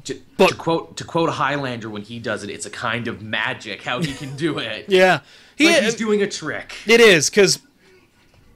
To, 0.05 0.20
But- 0.37 0.50
to 0.50 0.55
quote 0.55 0.96
to 0.98 1.05
quote 1.05 1.29
a 1.29 1.33
Highlander 1.33 1.90
when 1.90 2.03
he 2.03 2.18
does 2.18 2.42
it, 2.44 2.50
it's 2.50 2.66
a 2.66 2.70
kind 2.70 3.09
of 3.09 3.22
magic 3.22 3.83
how 3.83 4.00
he 4.00 4.12
can 4.14 4.37
do 4.37 4.59
it. 4.70 4.87
Yeah. 4.88 5.20
He, 5.57 5.66
like 5.66 5.83
he's 5.83 5.94
doing 5.94 6.22
a 6.22 6.26
trick. 6.29 6.74
It 6.87 7.00
is 7.00 7.29
because 7.29 7.61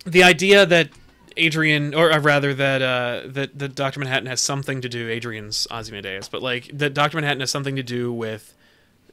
the 0.07 0.23
idea 0.23 0.65
that 0.65 0.89
Adrian, 1.37 1.93
or 1.95 2.13
uh, 2.13 2.21
rather 2.21 2.55
that 2.55 2.81
uh, 2.81 3.23
that 3.27 3.59
that 3.59 3.75
Doctor 3.75 3.99
Manhattan 4.01 4.27
has 4.27 4.41
something 4.41 4.81
to 4.81 4.89
do. 4.89 5.09
Adrian's 5.11 5.67
Ozymandias, 5.71 6.29
but 6.29 6.41
like 6.43 6.71
that 6.73 6.95
Doctor 6.95 7.17
Manhattan 7.17 7.41
has 7.41 7.51
something 7.51 7.75
to 7.77 7.83
do 7.83 8.13
with 8.13 8.55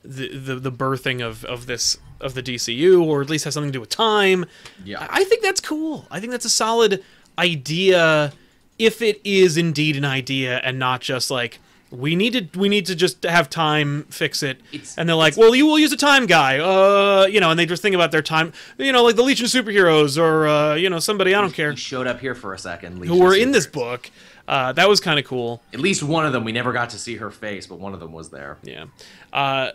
the, 0.05 0.29
the 0.37 0.55
the 0.55 0.71
birthing 0.71 1.25
of 1.25 1.43
of 1.45 1.65
this 1.65 1.97
of 2.19 2.35
the 2.35 2.43
DCU, 2.43 3.03
or 3.03 3.21
at 3.23 3.29
least 3.31 3.45
has 3.45 3.55
something 3.55 3.71
to 3.71 3.75
do 3.75 3.79
with 3.81 3.89
time. 3.89 4.45
Yeah. 4.85 5.05
I 5.09 5.23
think 5.23 5.41
that's 5.41 5.59
cool. 5.59 6.05
I 6.11 6.19
think 6.19 6.31
that's 6.31 6.45
a 6.45 6.49
solid 6.49 7.03
idea 7.39 8.31
if 8.77 9.01
it 9.01 9.19
is 9.23 9.57
indeed 9.57 9.95
an 9.97 10.05
idea 10.05 10.59
and 10.59 10.77
not 10.79 11.01
just 11.01 11.31
like 11.31 11.59
we 11.91 12.15
need 12.15 12.51
to 12.53 12.59
we 12.59 12.69
need 12.69 12.85
to 12.85 12.95
just 12.95 13.23
have 13.23 13.49
time 13.49 14.03
fix 14.09 14.41
it. 14.43 14.61
It's- 14.71 14.97
and 14.97 15.07
they're 15.09 15.15
like 15.15 15.35
well 15.37 15.53
you 15.53 15.65
will 15.65 15.77
use 15.77 15.91
a 15.91 15.97
time 15.97 16.25
guy. 16.25 16.57
Uh 16.59 17.25
you 17.27 17.39
know 17.41 17.49
and 17.51 17.59
they 17.59 17.65
just 17.65 17.81
think 17.81 17.93
about 17.95 18.11
their 18.11 18.21
time. 18.21 18.53
You 18.77 18.91
know 18.93 19.03
like 19.03 19.17
the 19.17 19.23
legion 19.23 19.45
of 19.45 19.51
superheroes 19.51 20.17
or 20.17 20.47
uh 20.47 20.75
you 20.75 20.89
know 20.89 20.99
somebody 20.99 21.35
i 21.35 21.41
don't 21.41 21.53
care. 21.53 21.75
showed 21.75 22.07
up 22.07 22.19
here 22.21 22.33
for 22.35 22.53
a 22.53 22.57
second. 22.57 23.03
who 23.05 23.19
were 23.19 23.35
in 23.35 23.51
this 23.51 23.67
book. 23.67 24.09
Uh 24.47 24.71
that 24.73 24.87
was 24.89 24.99
kind 24.99 25.19
of 25.19 25.25
cool. 25.25 25.61
At 25.73 25.79
least 25.81 26.01
one 26.01 26.25
of 26.25 26.33
them. 26.33 26.43
We 26.43 26.51
never 26.51 26.71
got 26.71 26.89
to 26.91 26.97
see 26.97 27.17
her 27.17 27.29
face, 27.29 27.67
but 27.67 27.79
one 27.79 27.93
of 27.93 27.99
them 27.99 28.13
was 28.13 28.29
there. 28.29 28.57
yeah. 28.63 28.85
Uh 29.33 29.71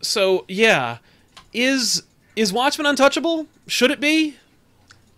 so 0.00 0.44
yeah. 0.48 0.98
Is 1.52 2.02
is 2.36 2.52
watchmen 2.52 2.86
untouchable? 2.86 3.46
Should 3.66 3.90
it 3.90 4.00
be 4.00 4.36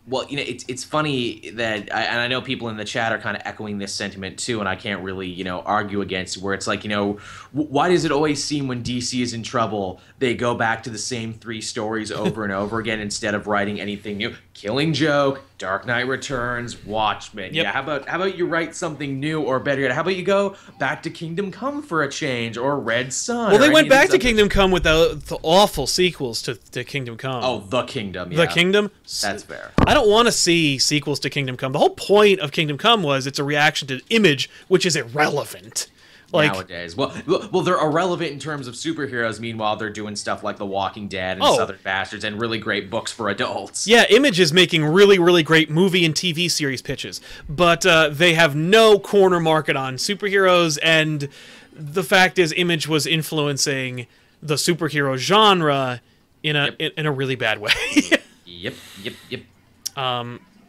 Well, 0.07 0.27
you 0.29 0.37
know, 0.37 0.43
it's 0.45 0.65
it's 0.67 0.83
funny 0.83 1.51
that, 1.55 1.95
I, 1.95 2.03
and 2.03 2.21
I 2.21 2.27
know 2.27 2.41
people 2.41 2.69
in 2.69 2.77
the 2.77 2.85
chat 2.85 3.13
are 3.13 3.19
kind 3.19 3.37
of 3.37 3.43
echoing 3.45 3.79
this 3.79 3.95
sentiment 3.95 4.39
too, 4.39 4.59
and 4.61 4.69
I 4.69 4.75
can't 4.75 5.03
really, 5.03 5.29
you 5.29 5.45
know, 5.45 5.61
argue 5.61 6.01
against 6.01 6.39
where 6.39 6.55
it's 6.55 6.67
like, 6.67 6.85
you 6.85 6.91
know, 6.91 7.19
why 7.53 7.89
does 7.91 8.05
it 8.05 8.11
always 8.11 8.43
seem 8.43 8.67
when 8.67 8.83
DC 8.83 9.21
is 9.21 9.35
in 9.35 9.43
trouble, 9.43 10.01
they 10.19 10.35
go 10.35 10.55
back 10.55 10.83
to 10.85 10.91
the 10.91 10.99
same 10.99 11.33
three 11.33 11.61
stories 11.61 12.11
over 12.11 12.45
and 12.45 12.53
over 12.53 12.79
again 12.79 12.99
instead 12.99 13.35
of 13.35 13.47
writing 13.47 13.81
anything 13.81 14.17
new? 14.17 14.35
Killing 14.61 14.93
Joke, 14.93 15.43
Dark 15.57 15.87
Knight 15.87 16.07
Returns, 16.07 16.85
Watchmen. 16.85 17.55
Yep. 17.55 17.65
Yeah, 17.65 17.73
how 17.73 17.83
about 17.83 18.07
how 18.07 18.17
about 18.17 18.37
you 18.37 18.47
write 18.47 18.75
something 18.75 19.19
new, 19.19 19.41
or 19.41 19.59
better 19.59 19.81
yet, 19.81 19.93
how 19.93 20.03
about 20.03 20.17
you 20.17 20.23
go 20.23 20.55
back 20.79 21.03
to 21.05 21.11
Kingdom 21.11 21.51
Come 21.51 21.83
for 21.83 22.03
a 22.03 22.11
change, 22.11 22.59
or 22.59 22.79
Red 22.79 23.11
Sun? 23.13 23.53
well 23.53 23.59
they 23.59 23.71
went 23.71 23.89
back 23.89 24.11
to 24.11 24.19
kingdom 24.19 24.51
come 24.51 24.71
with 24.71 24.83
the, 24.83 25.19
the 25.29 25.39
awful 25.43 25.87
sequels 25.87 26.43
to, 26.43 26.57
to 26.73 26.85
kingdom 26.85 27.17
come 27.17 27.43
Oh, 27.43 27.61
the 27.61 27.85
Kingdom. 27.85 28.29
the 28.35 28.47
kingdom 28.47 28.91
That's 29.23 29.43
fair. 29.45 29.73
I 29.79 29.95
don't 29.95 30.11
want 30.11 30.27
to 30.29 30.33
see 30.33 30.79
sequels 30.79 31.21
to 31.21 31.31
Kingdom 31.31 31.57
Come. 31.57 31.73
The 31.73 31.79
whole 31.79 31.91
point 31.97 32.41
of 32.41 32.53
Kingdom 32.53 32.77
Come 32.77 33.03
was 33.03 33.27
it's 33.27 33.39
a 33.39 33.45
reaction 33.45 33.89
to 33.89 34.01
Image, 34.11 34.51
which 34.69 34.85
is 34.85 34.95
irrelevant. 34.95 35.87
Like, 36.33 36.53
nowadays. 36.53 36.97
Well, 36.97 37.13
well, 37.27 37.63
they're 37.63 37.79
irrelevant 37.81 38.31
in 38.33 38.39
terms 38.39 38.67
of 38.69 38.75
superheroes. 38.75 39.41
Meanwhile, 39.41 39.77
they're 39.77 39.91
doing 39.91 40.15
stuff 40.17 40.43
like 40.45 40.59
The 40.59 40.67
Walking 40.67 41.09
Dead 41.09 41.39
and 41.39 41.43
Oh. 41.45 41.57
Southern 41.57 41.79
Bastards 41.83 42.23
and 42.25 42.41
really 42.41 42.59
great 42.59 42.89
books 42.91 43.11
for 43.11 43.29
adults. 43.29 43.87
yeah, 43.87 44.05
Image 44.11 44.39
is 44.39 44.53
making 44.53 44.85
really, 44.85 45.19
really 45.19 45.43
great 45.43 45.71
movie 45.71 46.05
and 46.05 46.15
TV 46.15 46.51
series 46.51 46.83
pitches, 46.83 47.21
but 47.49 47.85
uh, 47.85 48.09
they 48.11 48.35
have 48.35 48.55
no 48.55 48.99
corner 48.99 49.41
market 49.41 49.77
on 49.77 49.97
superheroes. 49.97 50.79
And 50.83 51.29
the 51.73 52.03
fact 52.05 52.39
is, 52.39 52.53
Image 52.57 52.87
was 52.87 53.07
influencing 53.07 54.07
the 54.43 54.55
superhero 54.55 55.17
genre 55.17 56.01
in 56.43 56.57
a 56.57 56.65
Yep. 56.67 56.77
in, 56.79 56.91
in 56.99 57.07
a 57.07 57.13
really 57.13 57.35
bad 57.37 57.61
way. 57.61 57.73
Yep, 58.47 58.75
yep, 59.03 59.15
yep. 59.31 59.41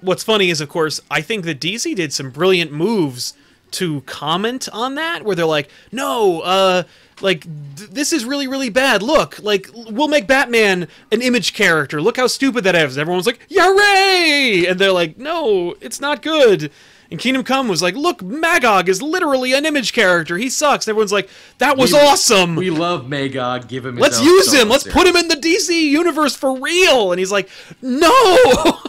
what's 0.01 0.23
funny 0.23 0.49
is, 0.49 0.61
of 0.61 0.69
course, 0.69 1.01
I 1.09 1.21
think 1.21 1.45
that 1.45 1.59
DC 1.59 1.95
did 1.95 2.13
some 2.13 2.29
brilliant 2.29 2.71
moves 2.71 3.33
to 3.71 4.01
comment 4.01 4.67
on 4.73 4.95
that, 4.95 5.23
where 5.23 5.35
they're 5.35 5.45
like, 5.45 5.69
no, 5.91 6.41
uh, 6.41 6.83
like, 7.21 7.43
th- 7.75 7.89
this 7.89 8.11
is 8.13 8.25
really, 8.25 8.47
really 8.47 8.69
bad. 8.69 9.01
Look, 9.01 9.39
like, 9.41 9.69
we'll 9.73 10.07
make 10.07 10.27
Batman 10.27 10.87
an 11.11 11.21
image 11.21 11.53
character. 11.53 12.01
Look 12.01 12.17
how 12.17 12.27
stupid 12.27 12.63
that 12.65 12.75
is. 12.75 12.97
Everyone's 12.97 13.27
like, 13.27 13.39
yay! 13.49 14.65
And 14.67 14.79
they're 14.79 14.91
like, 14.91 15.17
no, 15.17 15.75
it's 15.81 16.01
not 16.01 16.21
good. 16.21 16.71
And 17.09 17.19
Kingdom 17.19 17.43
Come 17.43 17.67
was 17.67 17.81
like, 17.81 17.93
look, 17.95 18.21
Magog 18.23 18.87
is 18.87 19.01
literally 19.01 19.51
an 19.53 19.65
image 19.65 19.91
character. 19.91 20.37
He 20.37 20.49
sucks. 20.49 20.87
And 20.87 20.91
everyone's 20.91 21.11
like, 21.11 21.29
that 21.57 21.77
was 21.77 21.91
We- 21.91 21.99
awesome. 21.99 22.55
We 22.55 22.69
love 22.69 23.09
Magog. 23.09 23.67
Give 23.67 23.85
him. 23.85 23.97
Let's 23.97 24.21
use 24.21 24.53
him. 24.53 24.69
Let's 24.69 24.83
series. 24.83 24.95
put 24.97 25.07
him 25.07 25.17
in 25.17 25.27
the 25.27 25.35
DC 25.35 25.69
universe 25.77 26.35
for 26.37 26.57
real. 26.57 27.11
And 27.11 27.19
he's 27.19 27.31
like, 27.31 27.49
no. 27.81 28.79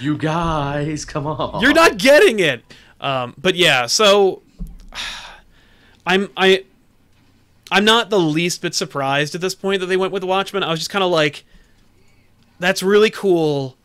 You 0.00 0.16
guys, 0.16 1.04
come 1.04 1.26
on. 1.26 1.60
You're 1.60 1.74
not 1.74 1.98
getting 1.98 2.38
it. 2.40 2.62
Um, 3.00 3.34
but 3.38 3.54
yeah, 3.54 3.86
so 3.86 4.42
I'm 6.06 6.28
I 6.36 6.64
I'm 7.70 7.84
not 7.84 8.10
the 8.10 8.18
least 8.18 8.62
bit 8.62 8.74
surprised 8.74 9.34
at 9.34 9.40
this 9.40 9.54
point 9.54 9.80
that 9.80 9.86
they 9.86 9.96
went 9.96 10.12
with 10.12 10.24
Watchmen. 10.24 10.62
I 10.62 10.70
was 10.70 10.80
just 10.80 10.90
kind 10.90 11.04
of 11.04 11.10
like, 11.10 11.44
that's 12.58 12.82
really 12.82 13.10
cool. 13.10 13.76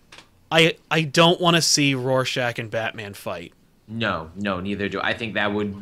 I 0.52 0.78
I 0.90 1.02
don't 1.02 1.42
want 1.42 1.56
to 1.56 1.62
see 1.62 1.96
Rorschach 1.96 2.60
and 2.60 2.72
Batman 2.72 3.14
fight. 3.14 3.54
No, 3.88 4.32
no, 4.36 4.62
neither 4.62 4.88
do 4.88 5.00
I. 5.00 5.10
I 5.10 5.14
think 5.14 5.34
that 5.34 5.54
would 5.54 5.76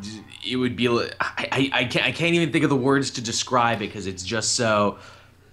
it 0.47 0.55
would 0.55 0.75
be. 0.75 0.87
I, 0.87 1.09
I, 1.19 1.69
I 1.73 1.85
can't 1.85 2.05
I 2.05 2.11
can't 2.11 2.33
even 2.33 2.51
think 2.51 2.63
of 2.63 2.69
the 2.69 2.75
words 2.75 3.11
to 3.11 3.21
describe 3.21 3.77
it 3.77 3.87
because 3.87 4.07
it's 4.07 4.23
just 4.23 4.53
so. 4.53 4.97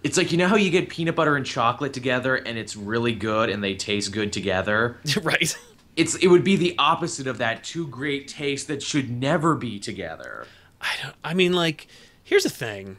It's 0.02 0.16
like 0.16 0.32
you 0.32 0.38
know 0.38 0.46
how 0.46 0.56
you 0.56 0.70
get 0.70 0.88
peanut 0.88 1.16
butter 1.16 1.36
and 1.36 1.44
chocolate 1.44 1.92
together 1.92 2.36
and 2.36 2.56
it's 2.56 2.76
really 2.76 3.12
good 3.12 3.50
and 3.50 3.62
they 3.62 3.74
taste 3.74 4.12
good 4.12 4.32
together. 4.32 4.98
right. 5.22 5.58
It's 5.98 6.14
it 6.14 6.28
would 6.28 6.44
be 6.44 6.54
the 6.54 6.76
opposite 6.78 7.26
of 7.26 7.38
that. 7.38 7.64
Two 7.64 7.86
great 7.88 8.28
tastes 8.28 8.68
that 8.68 8.82
should 8.82 9.10
never 9.10 9.56
be 9.56 9.80
together. 9.80 10.46
I 10.80 10.94
don't. 11.02 11.16
I 11.24 11.34
mean, 11.34 11.52
like, 11.52 11.88
here's 12.22 12.44
the 12.44 12.50
thing. 12.50 12.98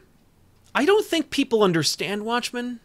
I 0.74 0.84
don't 0.84 1.06
think 1.06 1.30
people 1.30 1.62
understand 1.62 2.26
Watchmen, 2.26 2.78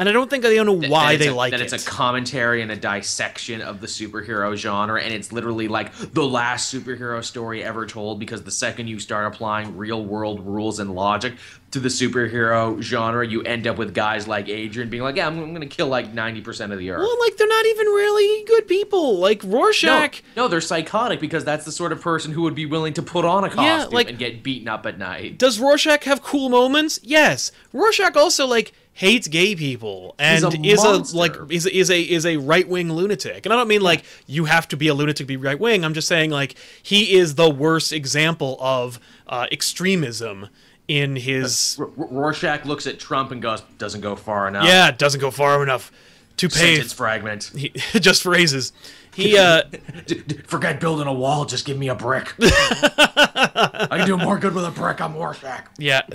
and 0.00 0.08
I 0.08 0.12
don't 0.12 0.30
think 0.30 0.42
they 0.42 0.56
don't 0.56 0.64
know 0.64 0.88
why 0.88 1.16
they 1.16 1.26
a, 1.26 1.34
like 1.34 1.50
that 1.50 1.60
it. 1.60 1.70
it's 1.70 1.86
a 1.86 1.86
commentary 1.86 2.62
and 2.62 2.72
a 2.72 2.76
dissection 2.76 3.60
of 3.60 3.82
the 3.82 3.86
superhero 3.86 4.56
genre, 4.56 4.98
and 4.98 5.12
it's 5.12 5.30
literally 5.30 5.68
like 5.68 5.94
the 5.94 6.24
last 6.24 6.74
superhero 6.74 7.22
story 7.22 7.62
ever 7.62 7.84
told. 7.84 8.18
Because 8.18 8.42
the 8.42 8.50
second 8.50 8.86
you 8.86 8.98
start 8.98 9.30
applying 9.30 9.76
real 9.76 10.02
world 10.02 10.40
rules 10.46 10.80
and 10.80 10.94
logic 10.94 11.34
to 11.72 11.80
the 11.80 11.90
superhero 11.90 12.80
genre, 12.80 13.26
you 13.26 13.42
end 13.42 13.66
up 13.66 13.76
with 13.76 13.92
guys 13.92 14.26
like 14.26 14.48
Adrian 14.48 14.88
being 14.88 15.02
like, 15.02 15.16
"Yeah, 15.16 15.26
I'm, 15.26 15.38
I'm 15.38 15.54
going 15.54 15.68
to 15.68 15.76
kill 15.76 15.88
like 15.88 16.14
ninety 16.14 16.40
percent 16.40 16.72
of 16.72 16.78
the 16.78 16.88
earth." 16.88 17.00
well, 17.00 17.20
like 17.20 17.36
they're 17.36 17.46
not 17.46 17.66
even 17.66 17.86
really 17.88 18.44
good 18.44 18.66
people. 18.66 19.18
Like 19.18 19.42
Rorschach. 19.44 20.22
No, 20.34 20.44
no, 20.44 20.48
they're 20.48 20.62
psychotic 20.62 21.20
because 21.20 21.44
that's 21.44 21.66
the 21.66 21.72
sort 21.72 21.92
of 21.92 22.00
person 22.00 22.32
who 22.32 22.40
would 22.42 22.54
be 22.54 22.64
willing 22.64 22.94
to 22.94 23.02
put 23.02 23.26
on 23.26 23.44
a 23.44 23.50
costume 23.50 23.92
like- 23.92 24.08
and 24.08 24.18
get 24.18 24.42
beaten 24.42 24.66
up 24.66 24.86
at 24.86 24.96
night. 24.96 25.36
Does 25.36 25.60
Rorschach 25.60 26.04
have 26.04 26.22
cool 26.22 26.48
moments? 26.48 27.00
Yes. 27.02 27.52
Rorschach 27.74 28.16
also 28.16 28.46
like 28.46 28.72
hates 28.92 29.28
gay 29.28 29.54
people 29.54 30.14
and 30.18 30.44
a 30.44 30.48
is 30.66 30.84
a 30.84 31.16
like 31.16 31.34
is 31.48 31.64
is 31.66 31.90
a 31.90 32.00
is 32.02 32.26
a 32.26 32.36
right 32.36 32.68
wing 32.68 32.92
lunatic. 32.92 33.46
And 33.46 33.52
I 33.52 33.56
don't 33.56 33.68
mean 33.68 33.80
like 33.80 34.04
you 34.26 34.44
have 34.46 34.68
to 34.68 34.76
be 34.76 34.88
a 34.88 34.94
lunatic 34.94 35.16
to 35.18 35.24
be 35.24 35.36
right 35.36 35.58
wing. 35.58 35.84
I'm 35.84 35.94
just 35.94 36.08
saying 36.08 36.30
like 36.30 36.56
he 36.82 37.14
is 37.16 37.34
the 37.36 37.48
worst 37.48 37.92
example 37.92 38.56
of 38.60 38.98
uh, 39.26 39.46
extremism 39.50 40.48
in 40.88 41.16
his 41.16 41.76
R- 41.78 41.86
R- 41.98 42.06
Rorschach 42.10 42.64
looks 42.64 42.86
at 42.86 42.98
Trump 42.98 43.30
and 43.30 43.40
goes, 43.40 43.62
"Doesn't 43.78 44.00
go 44.00 44.16
far 44.16 44.48
enough." 44.48 44.64
yeah 44.66 44.88
it 44.88 44.98
doesn't 44.98 45.20
go 45.20 45.30
far 45.30 45.62
enough 45.62 45.92
to 46.38 46.48
pay 46.48 46.74
Sentence 46.74 46.92
fragment. 46.92 47.52
he, 47.56 47.68
just 48.00 48.22
phrases. 48.22 48.72
He 49.14 49.36
uh 49.38 49.62
D- 50.06 50.22
d- 50.26 50.36
forget 50.46 50.80
building 50.80 51.06
a 51.06 51.12
wall. 51.12 51.44
Just 51.44 51.64
give 51.64 51.78
me 51.78 51.88
a 51.88 51.94
brick. 51.94 52.34
I 52.40 53.86
can 53.98 54.06
do 54.06 54.16
more 54.16 54.38
good 54.38 54.54
with 54.54 54.64
a 54.64 54.70
brick. 54.70 55.00
I'm 55.00 55.14
Rorschach. 55.14 55.66
yeah. 55.78 56.02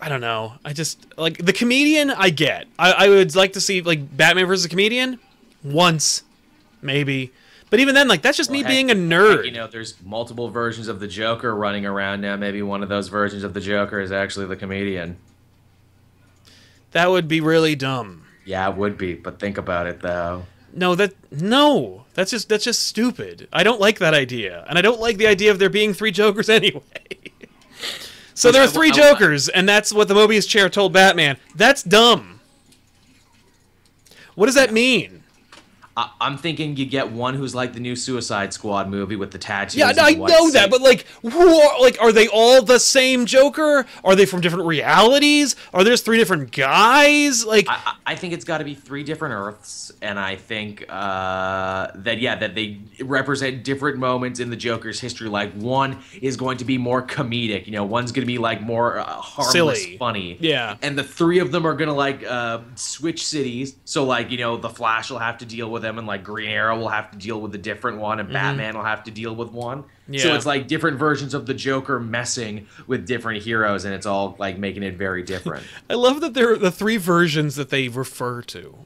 I 0.00 0.08
don't 0.08 0.20
know. 0.20 0.54
I 0.64 0.72
just 0.72 1.06
like 1.18 1.38
the 1.38 1.52
comedian. 1.52 2.10
I 2.10 2.30
get. 2.30 2.66
I, 2.78 2.92
I 2.92 3.08
would 3.08 3.34
like 3.34 3.54
to 3.54 3.60
see 3.60 3.80
like 3.80 4.16
Batman 4.16 4.46
versus 4.46 4.64
a 4.66 4.68
comedian 4.68 5.18
once, 5.64 6.22
maybe. 6.82 7.32
But 7.70 7.80
even 7.80 7.94
then, 7.94 8.06
like 8.06 8.22
that's 8.22 8.36
just 8.36 8.50
me 8.50 8.58
Heck, 8.62 8.68
being 8.68 8.90
a 8.90 8.94
heck, 8.94 9.02
nerd. 9.02 9.44
You 9.46 9.52
know, 9.52 9.66
there's 9.66 9.94
multiple 10.04 10.50
versions 10.50 10.86
of 10.88 11.00
the 11.00 11.08
Joker 11.08 11.54
running 11.54 11.84
around 11.86 12.20
now. 12.20 12.36
Maybe 12.36 12.62
one 12.62 12.82
of 12.82 12.88
those 12.88 13.08
versions 13.08 13.42
of 13.42 13.54
the 13.54 13.60
Joker 13.60 13.98
is 14.00 14.12
actually 14.12 14.46
the 14.46 14.56
comedian. 14.56 15.16
that 16.92 17.10
would 17.10 17.26
be 17.28 17.40
really 17.40 17.74
dumb. 17.74 18.24
Yeah, 18.44 18.68
it 18.70 18.76
would 18.76 18.96
be. 18.96 19.14
But 19.14 19.40
think 19.40 19.58
about 19.58 19.86
it, 19.86 20.00
though. 20.00 20.44
No, 20.72 20.94
that 20.94 21.14
no. 21.32 22.04
That's 22.14 22.30
just 22.30 22.48
that's 22.48 22.64
just 22.64 22.84
stupid. 22.86 23.48
I 23.52 23.62
don't 23.62 23.80
like 23.80 23.98
that 23.98 24.14
idea, 24.14 24.64
and 24.68 24.78
I 24.78 24.82
don't 24.82 25.00
like 25.00 25.16
the 25.16 25.26
idea 25.26 25.50
of 25.50 25.58
there 25.58 25.68
being 25.70 25.92
three 25.94 26.12
Jokers 26.12 26.48
anyway. 26.60 26.82
So 28.36 28.52
there 28.52 28.62
are 28.62 28.68
three 28.68 28.90
Jokers, 28.90 29.48
and 29.48 29.68
that's 29.68 29.92
what 29.92 30.08
the 30.08 30.14
Mobius 30.14 30.46
chair 30.46 30.68
told 30.68 30.92
Batman. 30.92 31.38
That's 31.54 31.82
dumb. 31.82 32.40
What 34.34 34.46
does 34.46 34.54
that 34.54 34.72
mean? 34.72 35.22
I- 35.96 36.10
I'm 36.20 36.36
thinking 36.36 36.76
you 36.76 36.84
get 36.86 37.10
one 37.10 37.34
who's 37.34 37.54
like 37.54 37.72
the 37.72 37.80
new 37.80 37.96
Suicide 37.96 38.52
Squad 38.52 38.88
movie 38.88 39.16
with 39.16 39.30
the 39.30 39.38
tattoos. 39.38 39.76
Yeah, 39.76 39.90
no, 39.92 40.02
I 40.02 40.12
know 40.12 40.50
that, 40.50 40.70
but 40.70 40.80
like, 40.82 41.06
who 41.22 41.56
are, 41.60 41.80
like, 41.80 41.96
are 42.00 42.12
they 42.12 42.28
all 42.28 42.62
the 42.62 42.78
same 42.78 43.24
Joker? 43.26 43.86
Are 44.04 44.14
they 44.14 44.26
from 44.26 44.40
different 44.40 44.66
realities? 44.66 45.56
Are 45.72 45.84
there 45.84 45.96
three 45.96 46.18
different 46.18 46.52
guys? 46.52 47.44
Like, 47.46 47.66
I, 47.68 47.80
I 47.86 48.12
I 48.12 48.14
think 48.14 48.34
it's 48.34 48.44
got 48.44 48.58
to 48.58 48.64
be 48.64 48.74
three 48.74 49.02
different 49.04 49.34
Earths, 49.34 49.90
and 50.02 50.18
I 50.18 50.36
think 50.36 50.84
uh, 50.88 51.88
that 51.94 52.18
yeah, 52.18 52.36
that 52.36 52.54
they 52.54 52.78
represent 53.00 53.64
different 53.64 53.98
moments 53.98 54.38
in 54.40 54.50
the 54.50 54.56
Joker's 54.56 55.00
history. 55.00 55.28
Like 55.28 55.52
one 55.54 55.98
is 56.20 56.36
going 56.36 56.58
to 56.58 56.64
be 56.64 56.78
more 56.78 57.02
comedic, 57.02 57.66
you 57.66 57.72
know, 57.72 57.84
one's 57.84 58.12
going 58.12 58.22
to 58.22 58.26
be 58.26 58.38
like 58.38 58.60
more 58.60 58.98
uh, 58.98 59.04
harmless, 59.04 59.52
Silly. 59.82 59.96
funny. 59.96 60.36
Yeah. 60.40 60.76
and 60.82 60.98
the 60.98 61.04
three 61.04 61.38
of 61.38 61.52
them 61.52 61.66
are 61.66 61.74
going 61.74 61.88
to 61.88 61.94
like 61.94 62.24
uh, 62.24 62.60
switch 62.74 63.26
cities. 63.26 63.76
So 63.84 64.04
like 64.04 64.30
you 64.30 64.38
know, 64.38 64.56
the 64.56 64.70
Flash 64.70 65.10
will 65.10 65.18
have 65.18 65.38
to 65.38 65.46
deal 65.46 65.70
with 65.70 65.85
them, 65.86 65.98
and 65.98 66.06
like 66.06 66.24
Green 66.24 66.50
Arrow 66.50 66.78
will 66.78 66.88
have 66.88 67.10
to 67.12 67.16
deal 67.18 67.40
with 67.40 67.54
a 67.54 67.58
different 67.58 67.98
one, 67.98 68.20
and 68.20 68.32
Batman 68.32 68.76
will 68.76 68.84
have 68.84 69.04
to 69.04 69.10
deal 69.10 69.34
with 69.34 69.50
one. 69.50 69.82
So 69.82 69.88
Mm-hmm. 70.12 70.14
Yeah. 70.28 70.36
it's 70.36 70.46
like 70.46 70.68
different 70.68 70.98
versions 70.98 71.34
of 71.34 71.46
the 71.46 71.54
Joker 71.54 71.98
messing 71.98 72.66
with 72.86 73.06
different 73.06 73.42
heroes, 73.42 73.84
and 73.84 73.92
it's 73.94 74.06
all 74.06 74.36
like 74.38 74.56
making 74.58 74.82
it 74.84 74.96
very 74.96 75.22
different. 75.22 75.64
I 75.90 75.94
love 75.94 76.20
that 76.20 76.34
there 76.34 76.56
the 76.56 76.70
three 76.70 76.96
versions 76.96 77.56
that 77.56 77.70
they 77.70 77.88
refer 77.88 78.42
to 78.42 78.76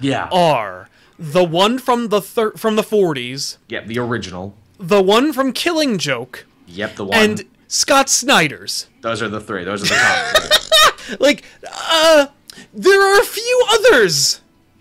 yeah. 0.00 0.28
are 0.32 0.88
the 1.18 1.42
one 1.44 1.78
from 1.78 2.08
the 2.08 2.20
thir- 2.20 2.52
from 2.52 2.76
the 2.76 2.82
40s, 2.82 3.56
Yep, 3.68 3.86
the 3.86 3.98
original. 3.98 4.54
the 4.78 5.00
one 5.02 5.32
from 5.32 5.52
Killing 5.52 5.96
Joke, 5.98 6.44
Yep, 6.66 6.96
the 6.96 7.04
one. 7.06 7.18
and 7.18 7.44
Scott 7.68 8.08
Snyder's. 8.10 8.86
those 9.00 9.22
are 9.22 9.28
the 9.30 9.40
three. 9.40 9.64
Those 9.64 9.82
are 9.82 9.86
the 9.86 9.94
top 9.94 10.42
three. 10.42 11.16
Like, 11.20 11.44
uh, 11.72 12.26
there 12.74 13.00
are 13.00 13.20
a 13.20 13.24
few 13.24 13.64
others 13.70 14.40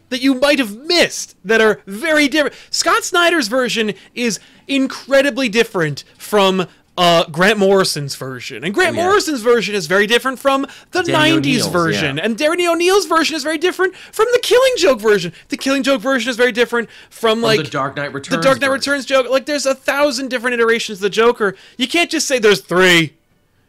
that 0.09 0.21
you 0.21 0.35
might 0.35 0.59
have 0.59 0.75
missed 0.77 1.35
that 1.43 1.61
are 1.61 1.81
very 1.85 2.27
different. 2.27 2.55
Scott 2.69 3.03
Snyder's 3.03 3.47
version 3.47 3.93
is 4.13 4.39
incredibly 4.67 5.49
different 5.49 6.03
from 6.17 6.67
uh, 6.97 7.25
Grant 7.29 7.59
Morrison's 7.59 8.15
version, 8.15 8.63
and 8.63 8.73
Grant 8.73 8.95
Oh, 8.95 8.99
yeah. 9.01 9.05
Morrison's 9.07 9.41
version 9.41 9.75
is 9.75 9.85
very 9.85 10.07
different 10.07 10.39
from 10.39 10.65
the 10.91 11.03
Denny 11.03 11.31
'90s 11.31 11.37
O'Neil's, 11.37 11.67
version, 11.67 12.17
yeah. 12.17 12.23
and 12.23 12.37
Denny 12.37 12.65
O'Neil's 12.67 13.05
version 13.05 13.35
is 13.35 13.43
very 13.43 13.57
different 13.57 13.97
from 13.97 14.27
the 14.31 14.39
Killing 14.39 14.71
Joke 14.77 15.01
version. 15.01 15.33
The 15.49 15.57
Killing 15.57 15.83
Joke 15.83 16.01
version 16.01 16.29
is 16.29 16.37
very 16.37 16.53
different 16.53 16.89
from 17.09 17.41
like 17.41 17.57
the 17.57 17.69
Dark 17.69 17.97
Knight 17.97 18.13
Returns. 18.13 18.37
the 18.37 18.41
Dark 18.41 18.61
Knight 18.61 18.67
version. 18.69 18.93
Returns 18.93 19.05
joke. 19.05 19.29
Like, 19.29 19.45
there's 19.45 19.65
a 19.65 19.75
thousand 19.75 20.29
different 20.29 20.53
iterations 20.53 20.99
of 20.99 21.01
the 21.01 21.09
Joker. 21.09 21.57
You 21.77 21.87
can't 21.89 22.09
just 22.09 22.27
say 22.29 22.39
there's 22.39 22.61
three. 22.61 23.15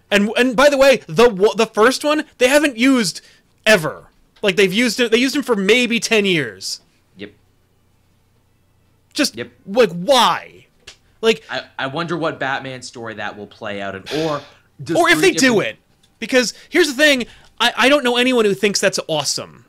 And 0.08 0.30
and 0.36 0.54
by 0.54 0.68
the 0.68 0.76
way, 0.78 0.98
the 1.08 1.28
the 1.56 1.66
first 1.66 2.04
one 2.04 2.26
they 2.38 2.46
haven't 2.46 2.76
used 2.76 3.22
ever. 3.66 4.06
Like 4.42 4.56
they've 4.56 4.72
used 4.72 5.00
it. 5.00 5.10
They 5.10 5.18
used 5.18 5.34
him 5.34 5.42
for 5.42 5.56
maybe 5.56 5.98
ten 6.00 6.24
years. 6.24 6.80
Yep. 7.16 7.32
Just 9.12 9.36
Yep. 9.36 9.50
like 9.66 9.90
why? 9.90 10.66
Like 11.20 11.42
I, 11.50 11.64
I 11.78 11.86
wonder 11.86 12.16
what 12.16 12.38
Batman 12.38 12.82
story 12.82 13.14
that 13.14 13.36
will 13.36 13.46
play 13.46 13.80
out 13.80 13.94
in, 13.94 14.02
or 14.20 14.42
does 14.82 14.96
or 14.96 15.08
if 15.08 15.20
they 15.20 15.32
do 15.32 15.60
it, 15.60 15.78
because 16.18 16.52
here's 16.68 16.88
the 16.88 16.94
thing: 16.94 17.26
I 17.58 17.72
I 17.76 17.88
don't 17.88 18.04
know 18.04 18.16
anyone 18.16 18.44
who 18.44 18.54
thinks 18.54 18.80
that's 18.80 19.00
awesome. 19.08 19.64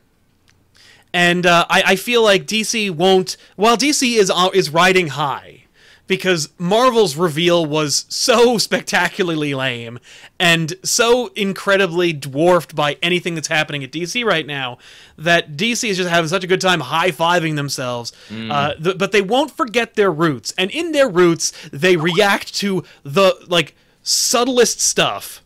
And 1.14 1.46
uh, 1.46 1.66
I, 1.70 1.84
I 1.88 1.96
feel 1.96 2.22
like 2.22 2.46
DC 2.46 2.92
won't. 2.92 3.38
While 3.56 3.78
DC 3.78 4.18
is 4.18 4.30
uh, 4.30 4.50
is 4.54 4.70
riding 4.70 5.08
high, 5.08 5.64
because 6.08 6.50
Marvel's 6.58 7.16
reveal 7.16 7.66
was 7.66 8.06
so 8.10 8.58
spectacularly 8.58 9.54
lame 9.54 10.00
and 10.40 10.74
so 10.84 11.28
incredibly 11.36 12.14
dwarfed 12.14 12.76
by 12.76 12.98
anything 13.02 13.36
that's 13.36 13.50
happening 13.50 13.84
at 13.84 13.92
DC 13.92 14.24
right 14.26 14.48
now 14.48 14.78
that 15.18 15.58
DC 15.58 15.88
is 15.90 15.98
just 15.98 16.10
having 16.10 16.30
such 16.30 16.44
a 16.44 16.48
good 16.48 16.62
time 16.62 16.80
high 16.80 17.12
fiving 17.12 17.56
themselves. 17.56 18.12
Uh, 18.52 18.74
th- 18.76 18.98
but 18.98 19.12
they 19.12 19.22
won't 19.22 19.52
forget 19.52 19.96
their 19.96 20.12
roots, 20.12 20.54
and 20.58 20.72
in 20.72 20.92
their 20.94 21.10
roots, 21.10 21.52
they 21.74 21.98
react 21.98 22.54
to 22.56 22.84
the 23.04 23.36
like 23.48 23.76
subtlest 24.04 24.80
stuff. 24.80 25.42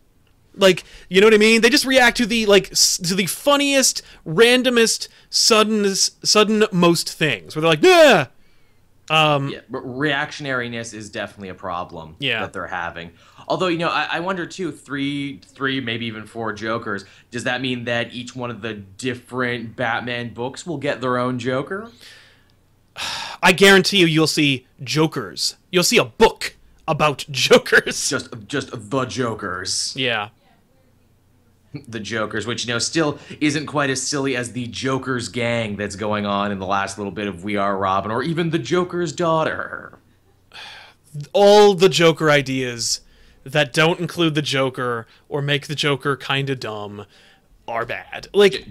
Like 0.53 0.83
you 1.09 1.21
know 1.21 1.27
what 1.27 1.33
i 1.33 1.37
mean? 1.37 1.61
They 1.61 1.69
just 1.69 1.85
react 1.85 2.17
to 2.17 2.25
the 2.25 2.45
like 2.45 2.71
s- 2.71 2.97
to 2.97 3.15
the 3.15 3.25
funniest 3.25 4.01
randomest 4.27 5.07
suddenest 5.29 6.27
sudden 6.27 6.65
most 6.71 7.09
things. 7.11 7.55
Where 7.55 7.61
they're 7.61 7.71
like 7.71 7.81
yeah 9.11 9.47
Yeah, 9.49 9.59
but 9.69 9.83
reactionariness 9.83 10.93
is 10.93 11.09
definitely 11.09 11.49
a 11.49 11.53
problem 11.55 12.15
Yeah. 12.19 12.39
that 12.41 12.53
they're 12.53 12.67
having. 12.67 13.11
Although 13.47 13.67
you 13.67 13.77
know, 13.79 13.89
I, 13.89 14.07
I 14.13 14.19
wonder 14.21 14.45
too. 14.45 14.71
Three, 14.71 15.39
three, 15.45 15.81
maybe 15.81 16.05
even 16.05 16.25
four 16.25 16.53
Jokers. 16.53 17.03
Does 17.31 17.43
that 17.43 17.59
mean 17.61 17.83
that 17.85 18.13
each 18.13 18.35
one 18.35 18.49
of 18.51 18.61
the 18.61 18.73
different 18.75 19.75
Batman 19.75 20.33
books 20.33 20.65
will 20.65 20.77
get 20.77 21.01
their 21.01 21.17
own 21.17 21.37
Joker? 21.39 21.89
i 23.43 23.51
guarantee 23.51 23.97
you 23.97 24.05
you'll 24.05 24.27
see 24.27 24.67
jokers 24.83 25.55
you'll 25.71 25.83
see 25.83 25.97
a 25.97 26.03
book 26.05 26.55
about 26.87 27.25
jokers 27.31 28.09
Just, 28.09 28.29
just 28.47 28.89
the 28.89 29.05
Jokers. 29.05 29.93
yeah 29.97 30.29
the 31.87 31.99
Jokers, 31.99 32.45
which 32.45 32.65
you 32.65 32.73
know 32.73 32.79
still 32.79 33.17
isn't 33.39 33.65
quite 33.65 33.89
as 33.89 34.01
silly 34.01 34.35
as 34.35 34.51
the 34.53 34.67
Joker's 34.67 35.29
gang 35.29 35.75
that's 35.77 35.95
going 35.95 36.25
on 36.25 36.51
in 36.51 36.59
the 36.59 36.65
last 36.65 36.97
little 36.97 37.11
bit 37.13 37.27
of 37.27 37.43
We 37.43 37.55
Are 37.57 37.77
Robin, 37.77 38.11
or 38.11 38.23
even 38.23 38.49
the 38.49 38.59
Joker's 38.59 39.13
daughter. 39.13 39.97
all 41.33 41.73
the 41.73 41.89
joker 41.89 42.29
ideas 42.31 43.01
that 43.43 43.73
don't 43.73 43.99
include 43.99 44.33
the 44.35 44.41
joker 44.41 45.05
or 45.27 45.41
make 45.41 45.67
the 45.67 45.75
joker 45.75 46.15
kind 46.15 46.49
of 46.49 46.59
dumb 46.59 47.05
are 47.67 47.85
bad 47.85 48.27
like 48.33 48.65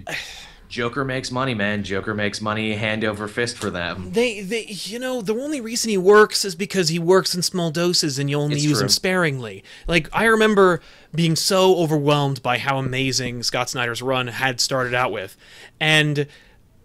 Joker 0.71 1.03
makes 1.03 1.31
money, 1.31 1.53
man. 1.53 1.83
Joker 1.83 2.13
makes 2.13 2.39
money 2.39 2.75
hand 2.75 3.03
over 3.03 3.27
fist 3.27 3.57
for 3.57 3.69
them. 3.69 4.13
They, 4.13 4.39
they, 4.39 4.67
you 4.67 4.99
know, 4.99 5.21
the 5.21 5.35
only 5.35 5.59
reason 5.59 5.89
he 5.89 5.97
works 5.97 6.45
is 6.45 6.55
because 6.55 6.87
he 6.87 6.97
works 6.97 7.35
in 7.35 7.41
small 7.41 7.71
doses 7.71 8.17
and 8.17 8.29
you 8.29 8.39
only 8.39 8.55
It's 8.55 8.63
use 8.63 8.81
him 8.81 8.87
sparingly. 8.87 9.65
Like, 9.85 10.07
I 10.13 10.23
remember 10.23 10.79
being 11.13 11.35
so 11.35 11.75
overwhelmed 11.75 12.41
by 12.41 12.57
how 12.57 12.79
amazing 12.79 13.43
Scott 13.43 13.69
Snyder's 13.69 14.01
run 14.01 14.27
had 14.27 14.61
started 14.61 14.93
out 14.93 15.11
with. 15.11 15.35
And 15.81 16.25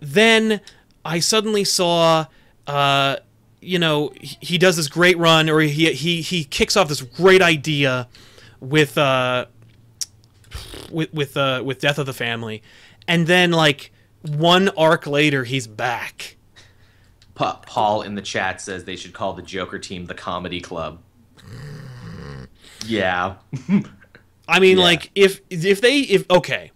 then 0.01 0.61
I 1.05 1.20
suddenly 1.20 1.62
saw, 1.62 2.26
uh, 2.66 3.18
you 3.61 3.78
know, 3.78 4.12
he, 4.20 4.37
he 4.41 4.59
does 4.59 4.76
this 4.76 4.89
great 4.89 5.16
run, 5.16 5.49
or 5.49 5.61
he, 5.61 5.93
he, 5.93 6.22
he 6.22 6.43
kicks 6.43 6.76
off 6.76 6.89
this 6.89 7.03
great 7.03 7.41
idea 7.41 8.09
with, 8.59 8.99
uh, 8.99 9.47
with, 10.91 11.14
with, 11.14 11.37
uh, 11.37 11.62
with 11.64 11.80
Death 11.80 12.01
of 12.01 12.07
the 12.07 12.12
Family. 12.12 12.64
And 13.09 13.26
then, 13.26 13.52
like, 13.52 13.92
one 14.22 14.68
arc 14.70 15.07
later, 15.07 15.44
he's 15.44 15.66
back. 15.66 16.36
Pa- 17.34 17.61
Paul 17.66 18.02
in 18.02 18.14
the 18.14 18.22
chat 18.22 18.61
says 18.61 18.84
they 18.84 18.96
should 18.96 19.12
call 19.12 19.34
the 19.34 19.42
Joker 19.42 19.78
team 19.78 20.07
the 20.07 20.14
Comedy 20.14 20.61
Club. 20.61 21.00
Yeah. 22.86 23.34
I 24.48 24.61
mean, 24.61 24.78
Yeah. 24.78 24.84
like 24.84 25.11
if 25.14 25.40
if 25.50 25.80
they 25.80 25.98
if 26.00 26.24
okay, 26.30 26.70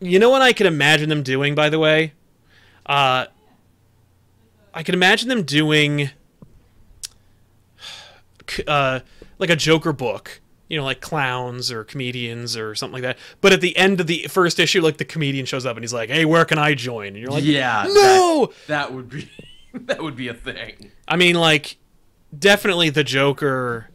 you 0.00 0.18
know 0.18 0.28
what 0.28 0.42
I 0.42 0.52
could 0.52 0.66
imagine 0.66 1.08
them 1.08 1.22
doing. 1.22 1.54
By 1.54 1.70
the 1.70 1.78
way, 1.78 2.12
uh, 2.86 3.26
I 4.74 4.82
could 4.82 4.94
imagine 4.94 5.28
them 5.28 5.44
doing, 5.44 6.10
uh, 8.66 9.00
like 9.38 9.50
a 9.50 9.56
Joker 9.56 9.92
book. 9.92 10.40
You 10.70 10.78
know, 10.78 10.84
like 10.84 11.00
clowns 11.02 11.70
or 11.70 11.84
comedians 11.84 12.56
or 12.56 12.74
something 12.74 12.94
like 12.94 13.02
that. 13.02 13.18
But 13.42 13.52
at 13.52 13.60
the 13.60 13.76
end 13.76 14.00
of 14.00 14.06
the 14.06 14.26
first 14.30 14.58
issue, 14.58 14.80
like 14.80 14.96
the 14.96 15.04
comedian 15.04 15.44
shows 15.44 15.66
up 15.66 15.76
and 15.76 15.84
he's 15.84 15.92
like, 15.92 16.08
"Hey, 16.08 16.24
where 16.24 16.44
can 16.46 16.58
I 16.58 16.72
join?" 16.74 17.08
And 17.08 17.16
you're 17.18 17.30
like, 17.30 17.44
yeah. 17.44 17.84
no. 17.92 18.52
That, 18.68 18.88
that 18.88 18.94
would 18.94 19.08
be 19.10 19.28
that 19.74 20.02
would 20.02 20.16
be 20.16 20.28
a 20.28 20.34
thing. 20.34 20.92
I 21.06 21.16
mean, 21.16 21.34
like, 21.34 21.76
definitely 22.38 22.88
the 22.88 23.04
Joker 23.04 23.90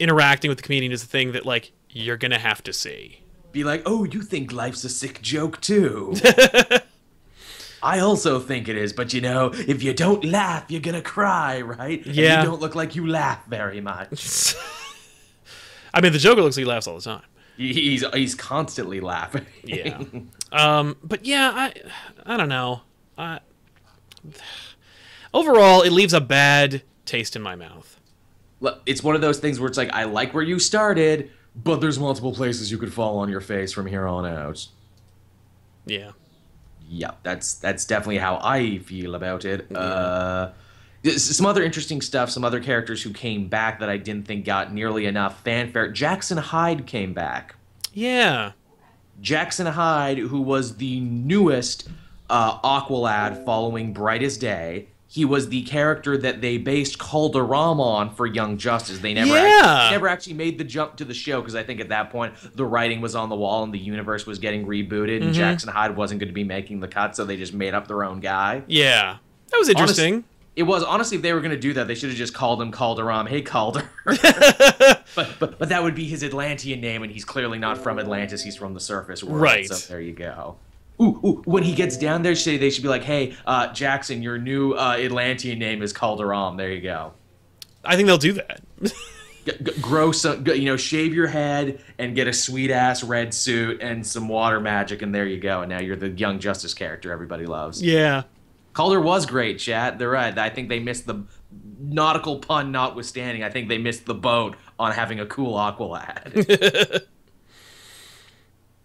interacting 0.00 0.48
with 0.48 0.58
the 0.58 0.64
comedian 0.64 0.90
is 0.90 1.02
the 1.02 1.08
thing 1.08 1.32
that 1.32 1.46
like 1.46 1.72
you're 1.90 2.16
gonna 2.16 2.38
have 2.38 2.62
to 2.64 2.72
see. 2.72 3.20
Be 3.52 3.62
like, 3.62 3.82
"Oh, 3.86 4.04
you 4.04 4.22
think 4.22 4.52
life's 4.52 4.82
a 4.84 4.88
sick 4.88 5.20
joke 5.22 5.60
too?" 5.60 6.14
I 7.82 7.98
also 7.98 8.40
think 8.40 8.68
it 8.68 8.76
is, 8.78 8.94
but 8.94 9.12
you 9.12 9.20
know, 9.20 9.50
if 9.54 9.82
you 9.82 9.92
don't 9.92 10.24
laugh, 10.24 10.64
you're 10.70 10.80
gonna 10.80 11.02
cry, 11.02 11.60
right? 11.60 12.04
And 12.06 12.16
Yeah. 12.16 12.40
you 12.40 12.46
don't 12.48 12.60
look 12.60 12.74
like 12.74 12.96
you 12.96 13.06
laugh 13.06 13.44
very 13.46 13.82
much. 13.82 14.54
I 15.94 16.00
mean, 16.00 16.12
the 16.12 16.18
Joker 16.18 16.42
looks 16.42 16.56
like 16.56 16.62
he 16.62 16.68
laughs 16.68 16.86
all 16.86 16.96
the 16.96 17.02
time. 17.02 17.22
He's 17.56 18.04
he's 18.12 18.34
constantly 18.34 19.00
laughing. 19.00 19.46
Yeah. 19.62 20.02
um, 20.52 20.96
but 21.02 21.24
yeah, 21.24 21.52
I 21.54 21.72
I 22.26 22.36
don't 22.36 22.48
know. 22.48 22.82
I, 23.16 23.38
overall, 25.32 25.82
it 25.82 25.90
leaves 25.90 26.12
a 26.12 26.20
bad 26.20 26.82
taste 27.06 27.36
in 27.36 27.42
my 27.42 27.54
mouth. 27.54 28.00
It's 28.86 29.02
one 29.02 29.14
of 29.14 29.20
those 29.20 29.38
things 29.38 29.60
where 29.60 29.68
it's 29.68 29.78
like, 29.78 29.92
I 29.92 30.04
like 30.04 30.34
where 30.34 30.42
you 30.42 30.58
started, 30.58 31.30
but 31.54 31.80
there's 31.80 31.98
multiple 31.98 32.32
places 32.32 32.70
you 32.70 32.78
could 32.78 32.92
fall 32.92 33.18
on 33.18 33.28
your 33.28 33.40
face 33.40 33.72
from 33.72 33.86
here 33.86 34.06
on 34.06 34.26
out. 34.26 34.66
Yeah. 35.86 36.12
Yeah, 36.88 37.12
that's 37.22 37.54
that's 37.54 37.84
definitely 37.84 38.18
how 38.18 38.40
I 38.42 38.78
feel 38.78 39.14
about 39.14 39.44
it. 39.44 39.74
Uh, 39.74 40.50
some 41.16 41.46
other 41.46 41.62
interesting 41.62 42.00
stuff. 42.00 42.30
Some 42.30 42.44
other 42.44 42.60
characters 42.60 43.02
who 43.02 43.10
came 43.12 43.48
back 43.48 43.80
that 43.80 43.88
I 43.88 43.96
didn't 43.96 44.26
think 44.26 44.44
got 44.44 44.72
nearly 44.72 45.06
enough 45.06 45.42
fanfare. 45.42 45.88
Jackson 45.88 46.38
Hyde 46.38 46.86
came 46.86 47.12
back. 47.12 47.56
Yeah. 47.92 48.52
Jackson 49.20 49.66
Hyde, 49.66 50.18
who 50.18 50.40
was 50.40 50.76
the 50.76 51.00
newest 51.00 51.88
uh, 52.30 52.58
Aqualad 52.60 53.44
following 53.44 53.92
Brightest 53.92 54.40
Day. 54.40 54.88
He 55.06 55.24
was 55.24 55.48
the 55.48 55.62
character 55.62 56.18
that 56.18 56.40
they 56.40 56.58
based 56.58 56.98
Kaldur'ahm 56.98 57.78
on 57.78 58.12
for 58.16 58.26
Young 58.26 58.56
Justice. 58.58 58.98
They 58.98 59.14
never, 59.14 59.28
Yeah. 59.36 59.88
never 59.92 60.08
actually 60.08 60.34
made 60.34 60.58
the 60.58 60.64
jump 60.64 60.96
to 60.96 61.04
the 61.04 61.14
show 61.14 61.40
because 61.40 61.54
I 61.54 61.62
think 61.62 61.80
at 61.80 61.90
that 61.90 62.10
point 62.10 62.34
the 62.56 62.64
writing 62.64 63.00
was 63.00 63.14
on 63.14 63.28
the 63.28 63.36
wall 63.36 63.62
and 63.62 63.72
the 63.72 63.78
universe 63.78 64.26
was 64.26 64.40
getting 64.40 64.66
rebooted, 64.66 65.22
and 65.22 65.32
Jackson 65.32 65.68
Hyde 65.70 65.94
wasn't 65.96 66.18
going 66.18 66.28
to 66.30 66.34
be 66.34 66.42
making 66.42 66.80
the 66.80 66.88
cut, 66.88 67.14
so 67.14 67.24
they 67.24 67.36
just 67.36 67.54
made 67.54 67.74
up 67.74 67.86
their 67.86 68.02
own 68.02 68.18
guy. 68.18 68.62
Yeah. 68.66 69.18
That 69.52 69.58
was 69.58 69.68
interesting. 69.68 70.24
It 70.56 70.62
was 70.62 70.84
honestly, 70.84 71.16
if 71.16 71.22
they 71.22 71.32
were 71.32 71.40
going 71.40 71.50
to 71.50 71.58
do 71.58 71.72
that, 71.74 71.88
they 71.88 71.94
should 71.96 72.10
have 72.10 72.18
just 72.18 72.32
called 72.32 72.62
him 72.62 72.70
Kaldur'ahm. 72.70 73.28
Hey, 73.28 73.42
Kaldur. 73.42 73.88
but, 75.16 75.30
but 75.40 75.58
but 75.58 75.68
that 75.68 75.82
would 75.82 75.94
be 75.94 76.04
his 76.04 76.22
Atlantean 76.22 76.80
name, 76.80 77.02
and 77.02 77.10
he's 77.10 77.24
clearly 77.24 77.58
not 77.58 77.78
from 77.78 77.98
Atlantis. 77.98 78.42
He's 78.42 78.56
from 78.56 78.72
the 78.74 78.80
surface 78.80 79.24
world. 79.24 79.40
Right. 79.42 79.66
So 79.66 79.74
there 79.92 80.00
you 80.00 80.12
go. 80.12 80.56
Ooh, 81.02 81.18
ooh, 81.24 81.42
when 81.44 81.64
he 81.64 81.74
gets 81.74 81.96
down 81.96 82.22
there, 82.22 82.36
say 82.36 82.56
they 82.56 82.70
should 82.70 82.84
be 82.84 82.88
like, 82.88 83.02
"Hey, 83.02 83.34
uh, 83.46 83.72
Jackson, 83.72 84.22
your 84.22 84.38
new 84.38 84.74
uh, 84.74 84.96
Atlantean 85.00 85.58
name 85.58 85.82
is 85.82 85.92
Kaldur'ahm." 85.92 86.56
There 86.56 86.70
you 86.70 86.80
go. 86.80 87.14
I 87.84 87.96
think 87.96 88.06
they'll 88.06 88.16
do 88.16 88.34
that. 88.34 88.60
G- 88.80 88.90
g- 89.62 89.72
grow 89.80 90.12
some, 90.12 90.44
g- 90.44 90.54
you 90.54 90.66
know, 90.66 90.76
shave 90.76 91.12
your 91.12 91.26
head 91.26 91.80
and 91.98 92.14
get 92.14 92.28
a 92.28 92.32
sweet 92.32 92.70
ass 92.70 93.02
red 93.02 93.34
suit 93.34 93.82
and 93.82 94.06
some 94.06 94.28
water 94.28 94.60
magic, 94.60 95.02
and 95.02 95.12
there 95.14 95.26
you 95.26 95.38
go. 95.40 95.62
And 95.62 95.68
now 95.70 95.80
you're 95.80 95.96
the 95.96 96.08
Young 96.10 96.38
Justice 96.38 96.72
character 96.74 97.10
everybody 97.12 97.44
loves. 97.44 97.82
yeah. 97.82 98.22
Kaldur 98.74 99.02
was 99.02 99.24
great, 99.24 99.58
chat. 99.58 99.98
They're 99.98 100.10
right. 100.10 100.36
I 100.36 100.50
think 100.50 100.68
they 100.68 100.80
missed 100.80 101.06
the 101.06 101.22
nautical 101.78 102.38
pun 102.40 102.72
notwithstanding. 102.72 103.42
I 103.44 103.50
think 103.50 103.68
they 103.68 103.78
missed 103.78 104.04
the 104.04 104.14
boat 104.14 104.56
on 104.78 104.92
having 104.92 105.20
a 105.20 105.26
cool 105.26 105.54
Aqualad. 105.54 107.04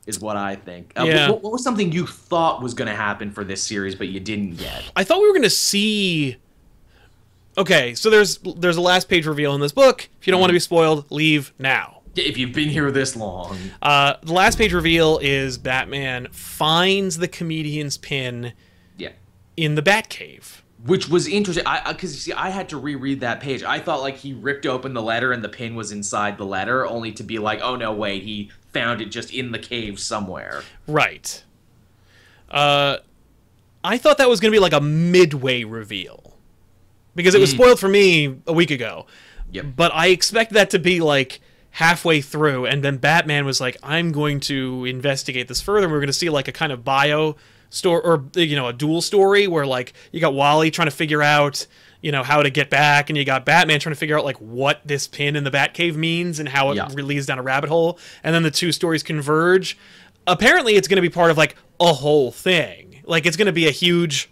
is 0.06 0.20
what 0.20 0.38
I 0.38 0.56
think. 0.56 0.94
Uh, 0.98 1.04
Yeah. 1.06 1.30
what, 1.30 1.44
what 1.44 1.52
was 1.54 1.64
something 1.64 1.92
you 1.92 2.06
thought 2.06 2.62
was 2.62 2.74
going 2.74 2.88
to 2.88 2.96
happen 2.96 3.32
for 3.32 3.44
this 3.44 3.62
series, 3.64 3.96
but 3.96 4.08
you 4.08 4.20
didn't 4.20 4.58
get? 4.58 4.84
I 4.96 5.04
thought 5.04 5.20
we 5.22 5.28
were 5.28 5.34
gonna 5.34 5.50
see. 5.50 6.38
Okay, 7.58 7.94
so 7.96 8.10
there's 8.10 8.38
there's 8.58 8.78
a 8.78 8.82
last 8.82 9.10
page 9.10 9.26
reveal 9.26 9.54
in 9.56 9.62
this 9.62 9.72
book. 9.72 10.08
If 10.20 10.28
you 10.28 10.32
don't 10.32 10.40
want 10.40 10.50
to 10.50 10.54
be 10.56 10.60
spoiled, 10.60 11.10
leave 11.12 11.54
now. 11.60 12.02
If 12.16 12.38
you've 12.38 12.54
been 12.54 12.70
here 12.70 12.92
this 12.92 13.16
long, 13.16 13.58
Uh, 13.82 14.16
the 14.24 14.34
last 14.34 14.58
page 14.58 14.74
reveal 14.74 15.20
is 15.22 15.58
Batman 15.58 16.28
finds 16.32 17.18
the 17.18 17.28
comedian's 17.28 17.98
pin. 17.98 18.54
In 19.64 19.76
the 19.76 19.82
Batcave. 19.82 20.62
Which 20.86 21.10
was 21.10 21.28
interesting. 21.28 21.66
I 21.68 21.92
because 21.92 22.14
you 22.16 22.20
see, 22.20 22.34
I 22.34 22.50
had 22.50 22.70
to 22.70 22.78
reread 22.78 23.20
that 23.20 23.42
page. 23.42 23.64
I 23.64 23.80
thought 23.80 24.00
like 24.00 24.16
he 24.16 24.34
ripped 24.34 24.66
open 24.66 24.94
the 24.94 25.02
letter 25.02 25.34
and 25.34 25.44
the 25.44 25.50
pin 25.50 25.76
was 25.76 25.92
inside 25.92 26.38
the 26.38 26.46
letter, 26.46 26.88
only 26.88 27.12
to 27.14 27.24
be 27.24 27.38
like, 27.38 27.60
oh 27.62 27.76
no, 27.76 27.92
wait, 27.92 28.24
he 28.24 28.50
found 28.72 29.02
it 29.02 29.08
just 29.08 29.34
in 29.34 29.52
the 29.52 29.60
cave 29.60 30.00
somewhere. 30.00 30.64
Right. 30.88 31.44
Uh, 32.50 32.98
I 33.84 33.98
thought 33.98 34.20
that 34.20 34.30
was 34.30 34.40
going 34.40 34.52
to 34.52 34.56
be 34.56 34.62
like 34.62 34.74
a 34.74 34.80
midway 34.80 35.66
reveal 35.66 36.38
because 37.14 37.36
it 37.36 37.42
was 37.42 37.52
spoiled 37.52 37.80
for 37.80 37.90
me 37.90 38.38
a 38.48 38.54
week 38.54 38.72
ago. 38.72 39.06
Yep. 39.52 39.66
But 39.76 39.94
I 39.94 40.08
expect 40.08 40.54
that 40.54 40.70
to 40.70 40.80
be 40.80 41.02
like 41.02 41.42
halfway 41.72 42.22
through, 42.22 42.66
and 42.68 42.84
then 42.84 42.98
Batman 42.98 43.46
was 43.46 43.60
like, 43.60 43.76
"I'm 43.84 44.14
going 44.14 44.40
to 44.42 44.86
investigate 44.86 45.50
this 45.50 45.62
further." 45.62 45.86
And 45.86 45.92
we're 45.92 46.00
going 46.00 46.08
to 46.08 46.14
see 46.14 46.30
like 46.30 46.48
a 46.48 46.54
kind 46.54 46.72
of 46.72 46.86
bio 46.86 47.36
story, 47.70 48.02
or 48.04 48.24
you 48.36 48.56
know, 48.56 48.68
a 48.68 48.74
dual 48.74 49.02
story 49.02 49.48
where 49.48 49.66
like 49.66 49.94
you 50.12 50.20
got 50.20 50.34
Wally 50.34 50.72
trying 50.72 50.88
to 50.88 50.96
figure 50.96 51.22
out. 51.24 51.66
You 52.02 52.14
know 52.14 52.24
how 52.24 52.42
to 52.42 52.50
get 52.50 52.70
back, 52.70 53.10
and 53.10 53.18
you 53.18 53.26
got 53.26 53.44
Batman 53.44 53.82
trying 53.82 53.94
to 53.94 54.00
figure 54.00 54.18
out 54.18 54.24
like 54.24 54.38
what 54.38 54.80
this 54.86 55.06
pin 55.06 55.36
in 55.36 55.44
the 55.44 55.52
Batcave 55.52 55.96
means 55.96 56.40
and 56.40 56.48
how 56.48 56.72
it 56.72 56.76
Yeah. 56.78 56.88
leads 56.88 57.26
down 57.26 57.40
a 57.40 57.42
rabbit 57.42 57.70
hole, 57.70 58.00
and 58.24 58.34
then 58.34 58.42
the 58.44 58.52
two 58.52 58.72
stories 58.72 59.04
converge. 59.04 59.78
Apparently, 60.26 60.76
it's 60.76 60.88
going 60.88 60.96
to 60.96 61.02
be 61.02 61.10
part 61.10 61.30
of 61.30 61.38
like 61.38 61.58
a 61.78 61.92
whole 61.92 62.32
thing. 62.32 63.02
Like 63.04 63.26
it's 63.26 63.36
going 63.36 63.48
to 63.48 63.52
be 63.52 63.68
a 63.68 63.72
huge, 63.72 64.30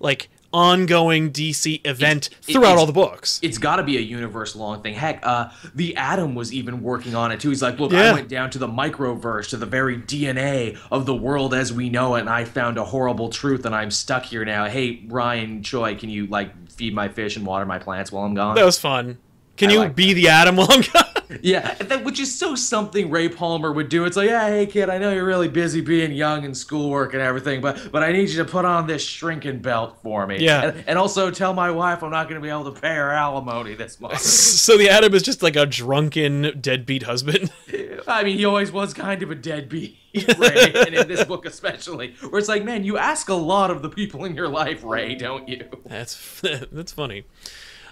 like 0.00 0.28
ongoing 0.52 1.30
DC 1.32 1.80
event 1.86 2.28
throughout 2.42 2.76
all 2.78 2.86
the 2.86 2.92
books. 2.92 3.38
it's 3.42 3.58
got 3.58 3.76
to 3.76 3.82
be 3.82 3.96
a 3.96 4.00
universe 4.00 4.54
long 4.54 4.82
thing. 4.82 4.94
Heck, 4.94 5.20
uh, 5.24 5.50
the 5.74 5.96
Atom 5.96 6.34
was 6.34 6.52
even 6.52 6.82
working 6.82 7.14
on 7.14 7.32
it 7.32 7.40
too. 7.40 7.48
He's 7.48 7.62
like, 7.62 7.78
look, 7.80 7.92
Yeah. 7.92 8.10
I 8.10 8.12
went 8.12 8.28
down 8.28 8.50
to 8.50 8.58
the 8.58 8.68
microverse, 8.68 9.48
to 9.50 9.56
the 9.56 9.66
very 9.66 9.96
DNA 9.98 10.78
of 10.90 11.06
the 11.06 11.14
world 11.14 11.54
as 11.54 11.72
we 11.72 11.88
know 11.90 12.14
it, 12.16 12.20
and 12.20 12.30
I 12.30 12.44
found 12.44 12.78
a 12.78 12.84
horrible 12.84 13.28
truth, 13.30 13.64
and 13.66 13.74
I'm 13.74 13.90
stuck 13.90 14.24
here 14.24 14.44
now. 14.44 14.66
Hey, 14.66 15.04
Ryan 15.08 15.62
Choi, 15.62 15.94
can 15.96 16.10
you 16.10 16.26
like 16.26 16.70
feed 16.70 16.94
my 16.94 17.08
fish 17.08 17.36
and 17.36 17.46
water 17.46 17.66
my 17.66 17.78
plants 17.78 18.12
while 18.12 18.24
I'm 18.24 18.34
gone? 18.34 18.54
That 18.56 18.64
was 18.64 18.78
fun. 18.78 19.18
Can 19.56 19.70
I 19.70 19.72
you 19.74 19.78
like 19.80 19.94
be 19.96 20.12
the 20.14 20.28
Atom 20.28 20.56
while 20.56 20.68
I'm 20.70 20.80
gone? 20.80 21.04
Yeah, 21.42 21.76
and 21.78 21.88
that, 21.88 22.04
which 22.04 22.20
is 22.20 22.36
so 22.36 22.54
something 22.54 23.10
Ray 23.10 23.28
Palmer 23.28 23.72
would 23.72 23.88
do. 23.88 24.04
It's 24.04 24.16
like, 24.16 24.28
yeah, 24.28 24.48
hey 24.48 24.66
kid, 24.66 24.90
I 24.90 24.98
know 24.98 25.12
you're 25.12 25.24
really 25.24 25.48
busy 25.48 25.80
being 25.80 26.12
young 26.12 26.44
and 26.44 26.56
schoolwork 26.56 27.14
and 27.14 27.22
everything, 27.22 27.60
but 27.60 27.90
but 27.92 28.02
I 28.02 28.12
need 28.12 28.28
you 28.28 28.38
to 28.38 28.44
put 28.44 28.64
on 28.64 28.86
this 28.86 29.02
shrinking 29.02 29.60
belt 29.60 29.98
for 30.02 30.26
me. 30.26 30.38
Yeah. 30.38 30.64
and, 30.64 30.84
and 30.86 30.98
also 30.98 31.30
tell 31.30 31.54
my 31.54 31.70
wife 31.70 32.02
I'm 32.02 32.10
not 32.10 32.28
going 32.28 32.40
to 32.40 32.44
be 32.44 32.50
able 32.50 32.72
to 32.72 32.80
pay 32.80 32.94
her 32.94 33.10
alimony 33.10 33.74
this 33.74 34.00
month. 34.00 34.18
so 34.20 34.76
the 34.76 34.88
Atom 34.88 35.14
is 35.14 35.22
just 35.22 35.42
like 35.42 35.56
a 35.56 35.66
drunken, 35.66 36.58
deadbeat 36.60 37.04
husband. 37.04 37.52
I 38.06 38.24
mean, 38.24 38.36
he 38.36 38.44
always 38.44 38.72
was 38.72 38.94
kind 38.94 39.22
of 39.22 39.30
a 39.30 39.34
deadbeat, 39.34 39.96
Ray, 40.38 40.72
and 40.86 40.94
in 40.94 41.08
this 41.08 41.24
book 41.24 41.46
especially, 41.46 42.14
where 42.28 42.38
it's 42.38 42.48
like, 42.48 42.64
man, 42.64 42.84
you 42.84 42.98
ask 42.98 43.28
a 43.28 43.34
lot 43.34 43.70
of 43.70 43.82
the 43.82 43.88
people 43.88 44.24
in 44.24 44.34
your 44.34 44.48
life, 44.48 44.82
Ray, 44.84 45.14
don't 45.14 45.48
you? 45.48 45.68
That's 45.86 46.40
that's 46.72 46.92
funny. 46.92 47.24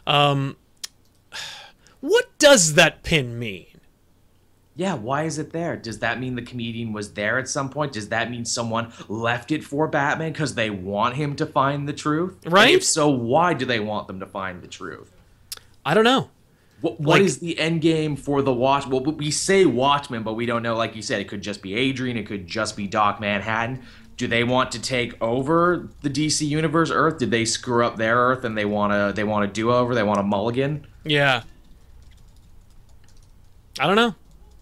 Um, 0.06 0.56
what 2.00 2.26
does 2.38 2.74
that 2.74 3.02
pin 3.02 3.38
mean? 3.38 3.66
Yeah, 4.76 4.94
why 4.94 5.24
is 5.24 5.38
it 5.38 5.52
there? 5.52 5.76
Does 5.76 5.98
that 5.98 6.18
mean 6.18 6.36
the 6.36 6.42
comedian 6.42 6.92
was 6.92 7.12
there 7.12 7.38
at 7.38 7.48
some 7.48 7.68
point? 7.68 7.92
Does 7.92 8.08
that 8.08 8.30
mean 8.30 8.44
someone 8.46 8.92
left 9.08 9.50
it 9.52 9.62
for 9.62 9.86
Batman 9.88 10.32
because 10.32 10.54
they 10.54 10.70
want 10.70 11.16
him 11.16 11.36
to 11.36 11.44
find 11.44 11.86
the 11.86 11.92
truth? 11.92 12.36
And 12.44 12.52
Right. 12.52 12.74
if 12.74 12.84
so, 12.84 13.08
why 13.08 13.52
do 13.52 13.66
they 13.66 13.80
want 13.80 14.06
them 14.06 14.20
to 14.20 14.26
find 14.26 14.62
the 14.62 14.68
truth? 14.68 15.10
I 15.84 15.92
don't 15.92 16.04
know. 16.04 16.30
What, 16.80 16.98
what 16.98 17.18
Like- 17.18 17.22
is 17.22 17.38
the 17.40 17.58
end 17.58 17.82
game 17.82 18.16
for 18.16 18.40
the 18.40 18.54
Watch? 18.54 18.86
Well, 18.86 19.02
we 19.02 19.30
say 19.30 19.66
Watchmen, 19.66 20.22
but 20.22 20.32
we 20.32 20.46
don't 20.46 20.62
know. 20.62 20.76
Like 20.76 20.96
you 20.96 21.02
said, 21.02 21.20
it 21.20 21.28
could 21.28 21.42
just 21.42 21.60
be 21.60 21.74
Adrian. 21.74 22.16
It 22.16 22.26
could 22.26 22.46
just 22.46 22.74
be 22.74 22.86
Doc 22.86 23.20
Manhattan. 23.20 23.80
Do 24.16 24.26
they 24.28 24.44
want 24.44 24.70
to 24.72 24.80
take 24.80 25.14
over 25.22 25.88
the 26.00 26.08
DC 26.10 26.46
Universe 26.46 26.90
Earth? 26.90 27.18
Did 27.18 27.30
they 27.30 27.44
screw 27.44 27.84
up 27.84 27.96
their 27.96 28.16
Earth 28.16 28.44
and 28.44 28.56
they 28.56 28.64
want 28.64 28.92
to? 28.94 29.12
They 29.14 29.24
want 29.24 29.46
to 29.46 29.52
do 29.52 29.70
over. 29.72 29.94
They 29.94 30.02
want 30.02 30.20
a 30.20 30.22
mulligan. 30.22 30.86
Yeah. 31.04 31.42
I 33.80 33.86
don't 33.86 33.96
know. 33.96 34.14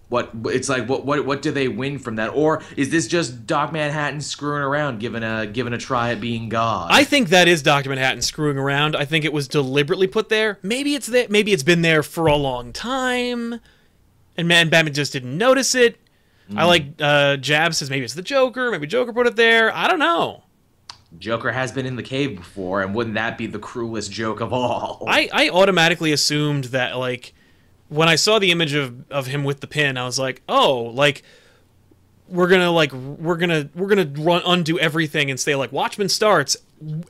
What 0.09 0.31
it's 0.47 0.71
like? 0.71 0.89
What 0.89 1.05
what 1.05 1.27
what 1.27 1.43
do 1.43 1.51
they 1.51 1.69
win 1.69 1.99
from 1.99 2.17
that? 2.17 2.29
Or 2.29 2.63
is 2.77 2.89
this 2.89 3.07
just 3.07 3.47
Doc 3.47 3.73
Manhattan 3.73 4.23
screwing 4.23 4.63
around, 4.63 5.01
giving 5.01 5.23
a 5.23 5.47
giving 5.47 5.75
a 5.75 5.79
try 5.79 6.13
at 6.13 6.21
being 6.21 6.49
God? 6.49 6.89
I 6.91 7.05
think 7.05 7.29
that 7.29 7.47
is 7.47 7.63
Doctor 7.63 7.91
Manhattan 7.91 8.23
screwing 8.23 8.57
around. 8.57 8.97
I 8.97 9.05
think 9.05 9.27
it 9.27 9.35
was 9.35 9.49
deliberately 9.49 10.07
put 10.07 10.31
there. 10.31 10.59
Maybe 10.63 10.95
it's 10.95 11.09
that. 11.09 11.31
Maybe 11.31 11.53
it's 11.53 11.63
been 11.63 11.83
there 11.83 12.03
for 12.03 12.27
a 12.27 12.37
long 12.37 12.73
time, 12.73 13.61
and 14.39 14.49
man, 14.49 14.71
Batman 14.71 14.95
just 14.95 15.13
didn't 15.13 15.37
notice 15.37 15.75
it. 15.75 15.99
I 16.57 16.65
like 16.65 16.87
uh, 16.99 17.37
Jab 17.37 17.75
says 17.75 17.91
maybe 17.91 18.07
it's 18.07 18.15
the 18.15 18.23
Joker. 18.23 18.71
Maybe 18.71 18.87
Joker 18.87 19.13
put 19.13 19.27
it 19.27 19.37
there. 19.37 19.75
I 19.75 19.89
don't 19.89 19.99
know. 19.99 20.45
Joker 21.19 21.53
has 21.53 21.73
been 21.73 21.87
in 21.87 21.97
the 21.97 22.03
cave 22.03 22.37
before, 22.37 22.83
and 22.83 22.95
wouldn't 22.95 23.15
that 23.15 23.39
be 23.39 23.47
the 23.47 23.59
cruelest 23.59 24.13
joke 24.13 24.41
of 24.41 24.53
all? 24.53 25.05
I, 25.09 25.29
I 25.33 25.49
automatically 25.51 26.13
assumed 26.13 26.65
that 26.65 26.97
like 26.97 27.35
when 27.89 28.09
I 28.09 28.17
saw 28.17 28.39
the 28.39 28.51
image 28.51 28.75
of, 28.75 29.11
of 29.11 29.27
him 29.27 29.45
with 29.45 29.61
the 29.61 29.67
pin, 29.67 29.97
I 29.97 30.05
was 30.05 30.19
like, 30.19 30.43
oh, 30.49 30.83
like 30.95 31.23
we're 32.29 32.49
gonna 32.49 32.71
like 32.71 32.93
we're 32.93 33.37
gonna 33.37 33.69
we're 33.75 33.89
gonna 33.89 34.11
run 34.19 34.43
undo 34.45 34.79
everything 34.79 35.31
and 35.31 35.41
say 35.41 35.55
like 35.55 35.73
Watchmen 35.73 36.09
starts 36.11 36.57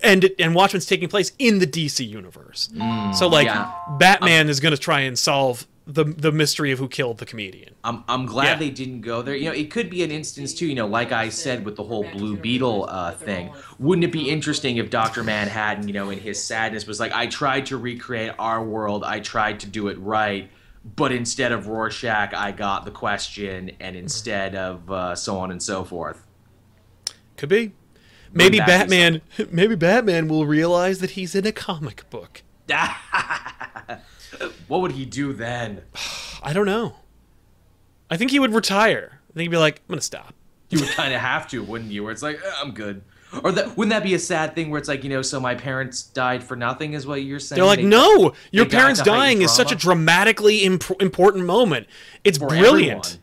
and 0.03 0.31
and 0.39 0.55
Watchmen's 0.55 0.87
taking 0.87 1.09
place 1.09 1.33
in 1.39 1.59
the 1.59 1.67
DC 1.67 2.07
universe. 2.09 2.71
so 3.17 3.27
like 3.27 3.47
yeah. 3.47 3.73
Batman 3.99 4.49
is 4.49 4.61
gonna 4.61 4.77
try 4.77 5.01
and 5.01 5.19
solve 5.19 5.67
the 5.89 6.05
the 6.05 6.31
mystery 6.31 6.71
of 6.71 6.79
who 6.79 6.87
killed 6.87 7.19
the 7.19 7.27
comedian. 7.27 7.75
I'm, 7.83 8.05
I'm 8.07 8.27
glad 8.27 8.45
Yeah. 8.45 8.55
they 8.59 8.71
didn't 8.71 9.01
go 9.01 9.23
there. 9.23 9.35
You 9.35 9.47
know, 9.47 9.55
it 9.55 9.71
could 9.73 9.89
be 9.91 10.05
an 10.05 10.11
instance 10.13 10.55
too. 10.55 10.67
You 10.67 10.75
know, 10.77 10.87
like 10.87 11.11
I 11.11 11.31
said 11.31 11.65
with 11.65 11.75
the 11.77 11.83
whole 11.83 12.09
Blue 12.13 12.37
Beetle 12.37 12.87
uh, 12.89 13.13
thing. 13.15 13.51
Wouldn't 13.81 14.05
it 14.05 14.13
be 14.13 14.29
interesting 14.31 14.77
if 14.77 14.91
Doctor 14.91 15.25
Manhattan, 15.25 15.89
you 15.89 15.95
know, 15.95 16.11
in 16.11 16.21
his 16.21 16.41
sadness, 16.41 16.87
was 16.87 17.01
like, 17.01 17.13
"I 17.13 17.27
tried 17.27 17.67
to 17.67 17.77
recreate 17.79 18.33
our 18.39 18.63
world. 18.63 19.03
I 19.03 19.19
tried 19.21 19.61
to 19.61 19.67
do 19.67 19.89
it 19.89 19.99
right, 19.99 20.51
but 20.97 21.13
instead 21.13 21.53
of 21.53 21.67
Rorschach, 21.67 22.33
I 22.35 22.53
got 22.53 22.85
the 22.85 22.91
question, 22.91 23.73
and 23.81 23.97
instead 23.97 24.55
of 24.55 24.91
uh, 24.91 25.15
so 25.15 25.39
on 25.39 25.51
and 25.51 25.63
so 25.63 25.85
forth." 25.85 26.27
Could 27.37 27.49
be. 27.49 27.73
Maybe 28.33 28.59
Batman 28.59 29.23
maybe 29.51 29.75
Batman 29.75 30.29
will 30.29 30.47
realize 30.47 30.99
that 30.99 31.11
he's 31.11 31.35
in 31.35 31.47
a 31.47 31.53
comic 31.53 32.09
book. 32.11 32.43
what 34.69 34.81
would 34.81 34.93
he 34.93 35.05
do 35.07 35.33
then? 35.33 35.83
I 36.43 36.53
don't 36.53 36.67
know. 36.67 36.97
I 38.11 38.17
think 38.17 38.31
he 38.31 38.39
would 38.39 38.55
retire. 38.55 39.21
I 39.31 39.33
think 39.35 39.43
he'd 39.43 39.49
be 39.49 39.57
like, 39.57 39.81
I'm 39.89 39.95
gonna 39.95 40.01
stop. 40.01 40.35
You 40.71 40.81
would 40.81 40.91
kind 40.91 41.15
of 41.15 41.21
have 41.21 41.49
to, 41.49 41.63
wouldn't 41.63 41.91
you? 41.91 42.05
Where 42.05 42.13
it's 42.13 42.23
like, 42.23 42.37
"Eh, 42.45 42.53
I'm 42.61 42.73
good. 42.73 43.03
Or 43.45 43.53
that 43.53 43.77
wouldn't 43.77 43.91
that 43.91 44.03
be 44.03 44.15
a 44.15 44.19
sad 44.19 44.55
thing 44.55 44.71
where 44.71 44.79
it's 44.79 44.89
like, 44.89 45.05
you 45.05 45.11
know, 45.11 45.21
so 45.23 45.39
my 45.39 45.55
parents 45.55 46.03
died 46.03 46.43
for 46.43 46.57
nothing, 46.57 46.95
is 46.95 47.07
what 47.07 47.23
you're 47.23 47.39
saying? 47.39 47.59
They're 47.59 47.67
like, 47.67 47.81
They- 47.81 47.85
no, 47.85 48.33
your 48.53 48.65
parents 48.67 49.03
dying 49.03 49.43
is 49.43 49.53
such 49.53 49.71
a 49.71 49.75
dramatically 49.75 50.59
imp- 50.65 51.01
important 51.01 51.45
moment. 51.45 51.87
It's 52.25 52.39
for 52.39 52.49
brilliant. 52.49 53.07
everyone. 53.07 53.23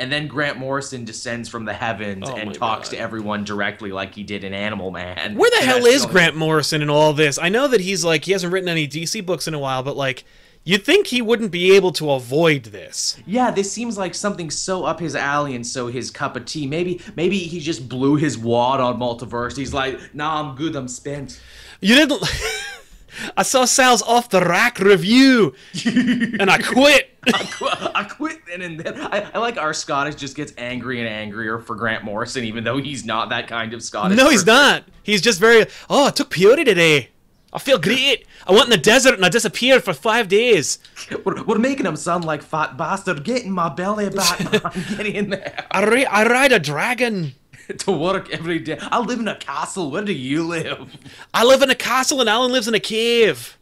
And 0.00 0.10
then 0.10 0.26
Grant 0.28 0.56
Morrison 0.58 1.04
descends 1.04 1.48
from 1.48 1.66
the 1.66 1.74
heavens 1.74 2.24
Oh 2.26 2.34
and 2.34 2.54
talks 2.54 2.88
God. 2.88 2.96
to 2.96 3.00
everyone 3.02 3.44
directly 3.44 3.92
like 3.92 4.14
he 4.14 4.22
did 4.22 4.44
in 4.44 4.54
Animal 4.54 4.90
Man. 4.90 5.34
Where 5.36 5.50
the 5.50 5.56
And 5.58 5.66
hell 5.66 5.84
is 5.84 6.06
Grant 6.06 6.34
Morrison 6.36 6.80
in 6.80 6.88
all 6.88 7.12
this? 7.12 7.38
I 7.38 7.50
know 7.50 7.68
that 7.68 7.82
he's 7.82 8.02
like 8.02 8.24
he 8.24 8.32
hasn't 8.32 8.50
written 8.52 8.68
any 8.70 8.88
DC 8.88 9.24
books 9.26 9.46
in 9.46 9.52
a 9.52 9.58
while, 9.58 9.82
but 9.82 9.96
like 9.98 10.24
you'd 10.64 10.84
think 10.84 11.08
he 11.08 11.22
wouldn't 11.22 11.50
be 11.50 11.74
able 11.74 11.92
to 11.92 12.10
avoid 12.10 12.64
this. 12.64 13.16
Yeah, 13.26 13.50
this 13.50 13.72
seems 13.72 13.96
like 13.98 14.14
something 14.14 14.50
so 14.50 14.84
up 14.84 15.00
his 15.00 15.16
alley 15.16 15.54
and 15.54 15.66
so 15.66 15.88
his 15.88 16.10
cup 16.10 16.36
of 16.36 16.44
tea. 16.44 16.66
Maybe 16.66 17.00
maybe 17.16 17.38
he 17.38 17.60
just 17.60 17.88
blew 17.88 18.16
his 18.16 18.38
wad 18.38 18.80
on 18.80 18.98
multiverse. 18.98 19.56
He's 19.56 19.74
like, 19.74 20.14
nah, 20.14 20.40
I'm 20.42 20.56
good, 20.56 20.76
I'm 20.76 20.88
spent. 20.88 21.40
You 21.80 21.94
didn't. 21.94 22.22
I 23.36 23.42
saw 23.42 23.64
Sal's 23.64 24.02
off 24.02 24.30
the 24.30 24.40
rack 24.40 24.78
review, 24.78 25.54
and 25.84 26.48
I 26.50 26.58
quit. 26.58 27.18
I 27.34 27.44
quit, 27.44 27.74
I 27.94 28.04
quit 28.04 28.38
then 28.46 28.62
and 28.62 28.80
then. 28.80 29.00
I, 29.00 29.28
I 29.34 29.38
like 29.38 29.56
our 29.58 29.74
Scottish 29.74 30.14
just 30.14 30.36
gets 30.36 30.52
angry 30.56 31.00
and 31.00 31.08
angrier 31.08 31.58
for 31.58 31.74
Grant 31.74 32.04
Morrison, 32.04 32.44
even 32.44 32.64
though 32.64 32.78
he's 32.78 33.04
not 33.04 33.30
that 33.30 33.48
kind 33.48 33.74
of 33.74 33.82
Scottish. 33.82 34.16
no, 34.16 34.30
he's 34.30 34.46
not. 34.46 34.84
He's 35.02 35.20
just 35.20 35.40
very. 35.40 35.66
Oh, 35.88 36.06
I 36.06 36.10
took 36.10 36.30
peyote 36.30 36.64
today. 36.64 37.10
I 37.52 37.58
feel 37.58 37.78
great. 37.78 38.26
I 38.46 38.52
went 38.52 38.64
in 38.64 38.70
the 38.70 38.76
desert 38.76 39.14
and 39.14 39.24
I 39.24 39.28
disappeared 39.28 39.82
for 39.82 39.92
five 39.92 40.28
days. 40.28 40.78
We're, 41.24 41.42
we're 41.42 41.58
making 41.58 41.84
him 41.86 41.96
sound 41.96 42.24
like 42.24 42.42
fat 42.42 42.76
bastard. 42.76 43.24
Getting 43.24 43.50
my 43.50 43.68
belly, 43.68 44.08
Batman. 44.14 44.72
Get 44.96 45.06
in 45.06 45.30
there. 45.30 45.66
I, 45.70 45.84
ri- 45.84 46.06
I 46.06 46.24
ride 46.24 46.52
a 46.52 46.58
dragon. 46.60 47.32
to 47.78 47.90
work 47.92 48.30
every 48.30 48.58
day. 48.60 48.78
I 48.80 49.00
live 49.00 49.18
in 49.18 49.26
a 49.28 49.34
castle. 49.36 49.90
Where 49.90 50.02
do 50.04 50.12
you 50.12 50.44
live? 50.46 50.96
I 51.34 51.44
live 51.44 51.62
in 51.62 51.70
a 51.70 51.74
castle 51.74 52.20
and 52.20 52.28
Alan 52.28 52.52
lives 52.52 52.68
in 52.68 52.74
a 52.74 52.80
cave. 52.80 53.58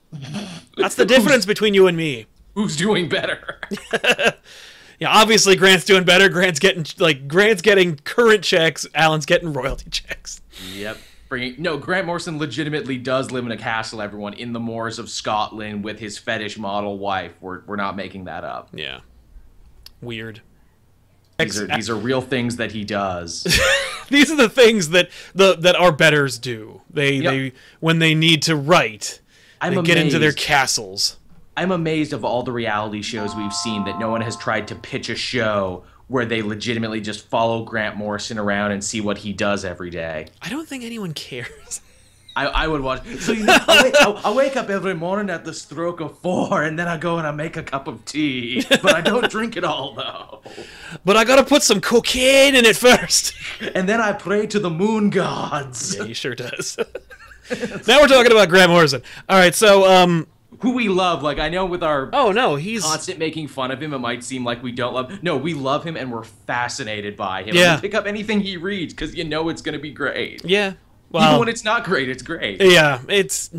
That's 0.76 0.94
the 0.94 1.04
difference 1.06 1.46
between 1.46 1.72
you 1.74 1.86
and 1.86 1.96
me. 1.96 2.26
Who's 2.54 2.76
doing 2.76 3.08
better? 3.08 3.60
Yeah, 5.00 5.10
obviously 5.10 5.54
Grant's 5.54 5.84
doing 5.84 6.02
better. 6.04 6.28
Grant's 6.28 6.58
getting 6.58 6.84
like 6.98 7.28
Grant's 7.28 7.62
getting 7.62 7.96
current 7.96 8.42
checks. 8.42 8.84
Alan's 8.94 9.26
getting 9.26 9.52
royalty 9.52 9.88
checks. 9.90 10.40
yep. 10.74 10.98
Bringing 11.28 11.56
no, 11.58 11.76
Grant 11.76 12.06
Morrison 12.06 12.38
legitimately 12.38 12.96
does 12.96 13.30
live 13.30 13.44
in 13.44 13.52
a 13.52 13.56
castle. 13.56 14.00
Everyone 14.00 14.32
in 14.32 14.52
the 14.52 14.60
moors 14.60 14.98
of 14.98 15.10
Scotland 15.10 15.84
with 15.84 15.98
his 15.98 16.16
fetish 16.16 16.56
model 16.58 16.98
wife. 16.98 17.34
We're 17.40 17.62
we're 17.66 17.76
not 17.76 17.96
making 17.96 18.24
that 18.24 18.44
up. 18.44 18.70
Yeah, 18.72 19.00
weird. 20.00 20.40
These 21.38 21.60
are 21.60 21.66
these 21.66 21.90
are 21.90 21.94
real 21.94 22.20
things 22.22 22.56
that 22.56 22.72
he 22.72 22.84
does. 22.84 23.46
These 24.08 24.30
are 24.32 24.36
the 24.36 24.48
things 24.48 24.88
that 24.88 25.10
the 25.34 25.54
that 25.56 25.76
our 25.76 25.92
betters 25.92 26.38
do. 26.38 26.80
They 26.90 27.16
Yep. 27.16 27.30
they 27.32 27.52
when 27.78 27.98
they 27.98 28.14
need 28.14 28.42
to 28.44 28.56
write, 28.56 29.20
I'm 29.60 29.74
they 29.74 29.82
get 29.82 29.98
into 29.98 30.18
their 30.18 30.32
castles. 30.32 31.18
I'm 31.58 31.70
amazed 31.70 32.12
of 32.12 32.24
all 32.24 32.42
the 32.42 32.52
reality 32.52 33.02
shows 33.02 33.34
we've 33.34 33.52
seen 33.52 33.84
that 33.84 33.98
no 33.98 34.10
one 34.10 34.20
has 34.22 34.36
tried 34.36 34.66
to 34.68 34.74
pitch 34.74 35.10
a 35.10 35.14
show 35.14 35.84
where 36.08 36.24
they 36.24 36.42
legitimately 36.42 37.00
just 37.00 37.26
follow 37.28 37.64
Grant 37.64 37.96
Morrison 37.96 38.38
around 38.38 38.72
and 38.72 38.82
see 38.82 39.00
what 39.00 39.18
he 39.18 39.32
does 39.32 39.64
every 39.64 39.90
day. 39.90 40.26
I 40.42 40.48
don't 40.48 40.66
think 40.66 40.84
anyone 40.84 41.14
cares. 41.14 41.82
I, 42.38 42.46
I 42.46 42.68
would 42.68 42.82
watch. 42.82 43.04
So 43.18 43.32
you 43.32 43.44
know, 43.44 43.56
I 43.68 43.82
wake, 43.82 43.94
I, 43.96 44.10
I 44.10 44.32
wake 44.32 44.56
up 44.56 44.70
every 44.70 44.94
morning 44.94 45.28
at 45.28 45.44
the 45.44 45.52
stroke 45.52 45.98
of 45.98 46.18
four, 46.18 46.62
and 46.62 46.78
then 46.78 46.86
I 46.86 46.96
go 46.96 47.18
and 47.18 47.26
I 47.26 47.32
make 47.32 47.56
a 47.56 47.64
cup 47.64 47.88
of 47.88 48.04
tea, 48.04 48.64
but 48.68 48.94
I 48.94 49.00
don't 49.00 49.28
drink 49.28 49.56
it 49.56 49.64
all 49.64 49.94
though. 49.94 50.40
but 51.04 51.16
I 51.16 51.24
gotta 51.24 51.42
put 51.42 51.64
some 51.64 51.80
cocaine 51.80 52.54
in 52.54 52.64
it 52.64 52.76
first. 52.76 53.34
And 53.74 53.88
then 53.88 54.00
I 54.00 54.12
pray 54.12 54.46
to 54.46 54.60
the 54.60 54.70
moon 54.70 55.10
gods, 55.10 55.96
yeah, 55.96 56.04
he 56.04 56.14
sure 56.14 56.36
does. 56.36 56.76
now 57.88 58.00
we're 58.00 58.08
talking 58.08 58.30
about 58.30 58.48
Grant 58.48 58.70
Morrison. 58.70 59.02
All 59.28 59.36
right, 59.38 59.54
so 59.54 59.90
um, 59.90 60.28
who 60.60 60.72
we 60.72 60.88
love. 60.88 61.22
Like 61.22 61.38
I 61.38 61.48
know 61.48 61.66
with 61.66 61.82
our 61.82 62.10
oh 62.12 62.32
no, 62.32 62.56
he's 62.56 62.82
constant 62.82 63.18
making 63.18 63.48
fun 63.48 63.70
of 63.70 63.82
him, 63.82 63.92
it 63.92 63.98
might 63.98 64.24
seem 64.24 64.44
like 64.44 64.62
we 64.62 64.72
don't 64.72 64.94
love. 64.94 65.22
No, 65.22 65.36
we 65.36 65.54
love 65.54 65.84
him, 65.84 65.96
and 65.96 66.12
we're 66.12 66.24
fascinated 66.24 67.16
by 67.16 67.42
him. 67.42 67.54
Yeah. 67.54 67.78
pick 67.78 67.94
up 67.94 68.06
anything 68.06 68.40
he 68.40 68.56
reads 68.56 68.94
because 68.94 69.14
you 69.14 69.24
know 69.24 69.48
it's 69.48 69.62
gonna 69.62 69.78
be 69.78 69.90
great. 69.90 70.44
yeah. 70.44 70.74
well, 71.10 71.28
Even 71.28 71.40
when 71.40 71.48
it's 71.48 71.64
not 71.64 71.84
great, 71.84 72.08
it's 72.08 72.22
great. 72.22 72.60
Yeah, 72.62 73.00
it's. 73.08 73.50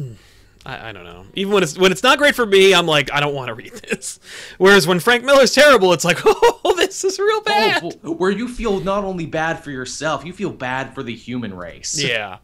I, 0.66 0.90
I 0.90 0.92
don't 0.92 1.06
know. 1.06 1.26
Even 1.36 1.54
when 1.54 1.64
it's 1.64 1.78
when 1.78 1.92
it's 1.92 2.04
not 2.04 2.18
great 2.18 2.36
for 2.36 2.46
me, 2.46 2.74
I'm 2.74 2.86
like, 2.86 3.12
I 3.14 3.20
don't 3.22 3.34
want 3.34 3.48
to 3.48 3.54
read 3.54 3.72
this. 3.74 4.20
Whereas 4.58 4.86
when 4.86 5.00
Frank 5.00 5.24
Miller's 5.24 5.54
terrible, 5.54 5.94
it's 5.94 6.04
like, 6.04 6.20
oh, 6.26 6.74
this 6.76 7.04
is 7.04 7.18
real 7.18 7.42
bad. 7.42 7.98
Oh, 8.04 8.12
where 8.12 8.32
you 8.32 8.48
feel 8.48 8.80
not 8.82 9.04
only 9.04 9.26
bad 9.26 9.64
for 9.64 9.72
yourself, 9.72 10.26
you 10.26 10.34
feel 10.34 10.52
bad 10.52 10.94
for 10.94 11.02
the 11.02 11.16
human 11.16 11.56
race. 11.56 12.02
Yeah. 12.02 12.40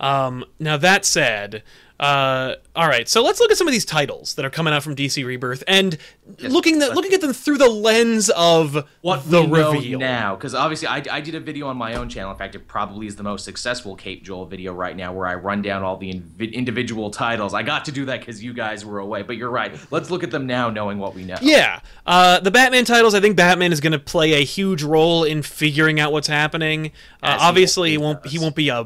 Um, 0.00 0.44
now 0.60 0.76
that 0.76 1.04
said, 1.04 1.64
uh, 2.00 2.54
all 2.76 2.86
right. 2.88 3.08
So 3.08 3.22
let's 3.24 3.40
look 3.40 3.50
at 3.50 3.56
some 3.58 3.66
of 3.66 3.72
these 3.72 3.84
titles 3.84 4.34
that 4.34 4.44
are 4.44 4.50
coming 4.50 4.72
out 4.72 4.82
from 4.82 4.94
DC 4.94 5.24
Rebirth 5.24 5.64
and 5.66 5.98
looking 6.40 6.78
the, 6.78 6.94
looking 6.94 7.12
at 7.12 7.20
them 7.20 7.32
through 7.32 7.58
the 7.58 7.68
lens 7.68 8.30
of 8.30 8.86
what 9.00 9.28
the 9.30 9.42
we 9.42 9.48
know 9.48 9.72
reveal. 9.72 9.98
now 9.98 10.36
because 10.36 10.54
obviously 10.54 10.86
I, 10.86 11.02
I 11.10 11.20
did 11.20 11.34
a 11.34 11.40
video 11.40 11.66
on 11.68 11.76
my 11.76 11.94
own 11.94 12.08
channel 12.08 12.30
in 12.30 12.36
fact 12.36 12.54
it 12.54 12.68
probably 12.68 13.06
is 13.06 13.16
the 13.16 13.22
most 13.22 13.44
successful 13.46 13.96
cape 13.96 14.22
joel 14.22 14.44
video 14.44 14.74
right 14.74 14.94
now 14.94 15.12
where 15.12 15.26
i 15.26 15.34
run 15.34 15.62
down 15.62 15.82
all 15.82 15.96
the 15.96 16.12
invi- 16.12 16.52
individual 16.52 17.10
titles 17.10 17.54
i 17.54 17.62
got 17.62 17.86
to 17.86 17.92
do 17.92 18.04
that 18.04 18.20
because 18.20 18.44
you 18.44 18.52
guys 18.52 18.84
were 18.84 18.98
away 18.98 19.22
but 19.22 19.36
you're 19.38 19.50
right 19.50 19.74
let's 19.90 20.10
look 20.10 20.22
at 20.22 20.30
them 20.30 20.46
now 20.46 20.68
knowing 20.68 20.98
what 20.98 21.14
we 21.14 21.24
know 21.24 21.36
Yeah, 21.40 21.80
uh, 22.06 22.40
the 22.40 22.50
Batman 22.50 22.84
titles. 22.84 23.14
I 23.14 23.20
think 23.20 23.36
Batman 23.36 23.72
is 23.72 23.80
going 23.80 23.92
to 23.92 23.98
play 23.98 24.34
a 24.34 24.44
huge 24.44 24.82
role 24.82 25.24
in 25.24 25.40
figuring 25.42 25.98
out 25.98 26.12
what's 26.12 26.28
happening. 26.28 26.92
Uh, 27.22 27.38
obviously, 27.40 27.90
he 27.90 27.98
won't. 27.98 28.26
He 28.26 28.38
won't 28.38 28.54
be 28.54 28.68
a 28.68 28.84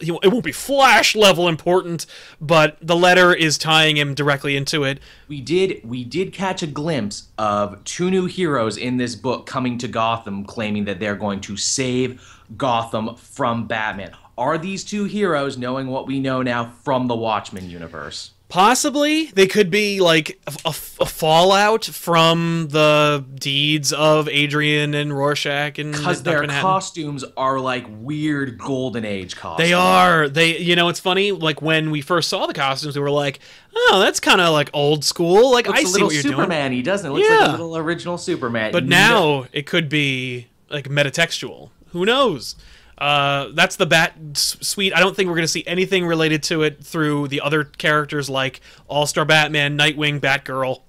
it 0.00 0.32
won't 0.32 0.44
be 0.44 0.52
Flash 0.52 1.14
level 1.14 1.48
important, 1.48 2.06
but 2.40 2.76
the 2.80 2.96
letter 2.96 3.34
is 3.34 3.58
tying 3.58 3.96
him 3.96 4.14
directly 4.14 4.56
into 4.56 4.84
it. 4.84 5.00
We 5.28 5.40
did 5.40 5.80
we 5.84 6.04
did 6.04 6.32
catch 6.32 6.62
a 6.62 6.66
glimpse 6.66 7.28
of 7.38 7.82
two 7.84 8.10
new 8.10 8.26
heroes 8.26 8.76
in 8.76 8.96
this 8.96 9.14
book 9.14 9.46
coming 9.46 9.78
to 9.78 9.88
Gotham 9.88 10.44
claiming 10.44 10.84
that 10.84 11.00
they're 11.00 11.16
going 11.16 11.40
to 11.42 11.56
save 11.56 12.22
Gotham 12.56 13.16
from 13.16 13.66
Batman. 13.66 14.12
Are 14.36 14.58
these 14.58 14.84
two 14.84 15.04
heroes 15.04 15.56
knowing 15.56 15.86
what 15.86 16.06
we 16.06 16.18
know 16.18 16.42
now 16.42 16.72
from 16.82 17.06
the 17.06 17.14
Watchmen 17.14 17.70
universe? 17.70 18.32
Possibly 18.54 19.24
they 19.34 19.48
could 19.48 19.68
be 19.68 19.98
like 20.00 20.38
a, 20.46 20.52
a- 20.64 20.68
a 21.00 21.06
fallout 21.06 21.84
from 21.84 22.68
the 22.70 23.24
deeds 23.34 23.92
of 23.92 24.28
Adrian 24.28 24.94
and 24.94 25.12
Rorschach 25.12 25.76
and 25.80 25.90
Because 25.90 26.22
their 26.22 26.38
Manhattan. 26.42 26.62
costumes 26.62 27.24
are 27.36 27.58
like 27.58 27.84
weird 27.90 28.56
golden 28.58 29.04
age 29.04 29.34
costumes. 29.34 29.68
They 29.68 29.74
are. 29.74 30.28
They, 30.28 30.56
you 30.58 30.76
know, 30.76 30.88
it's 30.88 31.00
funny. 31.00 31.32
Like 31.32 31.62
when 31.62 31.90
we 31.90 32.00
first 32.00 32.28
saw 32.28 32.46
the 32.46 32.54
costumes, 32.54 32.94
we 32.94 33.02
were 33.02 33.10
like, 33.10 33.40
"Oh, 33.74 33.98
that's 34.00 34.20
kind 34.20 34.40
of 34.40 34.52
like 34.52 34.70
old 34.72 35.04
school." 35.04 35.50
Like 35.50 35.66
Looks 35.66 35.80
I 35.80 35.82
a 35.82 35.86
see 35.86 35.92
little 35.94 36.06
what 36.06 36.14
you're 36.14 36.22
doing. 36.22 36.34
Superman, 36.36 36.70
he 36.70 36.82
doesn't 36.82 37.10
it? 37.10 37.12
Looks 37.12 37.28
like 37.28 37.40
Yeah. 37.40 37.50
a 37.50 37.50
little 37.50 37.76
original 37.76 38.18
Superman. 38.18 38.70
But 38.70 38.84
No- 38.84 38.96
now 39.42 39.46
it 39.52 39.66
could 39.66 39.88
be 39.88 40.46
like 40.70 40.88
metatextual. 40.88 41.70
Who 41.88 42.04
knows? 42.06 42.54
Uh, 42.98 43.48
that's 43.54 43.76
the 43.76 43.86
Bat 43.86 44.14
suite. 44.34 44.94
I 44.94 45.00
don't 45.00 45.14
think 45.16 45.28
we're 45.28 45.34
going 45.36 45.42
to 45.44 45.48
see 45.48 45.64
anything 45.66 46.06
related 46.06 46.42
to 46.44 46.62
it 46.62 46.82
through 46.84 47.28
the 47.28 47.40
other 47.40 47.64
characters 47.64 48.30
like 48.30 48.60
All 48.88 49.06
Star 49.06 49.24
Batman, 49.24 49.76
Nightwing, 49.76 50.20
Batgirl. 50.20 50.80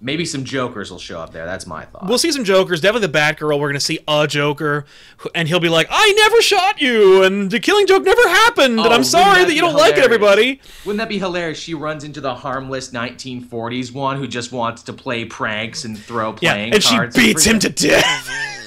maybe 0.00 0.24
some 0.24 0.44
Jokers 0.44 0.90
will 0.90 0.98
show 0.98 1.18
up 1.20 1.32
there. 1.32 1.44
That's 1.44 1.66
my 1.66 1.84
thought. 1.84 2.06
We'll 2.06 2.16
see 2.18 2.32
some 2.32 2.44
Jokers. 2.44 2.80
Definitely 2.80 3.08
the 3.08 3.18
Batgirl. 3.18 3.58
We're 3.58 3.66
going 3.68 3.74
to 3.74 3.80
see 3.80 3.98
a 4.08 4.26
Joker, 4.28 4.86
and 5.34 5.46
he'll 5.48 5.60
be 5.60 5.68
like, 5.68 5.88
"I 5.90 6.12
never 6.16 6.40
shot 6.40 6.80
you, 6.80 7.24
and 7.24 7.50
the 7.50 7.58
killing 7.60 7.86
joke 7.86 8.04
never 8.04 8.22
happened, 8.28 8.78
and 8.78 8.88
Oh, 8.88 8.90
I'm 8.92 9.04
sorry 9.04 9.40
that 9.40 9.48
that 9.48 9.54
you 9.54 9.60
don't 9.60 9.74
like 9.74 9.96
it, 9.98 10.04
everybody." 10.04 10.60
Wouldn't 10.86 10.98
that 10.98 11.08
be 11.08 11.18
hilarious? 11.18 11.58
She 11.58 11.74
runs 11.74 12.04
into 12.04 12.20
the 12.20 12.34
harmless 12.34 12.92
1940s 12.92 13.92
one 13.92 14.16
who 14.18 14.26
just 14.28 14.52
wants 14.52 14.82
to 14.84 14.92
play 14.92 15.24
pranks 15.26 15.84
and 15.84 15.98
throw 15.98 16.32
playing 16.32 16.38
Yeah, 16.42 16.52
playing 16.54 16.74
and 16.74 16.82
she 16.82 16.94
cards. 16.96 17.16
beats 17.16 17.44
him 17.44 17.58
to 17.58 17.68
death. 17.68 18.30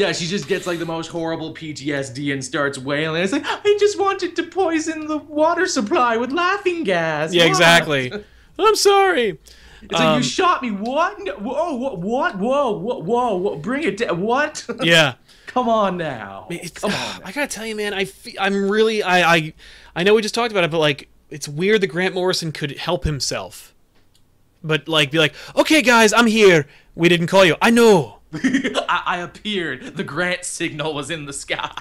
Yeah, 0.00 0.12
she 0.12 0.26
just 0.26 0.48
gets 0.48 0.66
like 0.66 0.78
the 0.78 0.86
most 0.86 1.08
horrible 1.08 1.52
PTSD 1.54 2.32
and 2.32 2.42
starts 2.44 2.78
wailing. 2.78 3.22
It's 3.22 3.32
like 3.32 3.44
I 3.44 3.76
just 3.78 3.98
wanted 3.98 4.34
to 4.36 4.44
poison 4.44 5.06
the 5.06 5.18
water 5.18 5.66
supply 5.66 6.16
with 6.16 6.32
laughing 6.32 6.84
gas. 6.84 7.34
yeah, 7.34 7.42
What?" 7.42 7.48
exactly. 7.50 8.12
I'm 8.58 8.76
sorry. 8.76 9.38
It's 9.82 9.92
like 9.92 10.00
Um, 10.02 10.16
you 10.18 10.22
shot 10.22 10.62
me. 10.62 10.70
What? 10.70 11.18
No, 11.20 11.34
whoa, 11.34 11.74
what? 11.74 11.98
What? 11.98 12.38
Whoa, 12.38 12.70
whoa, 12.78 12.98
whoa, 12.98 13.36
whoa! 13.36 13.56
Bring 13.56 13.82
it 13.84 13.98
down. 13.98 14.20
What? 14.20 14.66
Yeah. 14.82 15.14
Come 15.46 15.68
on 15.68 15.96
now. 15.96 16.46
It's, 16.48 16.78
Come 16.78 16.92
on. 16.92 17.22
I 17.24 17.32
gotta 17.32 17.48
tell 17.48 17.66
you, 17.66 17.74
man. 17.76 17.92
I 17.92 18.04
fe- 18.04 18.36
I'm 18.38 18.70
really. 18.70 19.02
I, 19.02 19.34
I 19.34 19.52
I 19.96 20.02
know 20.04 20.14
we 20.14 20.22
just 20.22 20.34
talked 20.34 20.52
about 20.52 20.64
it, 20.64 20.70
but 20.70 20.78
like, 20.78 21.08
it's 21.28 21.48
weird 21.48 21.80
that 21.80 21.88
Grant 21.88 22.14
Morrison 22.14 22.52
could 22.52 22.78
help 22.78 23.02
himself, 23.04 23.74
but 24.62 24.86
like, 24.88 25.10
be 25.10 25.18
like, 25.18 25.34
okay, 25.56 25.82
guys, 25.82 26.12
I'm 26.12 26.26
here. 26.26 26.68
We 26.94 27.08
didn't 27.08 27.26
call 27.26 27.44
you. 27.44 27.56
I 27.60 27.70
know. 27.70 28.19
I, 28.34 29.02
I 29.06 29.16
appeared. 29.18 29.96
The 29.96 30.04
Grant 30.04 30.44
signal 30.44 30.94
was 30.94 31.10
in 31.10 31.26
the 31.26 31.32
sky. 31.32 31.72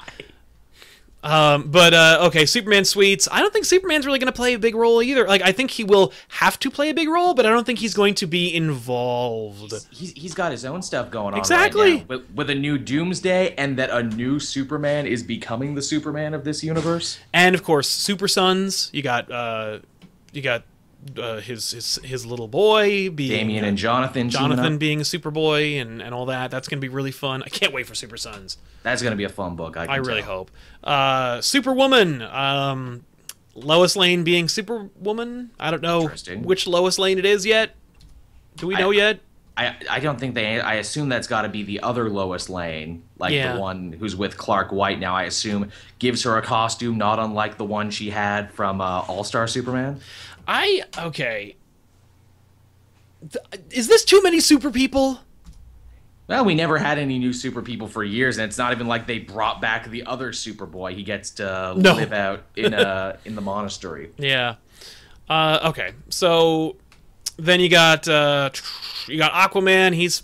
Um, 1.22 1.70
but 1.70 1.94
uh, 1.94 2.20
okay, 2.28 2.46
Superman 2.46 2.86
suites. 2.86 3.28
I 3.30 3.42
don't 3.42 3.52
think 3.52 3.66
Superman's 3.66 4.06
really 4.06 4.20
gonna 4.20 4.32
play 4.32 4.54
a 4.54 4.60
big 4.60 4.74
role 4.74 5.02
either. 5.04 5.28
Like, 5.28 5.42
I 5.42 5.52
think 5.52 5.72
he 5.72 5.84
will 5.84 6.14
have 6.30 6.58
to 6.60 6.72
play 6.72 6.90
a 6.90 6.94
big 6.94 7.10
role, 7.10 7.34
but 7.34 7.46
I 7.46 7.50
don't 7.50 7.66
think 7.66 7.80
he's 7.80 7.94
going 7.94 8.16
to 8.16 8.28
be 8.28 8.56
involved. 8.56 9.74
He's, 9.92 10.14
he's 10.14 10.34
got 10.34 10.52
his 10.52 10.64
own 10.64 10.82
stuff 10.82 11.12
going 11.12 11.34
on 11.34 11.40
Exactly. 11.40 11.96
right. 11.96 12.10
With, 12.10 12.30
with 12.34 12.50
a 12.50 12.56
new 12.56 12.78
Doomsday 12.78 13.54
and 13.58 13.78
that 13.78 13.90
a 13.90 14.02
new 14.02 14.40
Superman 14.40 15.06
is 15.06 15.22
becoming 15.22 15.76
the 15.76 15.82
Superman 15.82 16.34
of 16.34 16.46
this 16.46 16.64
universe. 16.64 17.20
And 17.34 17.54
of 17.54 17.64
course, 17.64 17.90
Super 17.90 18.30
Sons. 18.30 18.90
You 18.94 19.02
got 19.02 19.30
uh, 19.30 19.80
you 20.32 20.42
got 20.42 20.64
uh, 21.18 21.40
his 21.40 21.72
his 21.72 22.00
his 22.04 22.26
little 22.26 22.48
boy 22.48 23.10
being 23.10 23.32
Damian 23.32 23.64
and 23.66 23.78
Jonathan. 23.78 24.30
Jonathan 24.30 24.78
being 24.78 25.00
a 25.00 25.04
Superboy 25.04 25.82
and, 25.82 26.02
and 26.02 26.14
all 26.14 26.26
that. 26.28 26.52
That's 26.52 26.68
going 26.68 26.78
to 26.80 26.82
be 26.82 26.90
really 26.94 27.12
fun. 27.12 27.42
I 27.44 27.50
can't 27.50 27.74
wait 27.74 27.88
for 27.88 27.96
Super 27.96 28.18
Sons. 28.18 28.58
That's 28.84 29.02
going 29.02 29.12
to 29.12 29.18
be 29.18 29.24
a 29.24 29.30
fun 29.30 29.56
book. 29.56 29.78
I, 29.78 29.86
I 29.86 29.96
really 29.98 30.22
tell. 30.22 30.32
hope. 30.32 30.52
Uh, 30.84 31.42
Superwoman. 31.42 32.22
Um, 32.22 33.06
Lois 33.56 33.96
Lane 33.96 34.24
being 34.24 34.48
Superwoman. 34.48 35.52
I 35.60 35.72
don't 35.72 35.82
know 35.82 36.08
which 36.44 36.68
Lois 36.68 36.98
Lane 37.00 37.18
it 37.18 37.26
is 37.26 37.46
yet. 37.46 37.76
Do 38.56 38.68
we 38.68 38.76
I- 38.76 38.80
know 38.80 38.92
yet? 38.92 39.20
I, 39.58 39.76
I 39.90 40.00
don't 40.00 40.18
think 40.18 40.36
they. 40.36 40.62
I 40.62 40.76
assume 40.76 41.10
that's 41.10 41.28
got 41.28 41.42
to 41.42 41.50
be 41.50 41.64
the 41.64 41.82
other 41.82 42.10
Lois 42.10 42.48
Lane, 42.50 43.04
like 43.18 43.34
Yeah. 43.34 43.56
the 43.56 43.60
one 43.60 43.92
who's 43.92 44.16
with 44.16 44.38
Clark 44.38 44.72
White 44.72 45.02
now. 45.02 45.14
I 45.14 45.24
assume 45.24 45.74
gives 45.98 46.24
her 46.24 46.38
a 46.38 46.42
costume 46.42 46.98
not 46.98 47.20
unlike 47.20 47.58
the 47.58 47.66
one 47.66 47.92
she 47.92 48.10
had 48.10 48.54
from 48.54 48.80
uh, 48.80 49.02
All 49.02 49.26
Star 49.26 49.48
Superman. 49.50 50.00
I 50.52 50.82
okay. 50.98 51.56
Is 53.70 53.88
this 53.88 54.04
too 54.04 54.24
many 54.24 54.40
super 54.40 54.72
people? 54.72 55.20
Well, 56.28 56.44
we 56.46 56.56
never 56.56 56.78
had 56.78 56.98
any 56.98 57.20
new 57.20 57.34
super 57.34 57.62
people 57.62 57.88
for 57.88 58.04
years, 58.04 58.38
and 58.38 58.46
it's 58.48 58.58
not 58.58 58.72
even 58.72 58.88
like 58.88 59.06
they 59.08 59.20
brought 59.20 59.62
back 59.62 59.90
the 59.90 60.06
other 60.06 60.32
Superboy. 60.32 60.94
He 60.96 61.04
gets 61.04 61.32
to 61.32 61.74
No. 61.78 61.94
live 61.94 62.14
out 62.14 62.44
in 62.56 62.74
uh 62.74 63.18
in 63.26 63.36
the 63.36 63.42
monastery. 63.42 64.12
Yeah. 64.18 64.56
Uh, 65.30 65.60
okay. 65.70 65.94
So 66.10 66.78
then 67.38 67.60
you 67.60 67.70
got 67.70 68.08
uh, 68.08 68.50
you 69.08 69.18
got 69.18 69.32
Aquaman. 69.34 69.94
He's 69.94 70.24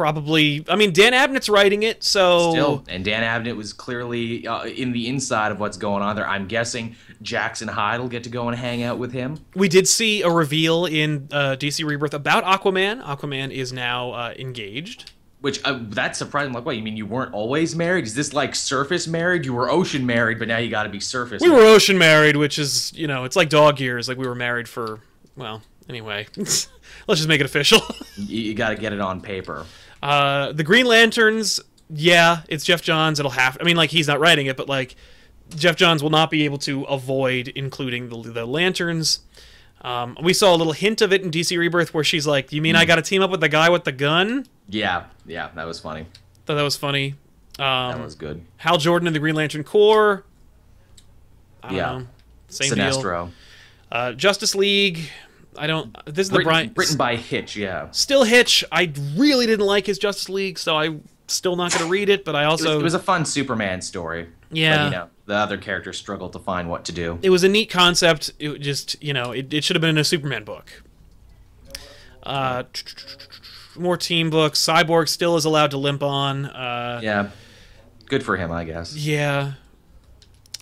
probably. 0.00 0.64
I 0.66 0.76
mean, 0.76 0.94
Dan 0.94 1.12
Abnett's 1.12 1.50
writing 1.50 1.82
it, 1.82 2.02
so 2.02 2.52
Still, 2.52 2.84
and 2.88 3.04
Dan 3.04 3.22
Abnett 3.22 3.54
was 3.54 3.74
clearly 3.74 4.46
uh, 4.46 4.64
in 4.64 4.92
the 4.92 5.08
inside 5.08 5.52
of 5.52 5.60
what's 5.60 5.76
going 5.76 6.02
on 6.02 6.16
there. 6.16 6.26
I'm 6.26 6.46
guessing 6.46 6.96
Jackson 7.20 7.68
Hyde 7.68 8.00
will 8.00 8.08
get 8.08 8.24
to 8.24 8.30
go 8.30 8.48
and 8.48 8.58
hang 8.58 8.82
out 8.82 8.98
with 8.98 9.12
him. 9.12 9.44
we 9.54 9.68
did 9.68 9.86
see 9.86 10.22
a 10.22 10.30
reveal 10.30 10.86
in 10.86 11.28
uh, 11.32 11.54
DC 11.60 11.84
Rebirth 11.84 12.14
about 12.14 12.44
Aquaman. 12.44 13.04
Aquaman 13.04 13.50
is 13.50 13.74
now 13.74 14.12
uh, 14.12 14.34
engaged. 14.38 15.12
Which 15.42 15.62
uh, 15.66 15.80
that's 15.82 16.18
surprising. 16.18 16.54
Like, 16.54 16.64
what 16.64 16.76
you 16.76 16.82
mean 16.82 16.96
you 16.96 17.04
weren't 17.04 17.34
always 17.34 17.76
married? 17.76 18.06
Is 18.06 18.14
this 18.14 18.32
like 18.32 18.54
surface 18.54 19.06
married? 19.06 19.44
You 19.44 19.52
were 19.52 19.70
ocean 19.70 20.06
married, 20.06 20.38
but 20.38 20.48
now 20.48 20.56
you 20.56 20.70
got 20.70 20.84
to 20.84 20.88
be 20.88 21.00
surface. 21.00 21.42
We 21.42 21.50
were 21.50 21.60
ocean 21.60 21.98
married, 21.98 22.36
which 22.36 22.58
is 22.58 22.90
you 22.94 23.06
know 23.06 23.24
it's 23.24 23.36
like 23.36 23.50
dog 23.50 23.80
years. 23.80 24.08
Like 24.08 24.16
we 24.16 24.26
were 24.26 24.34
married 24.34 24.66
for 24.66 25.00
well. 25.36 25.60
Anyway, 25.90 26.26
let's 26.36 26.68
just 27.08 27.28
make 27.28 27.40
it 27.40 27.44
official. 27.46 27.80
You 28.16 28.52
got 28.54 28.68
to 28.68 28.76
get 28.76 28.92
it 28.92 29.00
on 29.00 29.22
paper. 29.22 29.64
Uh, 30.02 30.52
the 30.52 30.64
Green 30.64 30.86
Lanterns, 30.86 31.60
yeah, 31.90 32.42
it's 32.48 32.64
Geoff 32.64 32.82
Johns. 32.82 33.18
It'll 33.18 33.30
have. 33.32 33.58
I 33.60 33.64
mean, 33.64 33.76
like 33.76 33.90
he's 33.90 34.08
not 34.08 34.20
writing 34.20 34.46
it, 34.46 34.56
but 34.56 34.68
like 34.68 34.96
Geoff 35.54 35.76
Johns 35.76 36.02
will 36.02 36.10
not 36.10 36.30
be 36.30 36.44
able 36.44 36.58
to 36.58 36.84
avoid 36.84 37.48
including 37.48 38.08
the 38.08 38.30
the 38.30 38.46
lanterns. 38.46 39.20
Um, 39.82 40.16
we 40.22 40.32
saw 40.34 40.54
a 40.54 40.56
little 40.56 40.74
hint 40.74 41.00
of 41.00 41.12
it 41.12 41.22
in 41.22 41.30
DC 41.30 41.56
Rebirth 41.58 41.94
where 41.94 42.04
she's 42.04 42.26
like, 42.26 42.52
"You 42.52 42.60
mean 42.62 42.76
I 42.76 42.84
got 42.84 42.96
to 42.96 43.02
team 43.02 43.22
up 43.22 43.30
with 43.30 43.40
the 43.40 43.48
guy 43.48 43.68
with 43.70 43.84
the 43.84 43.92
gun?" 43.92 44.46
Yeah, 44.68 45.04
yeah, 45.26 45.48
that 45.54 45.66
was 45.66 45.80
funny. 45.80 46.06
Thought 46.46 46.54
that 46.56 46.62
was 46.62 46.76
funny. 46.76 47.14
Um, 47.58 47.92
That 47.92 48.00
was 48.00 48.14
good. 48.14 48.42
Hal 48.58 48.78
Jordan 48.78 49.06
and 49.06 49.14
the 49.14 49.20
Green 49.20 49.34
Lantern 49.34 49.64
Corps. 49.64 50.24
I 51.62 51.68
don't 51.68 51.76
Yeah. 51.76 51.98
know. 51.98 52.06
Same 52.48 52.74
deal. 52.74 52.84
Sinestro. 52.86 53.30
Uh, 53.92 54.12
Justice 54.12 54.54
League. 54.54 55.10
I 55.60 55.66
don't. 55.66 55.94
This 56.06 56.26
is 56.26 56.30
the 56.30 56.38
Written, 56.38 56.50
Bryan. 56.52 56.72
written 56.74 56.96
by 56.96 57.16
Hitch, 57.16 57.56
yeah. 57.56 57.90
Still 57.90 58.24
Hitch. 58.24 58.64
I 58.72 58.92
really 59.16 59.46
didn't 59.46 59.66
like 59.66 59.86
his 59.86 59.98
Justice 59.98 60.28
League, 60.28 60.58
so 60.58 60.76
I'm 60.76 61.06
still 61.26 61.54
not 61.54 61.70
going 61.72 61.84
to 61.84 61.90
read 61.90 62.08
it. 62.08 62.24
But 62.24 62.34
I 62.34 62.44
It 62.44 62.50
was, 62.52 62.64
also 62.64 62.80
it 62.80 62.82
was 62.82 62.94
a 62.94 62.98
fun 62.98 63.24
Superman 63.24 63.82
story. 63.82 64.28
Yeah. 64.50 64.76
But, 64.76 64.84
you 64.84 64.90
know, 64.90 65.08
the 65.26 65.34
other 65.34 65.58
characters 65.58 65.98
struggled 65.98 66.32
to 66.32 66.38
find 66.38 66.68
what 66.68 66.84
to 66.86 66.92
do. 66.92 67.18
it 67.22 67.30
was 67.30 67.44
a 67.44 67.48
neat 67.48 67.70
concept. 67.70 68.32
It 68.38 68.58
just, 68.60 69.00
you 69.02 69.12
know, 69.12 69.32
it, 69.32 69.52
it 69.52 69.62
should 69.64 69.76
have 69.76 69.80
been 69.80 69.90
in 69.90 69.98
a 69.98 70.04
Superman 70.04 70.44
book. 70.44 70.82
Uh, 72.22 72.64
more 73.76 73.96
team 73.96 74.30
books. 74.30 74.60
Cyborg 74.64 75.08
still 75.08 75.36
is 75.36 75.44
allowed 75.44 75.70
to 75.70 75.78
limp 75.78 76.02
on. 76.02 76.46
Uh, 76.46 77.00
Yeah. 77.02 77.30
Good 78.06 78.24
for 78.24 78.36
him, 78.36 78.50
I 78.50 78.64
guess. 78.64 78.96
yeah. 78.96 79.52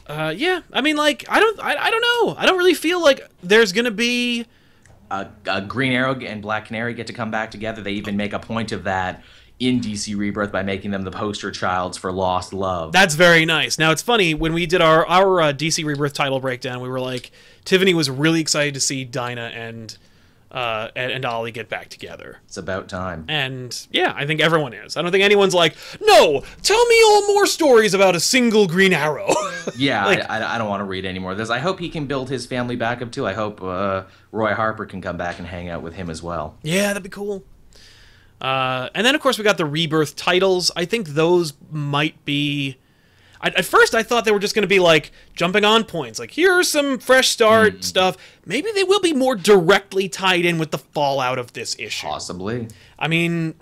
Uh, 0.06 0.32
yeah. 0.36 0.60
I 0.72 0.80
mean, 0.80 0.96
like, 0.96 1.24
I 1.28 1.38
don't, 1.40 1.60
I, 1.60 1.76
I 1.76 1.90
don't 1.90 2.00
know. 2.02 2.34
I 2.38 2.46
don't 2.46 2.58
really 2.58 2.74
feel 2.74 3.02
like 3.02 3.20
there's 3.42 3.72
gonna 3.72 3.90
be. 3.90 4.46
Uh, 5.10 5.60
Green 5.60 5.92
Arrow 5.92 6.18
and 6.20 6.42
Black 6.42 6.66
Canary 6.66 6.94
get 6.94 7.06
to 7.06 7.12
come 7.12 7.30
back 7.30 7.50
together. 7.50 7.82
They 7.82 7.92
even 7.92 8.16
make 8.16 8.32
a 8.32 8.38
point 8.38 8.72
of 8.72 8.84
that 8.84 9.22
in 9.58 9.80
DC 9.80 10.16
Rebirth 10.16 10.52
by 10.52 10.62
making 10.62 10.92
them 10.92 11.02
the 11.02 11.10
poster 11.10 11.50
childs 11.50 11.98
for 11.98 12.12
Lost 12.12 12.52
Love. 12.52 12.92
That's 12.92 13.14
very 13.14 13.44
nice. 13.44 13.78
Now 13.78 13.90
it's 13.90 14.02
funny 14.02 14.34
when 14.34 14.52
we 14.52 14.66
did 14.66 14.80
our 14.80 15.06
our 15.06 15.40
uh, 15.40 15.52
DC 15.52 15.84
Rebirth 15.84 16.12
title 16.12 16.40
breakdown, 16.40 16.80
we 16.80 16.88
were 16.88 17.00
like, 17.00 17.32
Tiffany 17.64 17.94
was 17.94 18.08
really 18.08 18.40
excited 18.40 18.74
to 18.74 18.80
see 18.80 19.04
Dinah 19.04 19.52
and 19.54 19.96
uh 20.50 20.88
and, 20.96 21.12
and 21.12 21.24
Ollie 21.24 21.52
get 21.52 21.68
back 21.68 21.88
together. 21.88 22.38
it's 22.46 22.56
about 22.56 22.88
time. 22.88 23.24
And 23.28 23.86
yeah, 23.90 24.12
I 24.16 24.24
think 24.26 24.40
everyone 24.40 24.72
is. 24.72 24.96
I 24.96 25.02
don't 25.02 25.10
think 25.12 25.22
anyone's 25.24 25.54
like, 25.54 25.76
no, 26.00 26.42
tell 26.62 26.86
me 26.86 27.02
all 27.04 27.26
more 27.34 27.46
stories 27.46 27.92
about 27.94 28.14
a 28.16 28.20
single 28.20 28.66
Green 28.66 28.92
Arrow. 28.92 29.28
Yeah, 29.76 30.06
Like- 30.06 30.30
I, 30.30 30.54
I, 30.54 30.56
don't 30.58 30.68
want 30.70 30.80
to 30.80 30.84
read 30.84 31.04
any 31.04 31.18
more 31.18 31.32
of 31.32 31.36
this. 31.38 31.50
I 31.50 31.58
hope 31.58 31.78
he 31.78 31.90
can 31.90 32.06
build 32.06 32.30
his 32.30 32.46
family 32.46 32.74
back 32.74 33.02
up 33.02 33.12
too. 33.12 33.26
I 33.26 33.34
hope 33.34 33.62
uh, 33.62 34.04
Roy 34.32 34.54
Harper 34.54 34.86
can 34.86 35.02
come 35.02 35.18
back 35.18 35.38
and 35.38 35.46
hang 35.46 35.68
out 35.68 35.82
with 35.82 35.92
him 35.92 36.08
as 36.08 36.22
well. 36.22 36.56
yeah, 36.62 36.86
that'd 36.88 37.02
be 37.02 37.10
cool. 37.10 37.44
Uh, 38.40 38.88
and 38.94 39.04
then 39.04 39.14
of 39.14 39.20
course 39.20 39.36
we 39.36 39.44
got 39.44 39.58
the 39.58 39.66
Rebirth 39.66 40.16
titles. 40.16 40.70
I 40.74 40.84
think 40.86 41.08
those 41.08 41.52
might 41.70 42.24
be. 42.24 42.78
I, 43.40 43.48
at 43.48 43.64
first 43.64 43.94
I 43.94 44.02
thought 44.02 44.24
they 44.24 44.32
were 44.32 44.38
just 44.38 44.54
going 44.54 44.62
to 44.62 44.68
be 44.68 44.80
like 44.80 45.12
jumping 45.34 45.64
on 45.64 45.84
points, 45.84 46.18
like 46.18 46.32
here's 46.32 46.68
some 46.70 46.98
fresh 46.98 47.28
start 47.28 47.74
Hmm. 47.74 47.80
stuff. 47.82 48.16
Maybe 48.46 48.70
they 48.72 48.84
will 48.84 49.00
be 49.00 49.12
more 49.12 49.34
directly 49.36 50.08
tied 50.08 50.44
in 50.44 50.58
with 50.58 50.70
the 50.70 50.78
fallout 50.78 51.38
of 51.38 51.52
this 51.52 51.76
issue. 51.78 52.06
Possibly. 52.06 52.68
I 52.98 53.08
mean, 53.08 53.54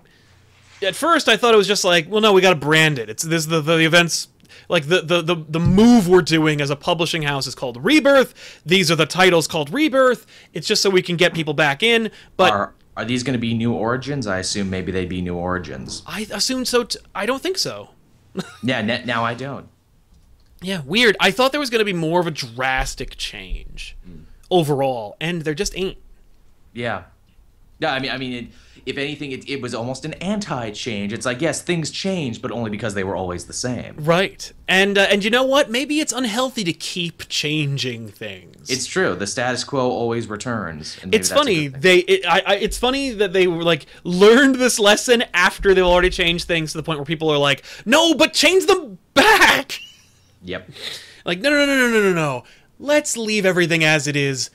at 0.83 0.95
first 0.95 1.29
I 1.29 1.37
thought 1.37 1.55
it 1.55 1.57
was 1.59 1.67
just 1.67 1.85
like, 1.85 2.09
well, 2.11 2.21
no, 2.21 2.33
we 2.33 2.41
got 2.41 2.51
to 2.51 2.57
brand 2.57 2.99
it. 2.99 3.09
It's 3.11 3.23
this 3.23 3.47
the 3.47 3.61
the 3.61 3.85
events 3.85 4.29
like 4.69 4.87
the, 4.89 5.01
the 5.03 5.23
the 5.23 5.37
the 5.49 5.61
move 5.61 6.09
we're 6.09 6.23
doing 6.23 6.61
as 6.61 6.71
a 6.71 6.77
publishing 6.77 7.23
house 7.23 7.47
is 7.47 7.55
called 7.55 7.83
Rebirth. 7.85 8.61
These 8.65 8.91
are 8.91 8.97
the 8.97 9.07
titles 9.07 9.47
called 9.47 9.71
Rebirth. 9.73 10.27
It's 10.55 10.67
just 10.67 10.83
so 10.83 10.91
we 10.91 11.03
can 11.03 11.17
get 11.17 11.35
people 11.35 11.55
back 11.55 11.83
in. 11.83 12.11
But 12.37 12.53
Are 12.53 12.73
are 12.97 13.05
these 13.05 13.23
going 13.23 13.35
to 13.35 13.39
be 13.41 13.53
new 13.53 13.73
origins? 13.75 14.27
I 14.27 14.39
assume 14.39 14.71
maybe 14.71 14.91
they'd 14.91 15.09
be 15.09 15.21
new 15.21 15.35
origins. 15.37 16.03
I 16.07 16.27
assume 16.31 16.65
so. 16.65 16.85
T- 16.85 16.99
I 17.15 17.27
don't 17.27 17.43
think 17.43 17.59
so. 17.59 17.91
Yeah, 18.63 18.83
now 18.83 19.25
I 19.25 19.35
don't. 19.35 19.69
Yeah, 20.61 20.83
weird. 20.85 21.17
I 21.21 21.31
thought 21.31 21.53
there 21.53 21.61
was 21.61 21.71
going 21.71 21.81
to 21.81 21.85
be 21.85 21.93
more 21.93 22.21
of 22.21 22.27
a 22.27 22.31
drastic 22.31 23.17
change 23.17 23.97
mm. 24.09 24.25
overall, 24.51 25.17
and 25.21 25.43
there 25.43 25.55
just 25.55 25.77
ain't. 25.77 25.99
Yeah. 26.73 27.05
Yeah, 27.79 27.93
I 27.93 28.01
mean, 28.01 28.11
I 28.11 28.19
mean, 28.19 28.33
it, 28.33 28.47
if 28.87 28.97
anything, 28.97 29.33
it, 29.33 29.49
it 29.49 29.61
was 29.61 29.75
almost 29.75 30.05
an 30.05 30.15
anti-change. 30.15 31.13
It's 31.13 31.27
like, 31.27 31.41
yes, 31.41 31.61
things 31.61 31.91
change, 31.91 32.41
but 32.41 32.53
only 32.53 32.71
because 32.71 32.95
they 32.95 33.03
were 33.05 33.17
always 33.17 33.47
the 33.47 33.53
same. 33.53 33.97
Right. 33.99 34.53
And 34.69 34.97
uh, 34.97 35.03
and 35.11 35.23
you 35.25 35.31
know 35.31 35.43
what? 35.45 35.71
Maybe 35.71 36.01
it's 36.01 36.13
unhealthy 36.13 36.63
to 36.65 36.73
keep 36.73 37.29
changing 37.29 38.09
things. 38.09 38.71
It's 38.71 38.87
true. 38.87 39.15
The 39.15 39.27
status 39.27 39.65
quo 39.65 39.91
always 39.91 40.29
returns. 40.29 40.99
And 41.03 41.15
it's 41.15 41.31
funny 41.31 41.69
they 41.69 41.99
it, 41.99 42.27
I, 42.27 42.43
I, 42.47 42.55
it's 42.57 42.79
funny 42.79 43.11
that 43.11 43.33
they 43.33 43.47
were 43.47 43.63
like 43.63 43.87
learned 44.05 44.57
this 44.57 44.79
lesson 44.79 45.25
after 45.35 45.75
they've 45.75 45.85
already 45.85 46.11
changed 46.11 46.47
things 46.47 46.73
to 46.73 46.79
the 46.79 46.83
point 46.83 46.99
where 46.99 47.07
people 47.07 47.29
are 47.31 47.39
like 47.39 47.65
no 47.85 48.15
but 48.15 48.33
change 48.33 48.67
them 48.67 48.99
back 49.15 49.79
Yep. 50.43 50.71
like 51.25 51.41
no 51.41 51.51
no 51.51 51.65
no 51.67 51.77
no 51.77 51.91
no 51.91 52.01
no 52.03 52.13
no 52.13 52.45
let's 52.79 53.17
leave 53.17 53.45
everything 53.47 53.83
as 53.85 54.07
it 54.07 54.17
is 54.17 54.51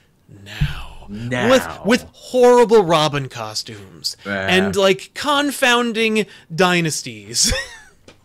now 0.45 0.90
Now. 1.11 1.49
with 1.49 1.67
with 1.85 2.05
horrible 2.13 2.83
robin 2.83 3.27
costumes 3.27 4.15
Yeah. 4.25 4.47
and 4.47 4.75
like 4.75 5.11
confounding 5.13 6.25
dynasties 6.53 7.53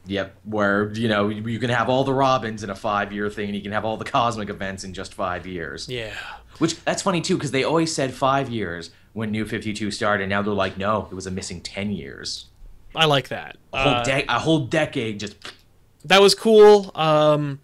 Yep. 0.08 0.36
Where 0.44 0.92
you 0.92 1.08
know 1.08 1.28
you 1.28 1.58
can 1.58 1.68
have 1.70 1.88
all 1.88 2.04
the 2.04 2.14
Robins 2.14 2.62
in 2.62 2.70
a 2.70 2.76
five-year 2.76 3.28
thing, 3.28 3.46
and 3.46 3.56
you 3.56 3.60
can 3.60 3.72
have 3.72 3.84
all 3.84 3.96
the 3.96 4.04
cosmic 4.04 4.48
events 4.48 4.84
in 4.84 4.94
just 4.94 5.12
five 5.14 5.48
years. 5.48 5.88
yeah 5.88 6.14
Which 6.58 6.80
that's 6.84 7.02
funny 7.02 7.20
too, 7.20 7.34
because 7.34 7.50
they 7.50 7.64
always 7.64 7.92
said 7.92 8.14
five 8.14 8.48
years 8.48 8.90
when 9.14 9.32
New 9.32 9.44
Fifty 9.44 9.72
Two 9.72 9.90
started. 9.90 10.22
and 10.22 10.30
Now 10.30 10.42
they're 10.42 10.54
like, 10.54 10.78
no, 10.78 11.08
it 11.10 11.14
was 11.14 11.26
a 11.26 11.30
missing 11.32 11.60
ten 11.60 11.90
years. 11.90 12.44
i 12.94 13.04
like 13.04 13.26
that 13.30 13.56
A 13.72 13.82
whole, 13.82 13.92
Uh, 14.14 14.22
a 14.28 14.38
whole 14.38 14.60
decade 14.66 15.18
just. 15.18 15.34
that 16.04 16.20
was 16.22 16.36
cool. 16.36 16.92
Um, 16.94 17.58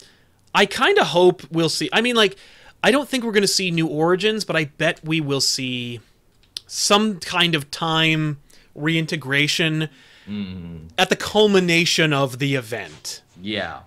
I 0.52 0.66
kind 0.66 0.98
of 0.98 1.06
hope 1.06 1.42
we'll 1.52 1.68
see. 1.68 1.88
I 1.92 2.00
mean, 2.00 2.16
like, 2.16 2.34
I 2.82 2.90
don't 2.90 3.08
think 3.08 3.24
we're 3.24 3.32
going 3.32 3.42
to 3.42 3.48
see 3.48 3.70
new 3.70 3.86
origins, 3.86 4.44
but 4.44 4.56
I 4.56 4.66
bet 4.66 5.04
we 5.04 5.20
will 5.20 5.40
see 5.40 6.00
some 6.66 7.20
kind 7.20 7.54
of 7.54 7.70
time 7.70 8.38
reintegration 8.74 9.88
mm-hmm. 10.26 10.86
at 10.98 11.08
the 11.08 11.16
culmination 11.16 12.12
of 12.12 12.38
the 12.38 12.54
event. 12.54 13.22
Yeah. 13.40 13.80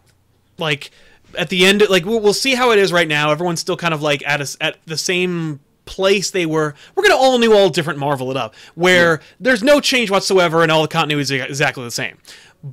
Like 0.58 0.92
at 1.38 1.50
the 1.50 1.66
end, 1.66 1.84
like 1.90 2.06
we'll, 2.06 2.22
we'll 2.22 2.34
see 2.34 2.56
how 2.56 2.72
it 2.72 2.80
is 2.80 2.94
right 2.94 3.08
now. 3.08 3.32
Everyone's 3.32 3.60
still 3.60 3.78
kind 3.78 3.94
of 3.94 4.02
like 4.02 4.26
at 4.26 4.42
a, 4.42 4.58
at 4.62 4.78
the 4.86 4.98
same 4.98 5.60
place 5.86 6.32
they 6.32 6.46
were. 6.46 6.76
We're 6.96 7.04
gonna 7.04 7.16
all 7.16 7.38
new, 7.38 7.54
all 7.54 7.70
different, 7.70 8.00
Marvel 8.00 8.32
it 8.32 8.38
up, 8.38 8.56
where 8.76 9.22
there's 9.40 9.64
no 9.64 9.80
change 9.80 10.10
whatsoever, 10.10 10.64
and 10.64 10.72
all 10.72 10.82
the 10.82 10.88
continuity 10.88 11.22
is 11.22 11.50
exactly 11.50 11.84
the 11.84 11.92
same. 11.92 12.18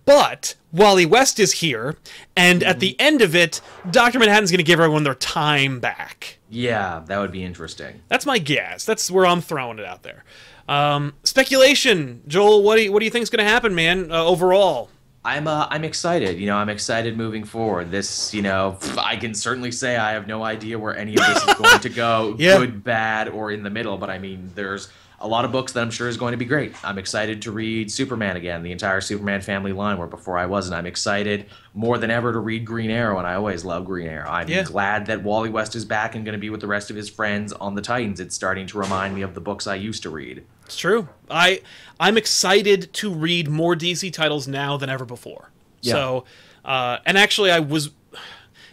But 0.07 0.55
Wally 0.73 1.05
West 1.05 1.39
is 1.39 1.53
here, 1.53 1.97
and 2.35 2.63
at 2.63 2.81
the 2.81 2.99
end 2.99 3.21
of 3.21 3.37
it, 3.37 3.61
Doctor 3.91 4.19
Manhattan's 4.19 4.51
gonna 4.51 4.63
give 4.63 4.81
everyone 4.81 5.05
their 5.05 5.15
time 5.15 5.81
back. 5.81 6.39
Yeah, 6.49 7.03
that 7.07 7.19
would 7.19 7.31
be 7.33 7.45
interesting. 7.45 8.01
That's 8.09 8.25
my 8.25 8.39
guess. 8.39 8.85
That's 8.87 9.11
where 9.11 9.27
I'm 9.27 9.41
throwing 9.43 9.79
it 9.79 9.85
out 9.85 10.03
there. 10.03 10.25
Um, 10.69 11.13
speculation, 11.25 12.23
Joel. 12.27 12.63
What 12.63 12.77
do 12.77 12.83
you 12.85 12.93
what 12.93 13.01
do 13.01 13.05
you 13.05 13.11
think's 13.11 13.29
gonna 13.31 13.49
happen, 13.49 13.75
man? 13.75 14.11
Uh, 14.11 14.25
overall, 14.25 14.89
I'm 15.25 15.47
uh, 15.47 15.67
I'm 15.71 15.85
excited. 15.85 16.39
You 16.39 16.47
know, 16.47 16.57
I'm 16.57 16.69
excited 16.71 17.17
moving 17.17 17.45
forward. 17.45 17.91
This, 17.91 18.33
you 18.33 18.41
know, 18.43 18.79
I 18.97 19.17
can 19.17 19.35
certainly 19.35 19.73
say 19.73 19.97
I 19.97 20.13
have 20.13 20.27
no 20.27 20.43
idea 20.43 20.79
where 20.79 20.97
any 20.97 21.15
of 21.17 21.21
this 21.27 21.45
is 21.47 21.55
going 21.55 21.81
to 21.81 21.89
go, 21.91 22.35
Yeah. 22.39 22.57
good, 22.59 22.83
bad, 22.83 23.29
or 23.29 23.51
in 23.51 23.63
the 23.63 23.71
middle. 23.71 23.99
But 23.99 24.09
I 24.09 24.19
mean, 24.19 24.51
there's 24.55 24.89
a 25.23 25.29
lot 25.29 25.45
of 25.45 25.53
books 25.53 25.73
that 25.73 25.81
I'm 25.81 25.91
sure 25.91 26.09
is 26.09 26.17
going 26.17 26.33
to 26.33 26.37
be 26.37 26.45
great. 26.45 26.75
I'm 26.85 26.99
excited 26.99 27.43
to 27.43 27.53
read 27.53 27.91
Superman 27.93 28.37
again, 28.37 28.63
the 28.63 28.73
entire 28.73 29.01
Superman 29.01 29.41
family 29.41 29.73
line, 29.73 29.97
where 29.97 30.07
before 30.09 30.37
I 30.37 30.47
wasn't. 30.47 30.75
I'm 30.75 30.85
excited 30.87 31.47
more 31.75 31.97
than 31.97 32.11
ever 32.11 32.33
to 32.33 32.39
read 32.41 32.65
Green 32.65 32.91
Arrow, 32.91 33.19
and 33.19 33.27
I 33.27 33.35
always 33.35 33.65
love 33.65 33.85
Green 33.85 34.09
Arrow. 34.09 34.29
I'm 34.29 34.49
Yeah. 34.49 34.65
glad 34.65 35.07
that 35.07 35.23
Wally 35.23 35.49
West 35.49 35.75
is 35.77 35.85
back 35.85 36.15
and 36.15 36.25
going 36.25 36.33
to 36.35 36.39
be 36.41 36.51
with 36.51 36.61
the 36.61 36.67
rest 36.67 36.91
of 36.91 36.97
his 36.97 37.09
friends 37.09 37.53
on 37.53 37.75
the 37.77 37.83
Titans. 37.83 38.21
It's 38.21 38.35
starting 38.35 38.67
to 38.69 38.79
remind 38.79 39.15
me 39.15 39.23
of 39.23 39.35
the 39.35 39.41
books 39.41 39.67
I 39.67 39.77
used 39.77 40.03
to 40.03 40.11
read. 40.11 40.45
it's 40.67 40.77
true. 40.77 41.09
I 41.31 41.61
I'm 42.01 42.17
excited 42.17 42.93
to 42.95 43.13
read 43.13 43.49
more 43.49 43.75
DC 43.77 44.13
titles 44.13 44.49
now 44.49 44.77
than 44.77 44.91
ever 44.91 45.05
before. 45.05 45.51
Yeah. 45.83 45.93
So, 45.95 46.25
uh, 46.65 46.99
and 47.07 47.17
actually, 47.17 47.51
I 47.51 47.61
was. 47.61 47.91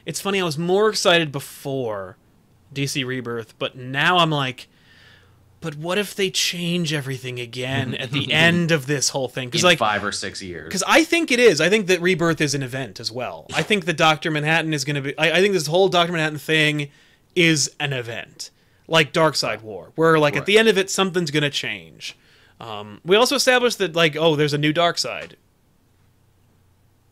It's 0.06 0.20
funny. 0.22 0.42
I 0.42 0.44
was 0.44 0.58
more 0.58 0.90
excited 0.90 1.32
before 1.32 2.18
DC 2.74 3.06
Rebirth, 3.06 3.54
but 3.60 3.76
now 3.76 4.18
I'm 4.18 4.32
like. 4.32 4.68
But 5.62 5.76
what 5.76 5.98
if 5.98 6.16
they 6.16 6.30
change 6.30 6.94
everything 6.94 7.40
again 7.40 7.94
at 7.96 8.12
the 8.12 8.32
end 8.32 8.72
of 8.72 8.86
this 8.86 9.10
whole 9.10 9.28
thing? 9.28 9.46
In 9.46 9.50
Because 9.50 9.64
like, 9.64 9.78
five 9.78 10.04
or 10.04 10.12
six 10.12 10.42
years. 10.42 10.66
because 10.68 10.84
I 10.88 11.04
think 11.04 11.32
it 11.32 11.40
is. 11.40 11.60
I 11.60 11.70
think 11.70 11.88
that 11.88 12.02
Rebirth 12.02 12.40
is 12.40 12.56
an 12.56 12.64
event 12.64 13.00
as 13.00 13.12
well. 13.12 13.46
I 13.54 13.64
think 13.64 13.86
that 13.86 13.98
Doctor 13.98 14.32
Manhattan 14.32 14.74
is 14.74 14.86
going 14.86 14.96
to 14.96 15.02
be. 15.02 15.18
I, 15.18 15.32
I 15.38 15.42
think 15.42 15.54
this 15.54 15.68
whole 15.68 15.90
Doctor 15.90 16.14
Manhattan 16.14 16.40
thing 16.40 16.90
is 17.36 17.72
an 17.80 17.94
event, 17.94 18.52
like 18.88 19.12
Darkseid 19.12 19.62
War, 19.62 19.92
where 19.96 20.18
like 20.18 20.36
at 20.36 20.46
the 20.46 20.58
end 20.58 20.70
of 20.70 20.78
it, 20.78 20.90
something's 20.90 21.32
going 21.32 21.44
to 21.44 21.50
change. 21.50 22.18
Um, 22.62 23.02
we 23.06 23.16
also 23.16 23.36
established 23.36 23.78
that 23.80 23.96
like, 23.96 24.16
oh, 24.16 24.36
there's 24.36 24.54
a 24.54 24.58
new 24.58 24.74
Darkseid. 24.74 25.34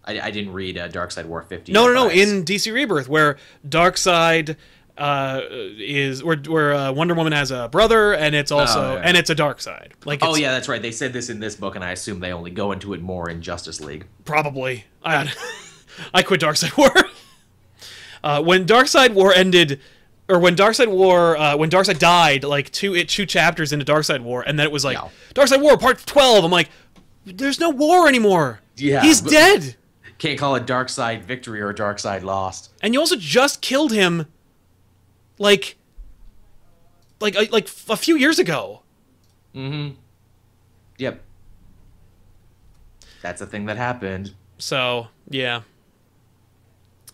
I, 0.05 0.19
I 0.21 0.31
didn't 0.31 0.53
read 0.53 0.77
uh, 0.77 0.87
Darkseid 0.87 1.25
War 1.25 1.41
50. 1.41 1.73
No, 1.73 1.87
no, 1.87 1.93
no. 1.93 2.09
In 2.09 2.45
DC 2.45 2.73
Rebirth, 2.73 3.09
where 3.09 3.37
Darkseid 3.67 4.55
uh, 4.97 5.41
is 5.49 6.23
where 6.23 6.37
where 6.37 6.73
uh, 6.73 6.91
Wonder 6.91 7.13
Woman 7.13 7.33
has 7.33 7.51
a 7.51 7.67
brother, 7.69 8.13
and 8.13 8.33
it's 8.35 8.51
also 8.51 8.79
Oh, 8.79 8.93
yeah. 8.95 9.01
and 9.03 9.15
it's 9.17 9.29
a 9.29 9.35
Darkseid. 9.35 9.91
Like, 10.05 10.19
Oh 10.23 10.35
yeah, 10.35 10.51
that's 10.51 10.67
right. 10.67 10.81
They 10.81 10.91
said 10.91 11.13
this 11.13 11.29
in 11.29 11.39
this 11.39 11.55
book, 11.55 11.75
and 11.75 11.83
I 11.83 11.91
assume 11.91 12.19
they 12.19 12.33
only 12.33 12.51
go 12.51 12.71
into 12.71 12.93
it 12.93 13.01
more 13.01 13.29
in 13.29 13.41
Justice 13.41 13.79
League. 13.79 14.05
Probably. 14.25 14.85
I, 15.03 15.31
I 16.13 16.23
quit 16.23 16.41
Darkseid 16.41 16.77
War. 16.77 16.89
Uh, 18.23 18.41
when 18.41 18.67
Side 18.87 19.13
War 19.13 19.31
ended, 19.31 19.79
or 20.27 20.39
when 20.39 20.55
Darkseid 20.55 20.89
War, 20.89 21.37
uh, 21.37 21.55
when 21.55 21.69
Side 21.69 21.99
died, 21.99 22.43
like 22.43 22.71
two 22.71 22.95
it, 22.95 23.07
two 23.07 23.25
chapters 23.27 23.71
into 23.71 23.85
Darkseid 23.85 24.21
War, 24.21 24.41
and 24.41 24.57
then 24.57 24.65
it 24.65 24.71
was 24.71 24.83
like 24.83 24.97
Darkseid 25.35 25.61
War 25.61 25.77
Part 25.77 26.03
Twelve. 26.05 26.43
I'm 26.43 26.51
like, 26.51 26.69
there's 27.25 27.59
no 27.59 27.69
war 27.69 28.07
anymore. 28.07 28.59
Yeah, 28.75 29.01
he's 29.03 29.21
dead. 29.21 29.75
Can't 30.17 30.37
call 30.39 30.55
it 30.55 30.65
Darkseid 30.65 31.23
Victory 31.23 31.61
or 31.61 31.73
Darkseid 31.73 32.23
Lost. 32.23 32.71
And 32.81 32.93
you 32.93 32.99
also 32.99 33.15
just 33.15 33.61
killed 33.61 33.91
him, 33.91 34.25
like, 35.37 35.77
like 37.19 37.35
uh, 37.35 37.45
like 37.51 37.69
a 37.89 37.97
few 37.97 38.15
years 38.15 38.39
ago. 38.39 38.81
Mm-hmm. 39.55 39.95
Yep. 40.97 41.21
That's 43.21 43.41
a 43.41 43.45
thing 43.45 43.65
that 43.65 43.77
happened. 43.77 44.33
So 44.57 45.07
yeah. 45.29 45.61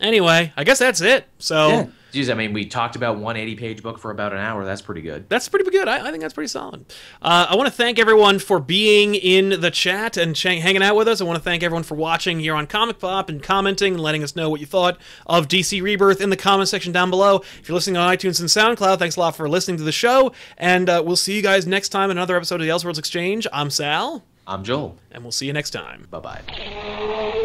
Anyway, 0.04 0.54
I 0.56 0.64
guess 0.64 0.78
that's 0.80 1.02
it. 1.02 1.26
So. 1.40 1.68
Yeah. 1.70 1.88
Jeez, 2.14 2.30
I 2.30 2.36
mean, 2.36 2.54
we 2.54 2.66
talked 2.66 2.96
about 2.96 3.16
180 3.16 3.56
page 3.56 3.82
book 3.82 3.98
for 3.98 4.12
about 4.12 4.34
an 4.34 4.38
hour. 4.38 4.64
That's 4.64 4.84
pretty 4.84 5.02
good. 5.02 5.28
that's 5.30 5.50
pretty 5.50 5.68
good. 5.72 5.88
I, 5.88 6.08
I 6.08 6.12
think 6.12 6.22
that's 6.22 6.36
pretty 6.36 6.48
solid. 6.48 6.86
Uh, 7.20 7.48
I 7.50 7.56
want 7.56 7.66
to 7.66 7.74
thank 7.74 7.98
everyone 7.98 8.38
for 8.38 8.60
being 8.60 9.16
in 9.16 9.62
the 9.62 9.72
chat 9.72 10.16
and 10.16 10.36
ch- 10.36 10.44
hanging 10.44 10.84
out 10.84 10.96
with 10.96 11.08
us. 11.08 11.22
I 11.22 11.24
want 11.24 11.38
to 11.40 11.44
thank 11.44 11.64
everyone 11.64 11.82
for 11.82 11.96
watching 11.96 12.40
here 12.40 12.54
on 12.54 12.68
Comic 12.68 13.00
Pop 13.00 13.30
and 13.30 13.42
commenting 13.42 13.94
and 13.96 14.04
letting 14.04 14.22
us 14.22 14.36
know 14.36 14.48
what 14.48 14.60
you 14.60 14.68
thought 14.68 15.00
of 15.26 15.48
DC 15.48 15.82
Rebirth 15.82 16.22
in 16.22 16.30
the 16.30 16.38
comment 16.38 16.70
section 16.70 16.94
down 16.94 17.10
below. 17.10 17.38
If 17.60 17.68
you're 17.68 17.74
listening 17.74 17.98
on 17.98 18.16
iTunes 18.16 18.40
and 18.40 18.48
SoundCloud, 18.48 19.00
thanks 19.00 19.16
a 19.16 19.20
lot 19.20 19.36
for 19.36 19.50
listening 19.50 19.78
to 19.78 19.84
the 19.84 19.92
show. 19.92 20.34
And 20.60 20.92
uh, 20.92 21.02
we'll 21.04 21.16
see 21.16 21.36
you 21.36 21.42
guys 21.42 21.66
next 21.66 21.90
time 21.90 22.12
in 22.12 22.18
another 22.18 22.36
episode 22.38 22.62
of 22.62 22.68
the 22.68 22.72
Elseworlds 22.72 23.00
Exchange. 23.00 23.48
I'm 23.52 23.72
Sal, 23.72 24.24
I'm 24.46 24.64
Joel. 24.64 25.00
and 25.12 25.24
we'll 25.24 25.32
see 25.32 25.48
you 25.48 25.54
next 25.54 25.72
time. 25.72 26.06
Bye 26.12 26.20
bye. 26.20 27.40